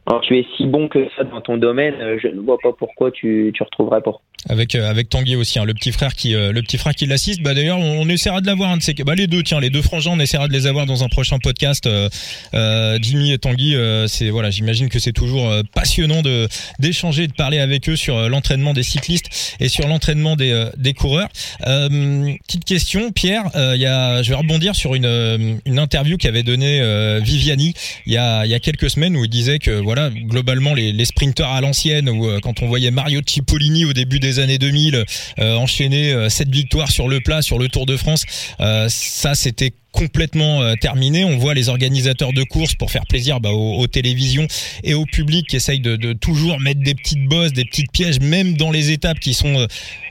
alors 0.08 0.22
tu 0.22 0.38
es 0.38 0.46
si 0.56 0.66
bon 0.66 0.88
que 0.88 1.06
ça 1.16 1.24
dans 1.24 1.42
ton 1.42 1.58
domaine, 1.58 1.94
euh, 2.00 2.18
je 2.22 2.28
ne 2.28 2.40
vois 2.40 2.56
pas 2.62 2.72
pourquoi 2.72 3.10
tu, 3.10 3.50
tu 3.54 3.62
retrouverais 3.62 4.00
pas. 4.00 4.22
Avec 4.48 4.76
euh, 4.76 4.88
avec 4.88 5.08
Tanguy 5.08 5.34
aussi 5.34 5.58
hein, 5.58 5.64
le 5.64 5.74
petit 5.74 5.90
frère 5.90 6.14
qui 6.14 6.34
euh, 6.34 6.52
le 6.52 6.62
petit 6.62 6.78
frère 6.78 6.94
qui 6.94 7.06
l'assiste. 7.06 7.42
Bah 7.42 7.54
d'ailleurs 7.54 7.78
on, 7.78 8.08
essaiera 8.08 8.40
de 8.40 8.46
l'avoir 8.46 8.74
ces 8.80 8.94
bah 8.94 9.16
les 9.16 9.26
deux 9.26 9.42
tiens 9.42 9.58
les 9.58 9.68
deux 9.68 9.82
frangins 9.82 10.12
on 10.12 10.20
essaiera 10.20 10.46
de 10.46 10.52
les 10.52 10.66
avoir 10.68 10.86
dans 10.86 11.02
un 11.02 11.08
prochain 11.08 11.38
podcast 11.38 11.86
euh, 11.86 12.08
euh 12.54 12.98
Jimmy 13.02 13.32
et 13.32 13.38
Tanguy 13.38 13.76
c'est 14.06 14.30
voilà 14.30 14.50
j'imagine 14.50 14.88
que 14.88 15.00
c'est 15.00 15.12
toujours 15.12 15.52
passionnant 15.74 16.22
de 16.22 16.46
d'échanger 16.78 17.26
de 17.26 17.32
parler 17.32 17.58
avec 17.58 17.88
eux 17.88 17.96
sur 17.96 18.28
l'entraînement 18.28 18.74
des 18.74 18.84
cyclistes 18.84 19.56
et 19.58 19.68
sur 19.68 19.88
l'entraînement 19.88 20.36
des 20.36 20.68
des 20.76 20.94
coureurs. 20.94 21.28
Petite 21.60 22.64
question 22.64 23.10
Pierre 23.10 23.44
il 23.74 23.80
y 23.80 23.86
a 23.86 24.22
je 24.22 24.30
vais 24.30 24.36
rebondir 24.36 24.76
sur 24.76 24.94
une 24.94 25.58
une 25.66 25.78
interview 25.78 26.16
qu'avait 26.16 26.44
donnée 26.44 26.80
Viviani 27.20 27.74
il 28.06 28.12
y 28.12 28.16
a 28.16 28.46
il 28.46 28.50
y 28.50 28.54
a 28.54 28.60
quelques 28.60 28.88
semaines 28.88 29.16
où 29.16 29.24
il 29.24 29.30
disait 29.30 29.58
que 29.58 29.72
voilà 29.72 29.97
globalement 30.10 30.74
les 30.74 30.92
les 30.92 31.04
sprinteurs 31.04 31.50
à 31.50 31.60
l'ancienne 31.60 32.08
ou 32.08 32.40
quand 32.40 32.62
on 32.62 32.66
voyait 32.66 32.90
Mario 32.90 33.20
Cipollini 33.24 33.84
au 33.84 33.92
début 33.92 34.18
des 34.18 34.38
années 34.38 34.58
2000, 34.58 35.04
euh, 35.38 35.54
enchaîner 35.56 36.12
euh, 36.12 36.28
cette 36.28 36.50
victoire 36.50 36.90
sur 36.90 37.08
le 37.08 37.20
plat, 37.20 37.42
sur 37.42 37.58
le 37.58 37.68
Tour 37.68 37.86
de 37.86 37.96
France, 37.96 38.24
euh, 38.60 38.86
ça 38.88 39.34
c'était 39.34 39.72
complètement 39.92 40.74
terminé. 40.76 41.24
On 41.24 41.38
voit 41.38 41.54
les 41.54 41.68
organisateurs 41.68 42.32
de 42.32 42.42
courses 42.42 42.74
pour 42.74 42.90
faire 42.90 43.06
plaisir 43.06 43.40
bah, 43.40 43.50
aux, 43.50 43.86
télévisions 43.86 44.46
et 44.84 44.94
au 44.94 45.04
public 45.04 45.46
qui 45.48 45.56
essayent 45.56 45.80
de, 45.80 45.96
de, 45.96 46.12
toujours 46.12 46.60
mettre 46.60 46.80
des 46.80 46.94
petites 46.94 47.24
bosses, 47.24 47.52
des 47.52 47.64
petites 47.64 47.90
pièges, 47.92 48.20
même 48.20 48.56
dans 48.56 48.70
les 48.70 48.90
étapes 48.90 49.18
qui 49.18 49.34
sont 49.34 49.66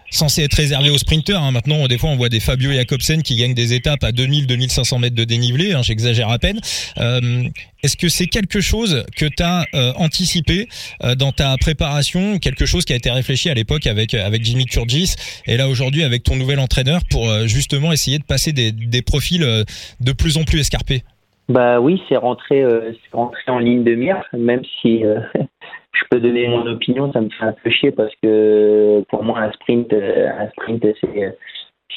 censé 0.09 0.43
être 0.43 0.53
réservé 0.55 0.89
aux 0.89 0.97
sprinteurs. 0.97 1.41
Hein. 1.41 1.51
Maintenant, 1.51 1.87
des 1.87 1.97
fois, 1.97 2.09
on 2.09 2.15
voit 2.15 2.29
des 2.29 2.39
Fabio 2.39 2.71
Jacobsen 2.71 3.23
qui 3.23 3.35
gagnent 3.35 3.53
des 3.53 3.73
étapes 3.73 4.03
à 4.03 4.11
2000-2500 4.11 4.99
mètres 4.99 5.15
de 5.15 5.23
dénivelé. 5.23 5.73
Hein, 5.73 5.81
J'exagère 5.83 6.29
à 6.29 6.39
peine. 6.39 6.59
Euh, 6.97 7.49
Est-ce 7.83 7.97
que 7.97 8.09
c'est 8.09 8.27
quelque 8.27 8.61
chose 8.61 9.03
que 9.15 9.25
tu 9.25 9.43
as 9.43 9.65
euh, 9.73 9.93
anticipé 9.95 10.67
euh, 11.03 11.15
dans 11.15 11.31
ta 11.31 11.55
préparation, 11.57 12.39
quelque 12.39 12.65
chose 12.65 12.85
qui 12.85 12.93
a 12.93 12.95
été 12.95 13.11
réfléchi 13.11 13.49
à 13.49 13.53
l'époque 13.53 13.85
avec 13.85 14.13
avec 14.13 14.43
Jimmy 14.43 14.65
Turgis 14.65 15.13
et 15.45 15.57
là 15.57 15.67
aujourd'hui 15.69 16.03
avec 16.03 16.23
ton 16.23 16.35
nouvel 16.35 16.59
entraîneur 16.59 17.01
pour 17.09 17.29
euh, 17.29 17.45
justement 17.45 17.91
essayer 17.91 18.17
de 18.17 18.23
passer 18.23 18.51
des, 18.51 18.71
des 18.71 19.01
profils 19.01 19.65
de 19.99 20.11
plus 20.11 20.37
en 20.37 20.43
plus 20.43 20.59
escarpés 20.59 21.03
Bah 21.49 21.79
oui, 21.79 22.01
c'est 22.09 22.17
rentré, 22.17 22.63
rentré 23.11 23.41
en 23.47 23.59
ligne 23.59 23.83
de 23.83 23.95
mire, 23.95 24.23
même 24.33 24.61
si 24.81 25.03
je 25.97 26.03
peux 26.09 26.19
donner 26.19 26.47
mon 26.47 26.65
opinion, 26.67 27.11
ça 27.11 27.21
me 27.21 27.29
fait 27.29 27.43
un 27.43 27.53
peu 27.63 27.69
chier 27.69 27.91
parce 27.91 28.13
que 28.21 29.03
pour 29.09 29.23
moi 29.23 29.39
un 29.39 29.51
sprint, 29.53 29.91
euh, 29.93 30.27
un 30.37 30.49
sprint 30.49 30.85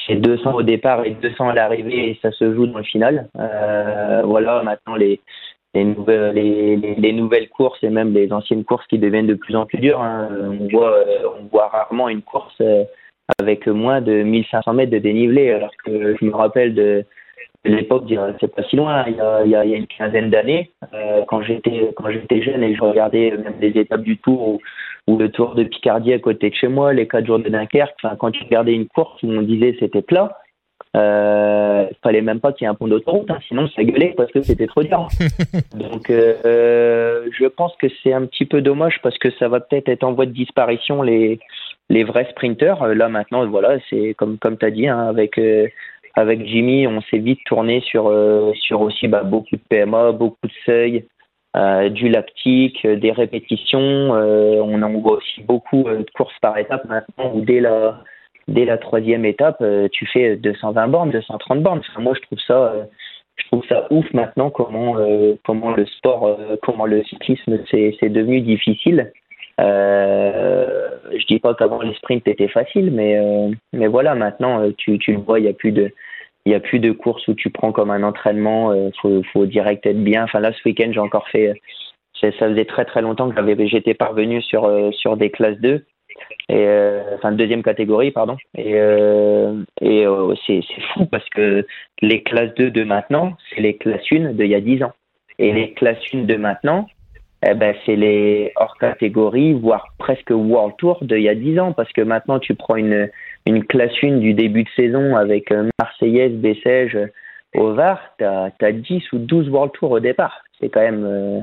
c'est 0.07 0.15
200 0.15 0.53
au 0.53 0.63
départ 0.63 1.05
et 1.05 1.11
200 1.11 1.49
à 1.49 1.53
l'arrivée 1.53 2.09
et 2.09 2.19
ça 2.21 2.31
se 2.31 2.53
joue 2.53 2.65
dans 2.65 2.79
le 2.79 2.83
final. 2.83 3.29
Euh, 3.37 4.21
voilà, 4.25 4.63
maintenant 4.63 4.95
les 4.95 5.19
les 5.73 5.85
nouvelles 5.85 6.33
les, 6.33 6.75
les, 6.75 7.13
nouvelles 7.13 7.47
courses 7.47 7.81
et 7.81 7.89
même 7.89 8.13
les 8.13 8.33
anciennes 8.33 8.65
courses 8.65 8.85
qui 8.87 8.99
deviennent 8.99 9.27
de 9.27 9.35
plus 9.35 9.55
en 9.55 9.65
plus 9.65 9.77
dures. 9.77 10.01
Hein. 10.01 10.29
On 10.59 10.67
voit 10.67 10.95
on 11.39 11.45
voit 11.45 11.67
rarement 11.67 12.09
une 12.09 12.21
course 12.21 12.55
euh, 12.61 12.83
avec 13.39 13.67
moins 13.67 14.01
de 14.01 14.23
1500 14.23 14.73
mètres 14.73 14.91
de 14.91 14.97
dénivelé 14.97 15.51
alors 15.51 15.71
que 15.85 16.15
je 16.19 16.25
me 16.25 16.35
rappelle 16.35 16.73
de 16.73 17.05
l'époque, 17.63 18.05
c'est 18.39 18.53
pas 18.53 18.63
si 18.63 18.75
loin, 18.75 19.05
il 19.07 19.15
y 19.15 19.21
a, 19.21 19.43
il 19.45 19.51
y 19.51 19.55
a, 19.55 19.63
une 19.63 19.87
quinzaine 19.87 20.29
d'années, 20.29 20.71
euh, 20.93 21.23
quand 21.27 21.41
j'étais 21.41 21.91
quand 21.95 22.09
j'étais 22.09 22.41
jeune 22.41 22.63
et 22.63 22.75
je 22.75 22.81
regardais 22.81 23.31
même 23.31 23.59
des 23.59 23.79
étapes 23.79 24.01
du 24.01 24.17
Tour 24.17 24.59
ou, 25.07 25.17
le 25.17 25.29
Tour 25.29 25.55
de 25.55 25.63
Picardie 25.63 26.13
à 26.13 26.19
côté 26.19 26.49
de 26.49 26.55
chez 26.55 26.67
moi, 26.67 26.93
les 26.93 27.07
quatre 27.07 27.25
jours 27.25 27.39
de 27.39 27.49
Dunkerque. 27.49 27.95
Enfin, 28.01 28.15
quand 28.15 28.31
tu 28.31 28.43
regardais 28.43 28.73
une 28.73 28.87
course 28.87 29.21
où 29.23 29.29
on 29.29 29.41
disait 29.41 29.75
c'était 29.79 30.01
plat, 30.01 30.37
euh, 30.95 31.87
il 31.89 31.97
fallait 32.03 32.21
même 32.21 32.39
pas 32.39 32.51
qu'il 32.51 32.65
y 32.65 32.67
ait 32.67 32.71
un 32.71 32.75
pont 32.75 32.87
d'autoroute, 32.87 33.29
hein, 33.29 33.39
sinon 33.47 33.67
ça 33.69 33.83
gueulait 33.83 34.13
parce 34.15 34.31
que 34.31 34.41
c'était 34.41 34.67
trop 34.67 34.83
dur. 34.83 35.07
Donc, 35.75 36.09
euh, 36.09 37.27
je 37.31 37.45
pense 37.45 37.75
que 37.77 37.87
c'est 38.01 38.13
un 38.13 38.25
petit 38.25 38.45
peu 38.45 38.61
dommage 38.61 38.99
parce 39.01 39.17
que 39.17 39.31
ça 39.31 39.47
va 39.47 39.59
peut-être 39.59 39.89
être 39.89 40.03
en 40.03 40.13
voie 40.13 40.25
de 40.25 40.31
disparition 40.31 41.01
les 41.01 41.39
les 41.89 42.03
vrais 42.03 42.27
sprinteurs. 42.31 42.87
Là 42.87 43.09
maintenant, 43.09 43.45
voilà, 43.47 43.77
c'est 43.89 44.13
comme 44.15 44.37
comme 44.37 44.57
t'as 44.57 44.71
dit, 44.71 44.87
hein, 44.87 45.07
avec 45.07 45.37
euh, 45.37 45.67
avec 46.13 46.45
Jimmy, 46.45 46.87
on 46.87 47.01
s'est 47.01 47.19
vite 47.19 47.39
tourné 47.45 47.81
sur, 47.81 48.07
euh, 48.09 48.51
sur 48.55 48.81
aussi 48.81 49.07
bah, 49.07 49.23
beaucoup 49.23 49.55
de 49.55 49.61
PMA, 49.69 50.11
beaucoup 50.11 50.45
de 50.45 50.51
seuils, 50.65 51.05
euh, 51.55 51.89
du 51.89 52.09
lactique, 52.09 52.83
euh, 52.85 52.95
des 52.97 53.11
répétitions. 53.11 53.79
on 54.11 54.81
en 54.81 54.93
voit 54.99 55.17
aussi 55.17 55.41
beaucoup 55.43 55.83
de 55.83 56.05
courses 56.13 56.37
par 56.41 56.57
étape 56.57 56.85
maintenant 56.85 57.31
où 57.33 57.41
dès 57.41 57.59
la, 57.59 58.01
dès 58.47 58.65
la 58.65 58.77
troisième 58.77 59.25
étape, 59.25 59.63
tu 59.91 60.05
fais 60.07 60.35
220 60.35 60.87
bornes, 60.87 61.11
230 61.11 61.61
bornes. 61.61 61.81
moi, 61.99 62.13
je 62.15 62.21
trouve 62.21 62.39
ça, 62.45 62.73
je 63.37 63.47
trouve 63.47 63.65
ça 63.67 63.87
ouf 63.89 64.05
maintenant 64.13 64.49
comment, 64.49 64.95
comment 65.45 65.71
le 65.71 65.85
sport, 65.85 66.37
comment 66.63 66.85
le 66.85 67.03
cyclisme 67.03 67.59
c'est 67.69 68.09
devenu 68.09 68.41
difficile. 68.41 69.11
Je 71.17 71.25
dis 71.25 71.39
pas 71.39 71.53
qu'avant 71.53 71.81
les 71.81 71.93
sprints 71.95 72.27
étaient 72.27 72.47
faciles, 72.47 72.91
mais 72.91 73.19
mais 73.73 73.87
voilà 73.87 74.15
maintenant 74.15 74.71
tu, 74.77 74.97
tu 74.99 75.13
le 75.13 75.19
vois, 75.19 75.39
il 75.39 75.45
y 75.45 75.49
a 75.49 75.53
plus 75.53 75.71
de 75.71 75.91
il 76.45 76.49
n'y 76.49 76.55
a 76.55 76.59
plus 76.59 76.79
de 76.79 76.91
courses 76.91 77.27
où 77.27 77.33
tu 77.33 77.49
prends 77.49 77.71
comme 77.71 77.91
un 77.91 78.03
entraînement, 78.03 78.73
il 78.73 78.91
euh, 79.05 79.21
faut, 79.31 79.45
direct 79.45 79.85
être 79.85 80.03
bien. 80.03 80.23
Enfin 80.23 80.39
là, 80.39 80.51
ce 80.51 80.67
week-end, 80.67 80.91
j'ai 80.91 80.99
encore 80.99 81.27
fait, 81.29 81.53
ça 82.19 82.31
faisait 82.31 82.65
très 82.65 82.85
très 82.85 83.01
longtemps 83.01 83.29
que 83.29 83.67
j'étais 83.67 83.93
parvenu 83.93 84.41
sur 84.41 84.65
euh, 84.65 84.91
sur 84.91 85.17
des 85.17 85.29
classes 85.29 85.59
2 85.59 85.83
et 86.49 86.55
euh, 86.67 87.01
enfin 87.15 87.31
deuxième 87.31 87.63
catégorie 87.63 88.11
pardon 88.11 88.37
et 88.55 88.73
et 89.81 90.05
c'est 90.45 90.61
c'est 90.67 90.81
fou 90.93 91.05
parce 91.07 91.27
que 91.29 91.65
les 92.01 92.21
classes 92.21 92.53
2 92.55 92.69
de 92.69 92.83
maintenant 92.83 93.35
c'est 93.49 93.61
les 93.61 93.75
classes 93.77 94.05
1 94.11 94.33
d'il 94.33 94.45
y 94.45 94.53
a 94.53 94.61
10 94.61 94.83
ans 94.83 94.91
et 95.39 95.51
les 95.51 95.73
classes 95.73 95.97
1 96.13 96.25
de 96.25 96.35
maintenant 96.35 96.87
eh 97.43 97.53
ben 97.55 97.75
c'est 97.85 97.95
les 97.95 98.51
hors 98.55 98.77
catégories 98.77 99.53
voire 99.53 99.87
presque 99.97 100.29
World 100.29 100.75
Tour 100.77 100.99
d'il 101.01 101.21
y 101.21 101.29
a 101.29 101.35
10 101.35 101.59
ans 101.59 101.73
parce 101.73 101.91
que 101.91 102.01
maintenant 102.01 102.39
tu 102.39 102.53
prends 102.53 102.75
une 102.75 103.09
classe 103.67 103.93
1 104.03 104.17
du 104.17 104.33
début 104.33 104.63
de 104.63 104.69
saison 104.75 105.15
avec 105.15 105.51
euh, 105.51 105.69
Marseillaise, 105.79 106.33
Bessèges, 106.33 106.97
au 107.55 107.73
Var, 107.73 107.99
tu 108.19 108.25
as, 108.25 108.71
10 108.71 109.11
ou 109.13 109.17
12 109.17 109.49
World 109.49 109.71
Tours 109.73 109.91
au 109.91 109.99
départ. 109.99 110.43
C'est 110.59 110.69
quand 110.69 110.81
même 110.81 111.03
euh, 111.03 111.39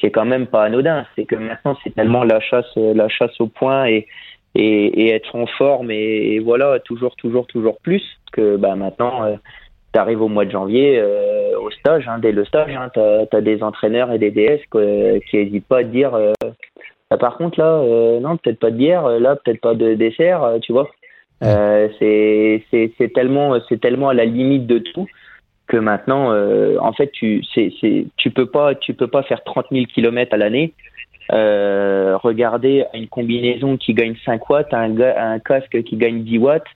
c'est 0.00 0.10
quand 0.10 0.24
même 0.24 0.46
pas 0.46 0.64
anodin. 0.64 1.06
C'est 1.14 1.24
que 1.24 1.36
maintenant 1.36 1.76
c'est 1.84 1.94
tellement 1.94 2.24
la 2.24 2.40
chasse 2.40 2.76
euh, 2.76 2.92
la 2.92 3.08
chasse 3.08 3.40
au 3.40 3.46
point 3.46 3.86
et 3.86 4.06
et, 4.54 5.10
être 5.10 5.36
en 5.36 5.46
forme 5.46 5.92
et, 5.92 6.40
voilà 6.40 6.80
toujours 6.80 7.14
toujours 7.14 7.46
toujours 7.46 7.78
plus 7.80 8.02
que 8.32 8.56
bah 8.56 8.74
maintenant 8.74 9.38
tu 9.92 9.98
arrives 9.98 10.22
au 10.22 10.28
mois 10.28 10.44
de 10.44 10.50
janvier 10.50 11.02
au 11.60 11.70
stage 11.70 12.08
hein, 12.08 12.18
dès 12.18 12.32
le 12.32 12.44
stage 12.44 12.74
hein, 12.76 12.90
tu 12.92 13.00
as, 13.00 13.40
des 13.40 13.62
entraîneurs 13.62 14.12
et 14.12 14.18
des 14.18 14.30
DS 14.30 14.60
qui 14.70 15.36
n'hésitent 15.36 15.66
pas 15.66 15.78
à 15.78 15.84
te 15.84 15.88
dire 15.88 16.12
bah, 17.10 17.16
par 17.16 17.36
contre 17.36 17.58
là 17.58 17.82
non 18.20 18.36
peut-être 18.36 18.58
pas 18.58 18.70
de 18.70 18.76
bière 18.76 19.08
là 19.18 19.36
peut-être 19.36 19.60
pas 19.60 19.74
de 19.74 19.94
dessert 19.94 20.58
tu 20.62 20.72
vois. 20.72 20.88
Euh, 21.44 21.88
c'est 22.00 23.12
tellement 23.14 23.56
tellement 23.80 24.08
à 24.08 24.14
la 24.14 24.24
limite 24.24 24.66
de 24.66 24.78
tout 24.78 25.06
que 25.68 25.76
maintenant 25.76 26.32
euh, 26.32 26.78
en 26.80 26.92
fait 26.92 27.12
tu 27.12 27.44
c'est 27.54 27.70
tu 28.16 28.30
peux 28.30 28.46
pas 28.46 28.74
tu 28.74 28.92
peux 28.92 29.06
pas 29.06 29.22
faire 29.22 29.44
30 29.44 29.66
000 29.70 29.84
kilomètres 29.84 30.34
à 30.34 30.36
l'année 30.36 30.72
euh, 31.32 32.16
regarder 32.16 32.86
une 32.92 33.06
combinaison 33.06 33.76
qui 33.76 33.94
gagne 33.94 34.16
5 34.24 34.50
watts 34.50 34.74
un, 34.74 34.98
un 34.98 35.38
casque 35.38 35.80
qui 35.84 35.96
gagne 35.96 36.24
10 36.24 36.38
watts 36.38 36.66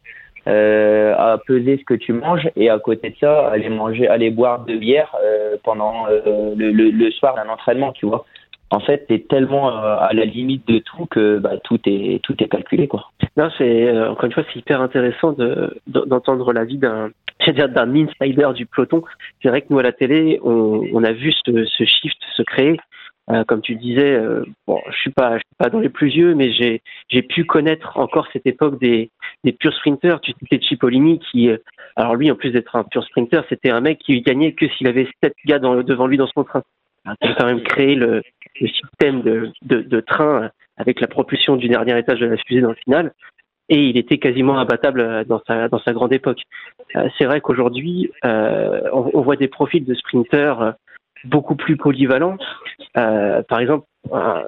euh, 0.49 1.15
à 1.17 1.39
peser 1.47 1.79
ce 1.79 1.85
que 1.85 1.95
tu 1.95 2.13
manges 2.13 2.51
et 2.57 2.69
à 2.71 2.79
côté 2.79 3.11
de 3.11 3.17
ça 3.21 3.49
aller 3.49 3.69
manger 3.69 4.09
aller 4.09 4.31
boire 4.31 4.65
de 4.65 4.77
bière 4.77 5.15
euh, 5.23 5.57
pendant 5.63 6.07
euh, 6.09 6.55
le, 6.57 6.73
le, 6.73 6.91
le, 6.91 7.11
soir 7.13 7.35
d'un 7.37 7.49
entraînement 7.49 7.93
tu 7.93 8.07
vois 8.07 8.25
en 8.73 8.81
fait, 8.81 9.07
tu 9.07 9.15
es 9.15 9.19
tellement 9.19 9.69
euh, 9.69 9.97
à 10.01 10.15
la 10.15 10.25
limite 10.25 10.67
de 10.67 10.79
tout 10.79 11.07
que 11.07 11.39
bah, 11.39 11.59
tout 11.63 11.79
est 11.85 12.23
tout 12.23 12.35
est 12.43 12.49
calculé 12.49 12.89
quoi. 12.89 13.11
Non, 13.37 13.51
c'est 13.59 13.89
euh, 13.89 14.11
encore 14.11 14.25
une 14.25 14.33
fois 14.33 14.45
c'est 14.51 14.59
hyper 14.59 14.81
intéressant 14.81 15.33
de 15.33 15.79
d'entendre 15.87 16.53
l'avis 16.55 16.79
d'un 16.79 17.11
dire 17.49 17.69
d'un 17.69 17.95
insider 17.95 18.49
du 18.55 18.65
peloton. 18.65 19.03
C'est 19.43 19.51
vrai 19.51 19.61
que 19.61 19.67
nous 19.69 19.79
à 19.79 19.83
la 19.83 19.93
télé, 19.93 20.41
on, 20.43 20.87
on 20.93 21.05
a 21.05 21.13
vu 21.13 21.33
ce, 21.33 21.65
ce 21.67 21.85
shift 21.85 22.17
se 22.35 22.43
créer. 22.43 22.81
Euh, 23.31 23.45
comme 23.45 23.63
tu 23.63 23.77
disais, 23.77 24.19
bon, 24.67 24.81
je 24.91 24.97
suis 24.97 25.13
pas, 25.13 25.37
suis 25.37 25.57
pas 25.57 25.71
dans 25.71 25.79
les 25.79 25.89
plus 25.89 26.09
vieux, 26.09 26.35
mais 26.35 26.53
j'ai, 26.53 27.23
pu 27.23 27.45
connaître 27.45 27.97
encore 27.97 28.27
cette 28.33 28.47
époque 28.47 28.81
des, 28.81 29.11
purs 29.61 29.75
sprinters. 29.75 30.21
Tu 30.21 30.33
sais, 30.51 30.61
Cipollini 30.61 31.21
qui, 31.21 31.49
alors 31.97 32.17
lui, 32.17 32.31
en 32.31 32.35
plus 32.35 32.51
d'être 32.51 32.75
un 32.77 32.85
pur 32.85 33.05
sprinter, 33.05 33.43
c'était 33.49 33.71
un 33.71 33.81
mec 33.81 33.99
qui 33.99 34.21
gagnait 34.23 34.53
que 34.53 34.69
s'il 34.69 34.87
avait 34.89 35.09
sept 35.23 35.35
gars 35.47 35.59
devant 35.59 36.07
lui 36.07 36.17
dans 36.17 36.27
son 36.27 36.45
train. 36.45 36.63
Il 37.05 37.31
a 37.31 37.35
quand 37.35 37.47
même 37.47 37.63
créé 37.63 37.95
le, 37.95 38.23
système 38.61 39.23
de, 39.23 40.01
train 40.01 40.51
avec 40.77 41.01
la 41.01 41.07
propulsion 41.07 41.57
du 41.57 41.69
dernier 41.69 41.99
étage 41.99 42.21
de 42.21 42.27
la 42.27 42.37
fusée 42.37 42.61
dans 42.61 42.71
le 42.71 42.77
final. 42.77 43.13
Et 43.69 43.89
il 43.89 43.97
était 43.97 44.19
quasiment 44.19 44.59
imbattable 44.59 45.25
dans 45.27 45.41
sa, 45.47 45.93
grande 45.93 46.13
époque. 46.13 46.43
Euh, 46.97 47.09
c'est 47.17 47.25
vrai 47.25 47.41
qu'aujourd'hui, 47.41 48.11
euh, 48.25 48.81
on, 48.93 49.11
on, 49.15 49.23
voit 49.23 49.37
des 49.37 49.49
profils 49.49 49.85
de 49.85 49.95
sprinteurs 49.95 50.75
beaucoup 51.25 51.57
plus 51.57 51.77
polyvalents. 51.77 52.37
Euh, 52.97 53.43
par 53.43 53.61
exemple, 53.61 53.87
euh, 54.13 54.43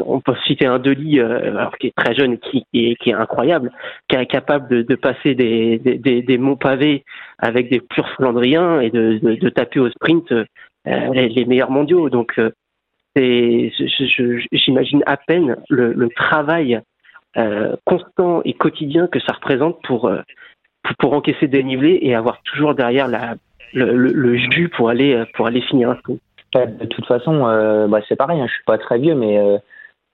on 0.00 0.20
peut 0.20 0.34
citer 0.46 0.66
un 0.66 0.78
Deli, 0.78 1.20
euh, 1.20 1.56
alors 1.56 1.76
qui 1.78 1.88
est 1.88 1.94
très 1.96 2.14
jeune, 2.14 2.38
qui, 2.38 2.64
qui, 2.72 2.90
est, 2.90 2.96
qui 2.96 3.10
est 3.10 3.14
incroyable, 3.14 3.70
qui 4.08 4.16
est 4.16 4.26
capable 4.26 4.68
de, 4.68 4.82
de 4.82 4.94
passer 4.94 5.34
des, 5.34 5.78
des, 5.78 6.22
des, 6.22 6.38
monts 6.38 6.56
pavés 6.56 7.04
avec 7.38 7.70
des 7.70 7.80
purs 7.80 8.08
flandriens 8.16 8.80
et 8.80 8.90
de, 8.90 9.18
de, 9.22 9.48
taper 9.50 9.80
au 9.80 9.90
sprint 9.90 10.32
les, 10.86 11.28
les, 11.28 11.44
meilleurs 11.44 11.70
mondiaux. 11.70 12.08
Donc, 12.10 12.40
j'imagine 13.16 15.02
à 15.06 15.16
peine 15.16 15.56
le, 15.68 15.92
le 15.92 16.08
travail 16.08 16.80
euh, 17.36 17.74
constant 17.84 18.42
et 18.44 18.52
quotidien 18.52 19.08
que 19.08 19.18
ça 19.18 19.32
représente 19.32 19.82
pour, 19.82 20.06
euh, 20.06 20.20
pour, 20.84 20.96
pour 20.98 21.12
encaisser 21.14 21.48
des 21.48 21.64
nivelés 21.64 21.98
et 22.00 22.14
avoir 22.14 22.40
toujours 22.42 22.76
derrière 22.76 23.08
la, 23.08 23.34
le, 23.74 24.36
jus 24.36 24.68
pour 24.68 24.88
aller, 24.88 25.14
euh, 25.14 25.24
pour 25.34 25.46
aller 25.46 25.60
finir 25.62 25.90
un 25.90 25.96
coup. 25.96 26.18
De 26.54 26.86
toute 26.86 27.06
façon, 27.06 27.46
euh, 27.46 27.88
bah 27.88 28.00
c'est 28.08 28.14
pareil, 28.14 28.40
hein, 28.40 28.46
je 28.46 28.54
suis 28.54 28.64
pas 28.64 28.78
très 28.78 28.98
vieux, 28.98 29.16
mais 29.16 29.38
euh, 29.38 29.58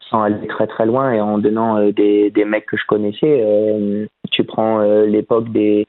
sans 0.08 0.22
aller 0.22 0.46
très 0.46 0.66
très 0.66 0.86
loin 0.86 1.12
et 1.12 1.20
en 1.20 1.36
donnant 1.36 1.90
des, 1.90 2.30
des 2.30 2.44
mecs 2.46 2.64
que 2.64 2.78
je 2.78 2.86
connaissais, 2.86 4.08
tu 4.30 4.44
prends 4.44 4.80
l'époque 5.04 5.50
des, 5.50 5.86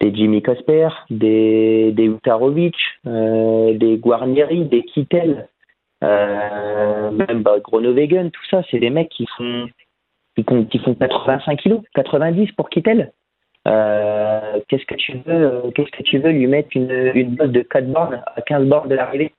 des 0.00 0.12
Jimmy 0.12 0.42
Casper, 0.42 0.88
des, 1.08 1.92
des 1.92 2.06
Utarovic, 2.06 2.74
des 3.04 3.98
Guarnieri, 4.02 4.64
des 4.64 4.82
Kittel, 4.82 5.48
même 6.02 7.42
bah, 7.42 7.60
tout 7.62 8.44
ça, 8.50 8.62
c'est 8.70 8.80
des 8.80 8.90
mecs 8.90 9.08
qui 9.08 9.26
font, 9.38 9.68
qui, 10.36 10.44
qui 10.66 10.78
font 10.80 10.94
85 10.94 11.60
kilos, 11.60 11.80
90 11.94 12.50
pour 12.52 12.68
Kittel. 12.68 13.12
Euh, 13.68 14.60
qu'est-ce 14.68 14.84
que 14.86 14.94
tu 14.94 15.18
veux, 15.24 15.62
qu'est-ce 15.74 15.90
que 15.90 16.02
tu 16.02 16.18
veux 16.18 16.30
lui 16.30 16.46
mettre 16.46 16.70
une, 16.74 17.12
une 17.14 17.36
bosse 17.36 17.50
de 17.50 17.62
4 17.62 17.86
bornes 17.86 18.22
à 18.34 18.42
15 18.42 18.66
bornes 18.66 18.88
de 18.88 18.94
l'arrivée? 18.94 19.32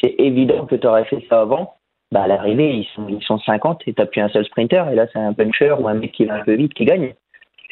C'est 0.00 0.14
évident 0.18 0.66
que 0.66 0.74
tu 0.76 0.86
aurais 0.86 1.04
fait 1.04 1.24
ça 1.28 1.42
avant. 1.42 1.74
Bah, 2.10 2.24
à 2.24 2.26
l'arrivée, 2.26 2.74
ils 2.74 2.88
sont, 2.94 3.08
ils 3.08 3.22
sont 3.22 3.38
50 3.38 3.82
et 3.86 3.94
tu 3.94 4.06
plus 4.06 4.20
un 4.20 4.28
seul 4.28 4.44
sprinter. 4.44 4.90
Et 4.90 4.94
là, 4.94 5.06
c'est 5.12 5.18
un 5.18 5.32
puncher 5.32 5.74
ou 5.78 5.88
un 5.88 5.94
mec 5.94 6.12
qui 6.12 6.24
va 6.24 6.34
un 6.34 6.44
peu 6.44 6.54
vite 6.54 6.74
qui 6.74 6.84
gagne. 6.84 7.14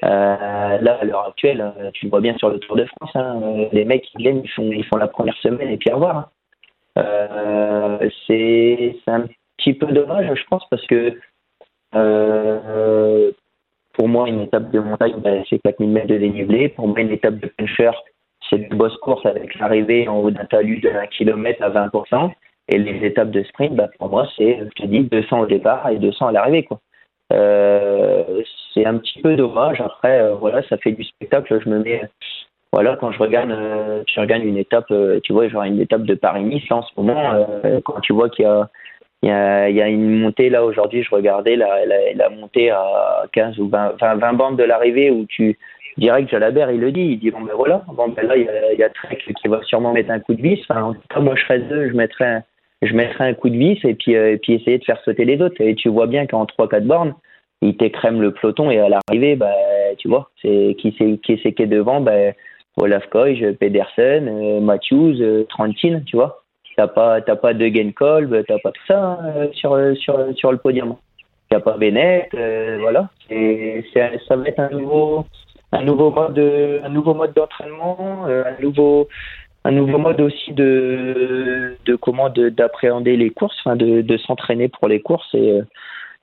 Euh, 0.02 0.78
là, 0.78 0.98
à 1.00 1.04
l'heure 1.04 1.28
actuelle, 1.28 1.72
tu 1.92 2.06
le 2.06 2.10
vois 2.10 2.20
bien 2.20 2.36
sur 2.38 2.48
le 2.48 2.58
Tour 2.58 2.76
de 2.76 2.86
France, 2.86 3.10
hein, 3.14 3.38
les 3.72 3.84
mecs 3.84 4.04
qui 4.04 4.22
gagnent, 4.22 4.40
ils 4.42 4.50
font, 4.50 4.70
ils 4.72 4.84
font 4.86 4.96
la 4.96 5.08
première 5.08 5.36
semaine 5.38 5.68
et 5.68 5.76
puis 5.76 5.90
au 5.90 5.96
revoir. 5.96 6.16
Hein. 6.16 6.26
Euh, 6.98 8.08
c'est 8.26 8.96
un 9.06 9.26
petit 9.56 9.74
peu 9.74 9.86
dommage, 9.86 10.32
je 10.34 10.44
pense, 10.48 10.66
parce 10.70 10.86
que 10.86 11.18
euh, 11.94 13.30
pour 14.00 14.08
moi, 14.08 14.30
une 14.30 14.40
étape 14.40 14.70
de 14.70 14.80
montagne, 14.80 15.16
ben, 15.18 15.44
c'est 15.50 15.58
4000 15.58 15.90
mètres 15.90 16.06
de 16.06 16.16
dénivelé. 16.16 16.70
Pour 16.70 16.88
moi, 16.88 17.00
une 17.00 17.10
étape 17.10 17.34
de 17.34 17.48
puncher, 17.48 17.90
c'est 18.48 18.56
une 18.56 18.78
bosse 18.78 18.96
course 18.96 19.26
avec 19.26 19.54
l'arrivée 19.58 20.08
en 20.08 20.20
haut 20.20 20.30
d'un 20.30 20.46
talus 20.46 20.80
de 20.80 20.88
1 20.88 21.06
km 21.08 21.62
à 21.62 21.68
20%. 21.68 22.30
Et 22.68 22.78
les 22.78 23.06
étapes 23.06 23.30
de 23.30 23.42
sprint, 23.42 23.74
ben, 23.74 23.90
pour 23.98 24.08
moi, 24.08 24.26
c'est, 24.38 24.58
je 24.58 24.82
te 24.82 24.86
dis, 24.86 25.00
200 25.00 25.40
au 25.40 25.46
départ 25.46 25.86
et 25.90 25.98
200 25.98 26.28
à 26.28 26.32
l'arrivée. 26.32 26.66
Euh, 27.34 28.42
c'est 28.72 28.86
un 28.86 28.96
petit 28.96 29.20
peu 29.20 29.36
dommage. 29.36 29.82
Après, 29.82 30.18
euh, 30.18 30.34
voilà, 30.34 30.62
ça 30.70 30.78
fait 30.78 30.92
du 30.92 31.04
spectacle. 31.04 31.60
Je 31.62 31.68
me 31.68 31.80
mets 31.80 32.00
voilà, 32.72 32.96
quand 32.96 33.12
je 33.12 33.18
regarde, 33.18 33.50
euh, 33.50 34.02
je 34.08 34.34
une 34.38 34.56
étape, 34.56 34.90
euh, 34.92 35.20
tu 35.24 35.34
vois, 35.34 35.46
genre 35.48 35.64
une 35.64 35.78
étape 35.78 36.04
de 36.04 36.14
Paris-Nice 36.14 36.70
en 36.70 36.82
ce 36.82 36.92
moment, 36.96 37.46
quand 37.84 38.00
tu 38.00 38.14
vois 38.14 38.30
qu'il 38.30 38.46
y 38.46 38.48
a, 38.48 38.70
il 39.22 39.28
y, 39.28 39.32
a, 39.32 39.68
il 39.68 39.76
y 39.76 39.82
a 39.82 39.88
une 39.88 40.20
montée 40.20 40.48
là 40.48 40.64
aujourd'hui, 40.64 41.02
je 41.02 41.14
regardais 41.14 41.56
la, 41.56 41.84
la, 41.84 42.14
la, 42.14 42.30
montée 42.30 42.70
à 42.70 43.26
15 43.32 43.58
ou 43.58 43.68
20, 43.68 43.96
20, 44.00 44.14
20 44.16 44.32
bandes 44.32 44.56
de 44.56 44.64
l'arrivée 44.64 45.10
où 45.10 45.26
tu 45.26 45.58
direct 45.98 46.30
Jalabert 46.30 46.70
il 46.70 46.80
le 46.80 46.92
dit, 46.92 47.02
il 47.02 47.18
dit 47.18 47.30
bon 47.30 47.42
ben 47.42 47.52
voilà, 47.54 47.84
bon 47.88 48.08
ben 48.08 48.26
là 48.26 48.36
il 48.36 48.44
y 48.44 48.48
a, 48.48 48.72
y 48.72 48.82
a 48.82 48.88
Trek 48.88 49.18
qui 49.18 49.48
va 49.48 49.60
sûrement 49.64 49.92
mettre 49.92 50.10
un 50.10 50.20
coup 50.20 50.34
de 50.34 50.40
vis. 50.40 50.60
Enfin, 50.68 50.82
en 50.82 50.94
tout 50.94 51.00
cas 51.10 51.20
moi 51.20 51.34
je 51.36 51.42
ferais 51.44 51.58
deux, 51.58 51.88
je 51.90 51.94
mettrais 51.94 52.42
je 52.82 52.94
mettrais 52.94 53.28
un 53.28 53.34
coup 53.34 53.50
de 53.50 53.56
vis 53.56 53.78
et 53.84 53.94
puis 53.94 54.12
et 54.12 54.38
puis 54.38 54.54
essayer 54.54 54.78
de 54.78 54.84
faire 54.84 55.00
sauter 55.04 55.26
les 55.26 55.40
autres. 55.42 55.60
Et 55.60 55.74
tu 55.74 55.90
vois 55.90 56.06
bien 56.06 56.26
qu'en 56.26 56.46
3-4 56.46 56.80
bornes, 56.86 57.14
il 57.62 57.76
t'écrème 57.76 58.20
le 58.20 58.32
peloton 58.32 58.70
et 58.70 58.78
à 58.78 58.88
l'arrivée, 58.88 59.36
bah, 59.36 59.52
tu 59.98 60.08
vois, 60.08 60.30
c'est 60.40 60.76
qui 60.78 60.94
c'est 60.98 61.18
qui 61.18 61.38
c'est 61.42 61.52
qui 61.52 61.62
est 61.62 61.66
devant, 61.66 62.00
bah, 62.00 62.32
Olaf 62.76 63.06
Koij, 63.10 63.56
Pedersen, 63.58 64.28
euh, 64.28 64.60
Matthews, 64.60 65.20
euh, 65.20 65.44
Trentin, 65.48 66.00
tu 66.06 66.16
vois. 66.16 66.39
T'as 66.80 66.88
pas 66.88 67.20
t'as 67.20 67.36
pas 67.36 67.52
de 67.52 67.66
Genkolb, 67.66 68.42
t'as 68.48 68.58
pas 68.58 68.72
tout 68.72 68.86
ça 68.88 69.18
hein, 69.20 69.48
sur 69.52 69.78
sur 69.98 70.18
sur 70.34 70.50
le 70.50 70.56
podium. 70.56 70.96
T'as 71.50 71.60
pas 71.60 71.76
Bennett, 71.76 72.32
euh, 72.32 72.78
voilà. 72.80 73.10
Et 73.28 73.84
ça 73.92 74.36
va 74.36 74.48
être 74.48 74.60
un 74.60 74.70
nouveau 74.70 75.26
un 75.72 75.82
nouveau 75.82 76.10
mode 76.10 76.38
un 76.82 76.88
nouveau 76.88 77.12
mode 77.12 77.34
d'entraînement, 77.34 78.24
euh, 78.28 78.44
un 78.46 78.62
nouveau 78.62 79.08
un 79.64 79.72
nouveau 79.72 79.98
mode 79.98 80.22
aussi 80.22 80.54
de 80.54 81.76
de 81.84 81.96
comment 81.96 82.30
d'appréhender 82.30 83.18
les 83.18 83.28
courses, 83.28 83.58
enfin 83.60 83.76
de, 83.76 84.00
de 84.00 84.16
s'entraîner 84.16 84.68
pour 84.68 84.88
les 84.88 85.02
courses 85.02 85.34
euh, 85.34 85.60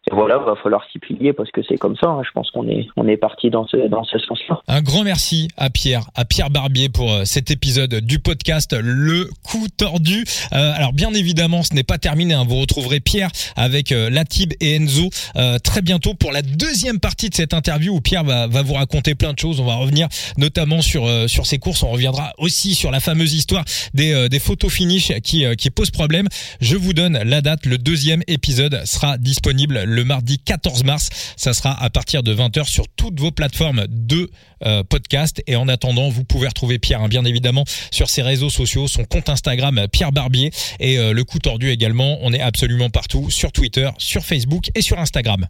et 0.09 0.15
voilà, 0.15 0.37
va 0.37 0.55
falloir 0.55 0.85
s'y 0.91 0.99
plier 0.99 1.33
parce 1.33 1.51
que 1.51 1.61
c'est 1.67 1.77
comme 1.77 1.97
ça. 1.97 2.07
Hein. 2.07 2.21
Je 2.25 2.31
pense 2.31 2.49
qu'on 2.51 2.67
est 2.69 2.87
on 2.95 3.07
est 3.07 3.17
parti 3.17 3.49
dans 3.49 3.67
ce 3.67 3.89
dans 3.89 4.05
ce 4.05 4.17
sens-là. 4.19 4.61
Un 4.67 4.81
grand 4.81 5.03
merci 5.03 5.49
à 5.57 5.69
Pierre, 5.69 6.03
à 6.15 6.23
Pierre 6.23 6.49
Barbier 6.49 6.87
pour 6.87 7.11
euh, 7.11 7.25
cet 7.25 7.51
épisode 7.51 7.95
du 7.95 8.19
podcast 8.19 8.73
Le 8.73 9.25
coup 9.43 9.67
tordu. 9.75 10.23
Euh, 10.53 10.71
alors 10.75 10.93
bien 10.93 11.13
évidemment, 11.13 11.61
ce 11.61 11.73
n'est 11.73 11.83
pas 11.83 11.97
terminé. 11.97 12.33
Hein. 12.33 12.45
Vous 12.47 12.55
retrouverez 12.55 13.01
Pierre 13.01 13.29
avec 13.57 13.91
euh, 13.91 14.09
Latib 14.09 14.53
et 14.61 14.75
Enzo 14.75 15.09
euh, 15.35 15.59
très 15.59 15.81
bientôt 15.81 16.13
pour 16.13 16.31
la 16.31 16.41
deuxième 16.41 16.99
partie 16.99 17.29
de 17.29 17.35
cette 17.35 17.53
interview 17.53 17.95
où 17.95 17.99
Pierre 17.99 18.23
va, 18.23 18.47
va 18.47 18.61
vous 18.61 18.75
raconter 18.75 19.13
plein 19.13 19.33
de 19.33 19.39
choses. 19.39 19.59
On 19.59 19.65
va 19.65 19.75
revenir 19.75 20.07
notamment 20.37 20.81
sur 20.81 21.05
euh, 21.05 21.27
sur 21.27 21.45
ses 21.45 21.57
courses. 21.57 21.83
On 21.83 21.89
reviendra 21.89 22.33
aussi 22.37 22.75
sur 22.75 22.91
la 22.91 23.01
fameuse 23.01 23.33
histoire 23.33 23.65
des 23.93 24.29
des 24.29 24.39
photos 24.39 24.71
finish 24.71 25.11
qui 25.21 25.45
qui 25.57 25.69
pose 25.69 25.91
problème. 25.91 26.27
Je 26.61 26.77
vous 26.77 26.93
donne 26.93 27.19
la 27.23 27.41
date. 27.41 27.65
Le 27.65 27.77
deuxième 27.77 28.23
épisode 28.27 28.81
sera 28.85 29.17
disponible 29.17 29.83
le 29.97 30.05
mardi 30.05 30.37
14 30.37 30.83
mars. 30.83 31.09
Ça 31.35 31.53
sera 31.53 31.83
à 31.83 31.89
partir 31.89 32.23
de 32.23 32.33
20h 32.33 32.65
sur 32.65 32.87
toutes 32.87 33.19
vos 33.19 33.31
plateformes 33.31 33.85
de 33.89 34.29
euh, 34.65 34.83
podcast. 34.83 35.41
Et 35.47 35.55
en 35.55 35.67
attendant, 35.67 36.09
vous 36.09 36.23
pouvez 36.23 36.47
retrouver 36.47 36.79
Pierre, 36.79 37.01
hein, 37.01 37.09
bien 37.09 37.25
évidemment, 37.25 37.63
sur 37.91 38.09
ses 38.09 38.21
réseaux 38.21 38.49
sociaux, 38.49 38.87
son 38.87 39.05
compte 39.05 39.29
Instagram 39.29 39.87
Pierre 39.91 40.11
Barbier 40.11 40.51
et 40.79 40.97
euh, 40.97 41.13
le 41.13 41.23
coup 41.23 41.39
tordu 41.39 41.69
également. 41.69 42.19
On 42.21 42.31
est 42.31 42.39
absolument 42.39 42.89
partout 42.89 43.29
sur 43.29 43.51
Twitter, 43.51 43.89
sur 43.97 44.23
Facebook 44.23 44.69
et 44.75 44.81
sur 44.81 44.99
Instagram. 44.99 45.45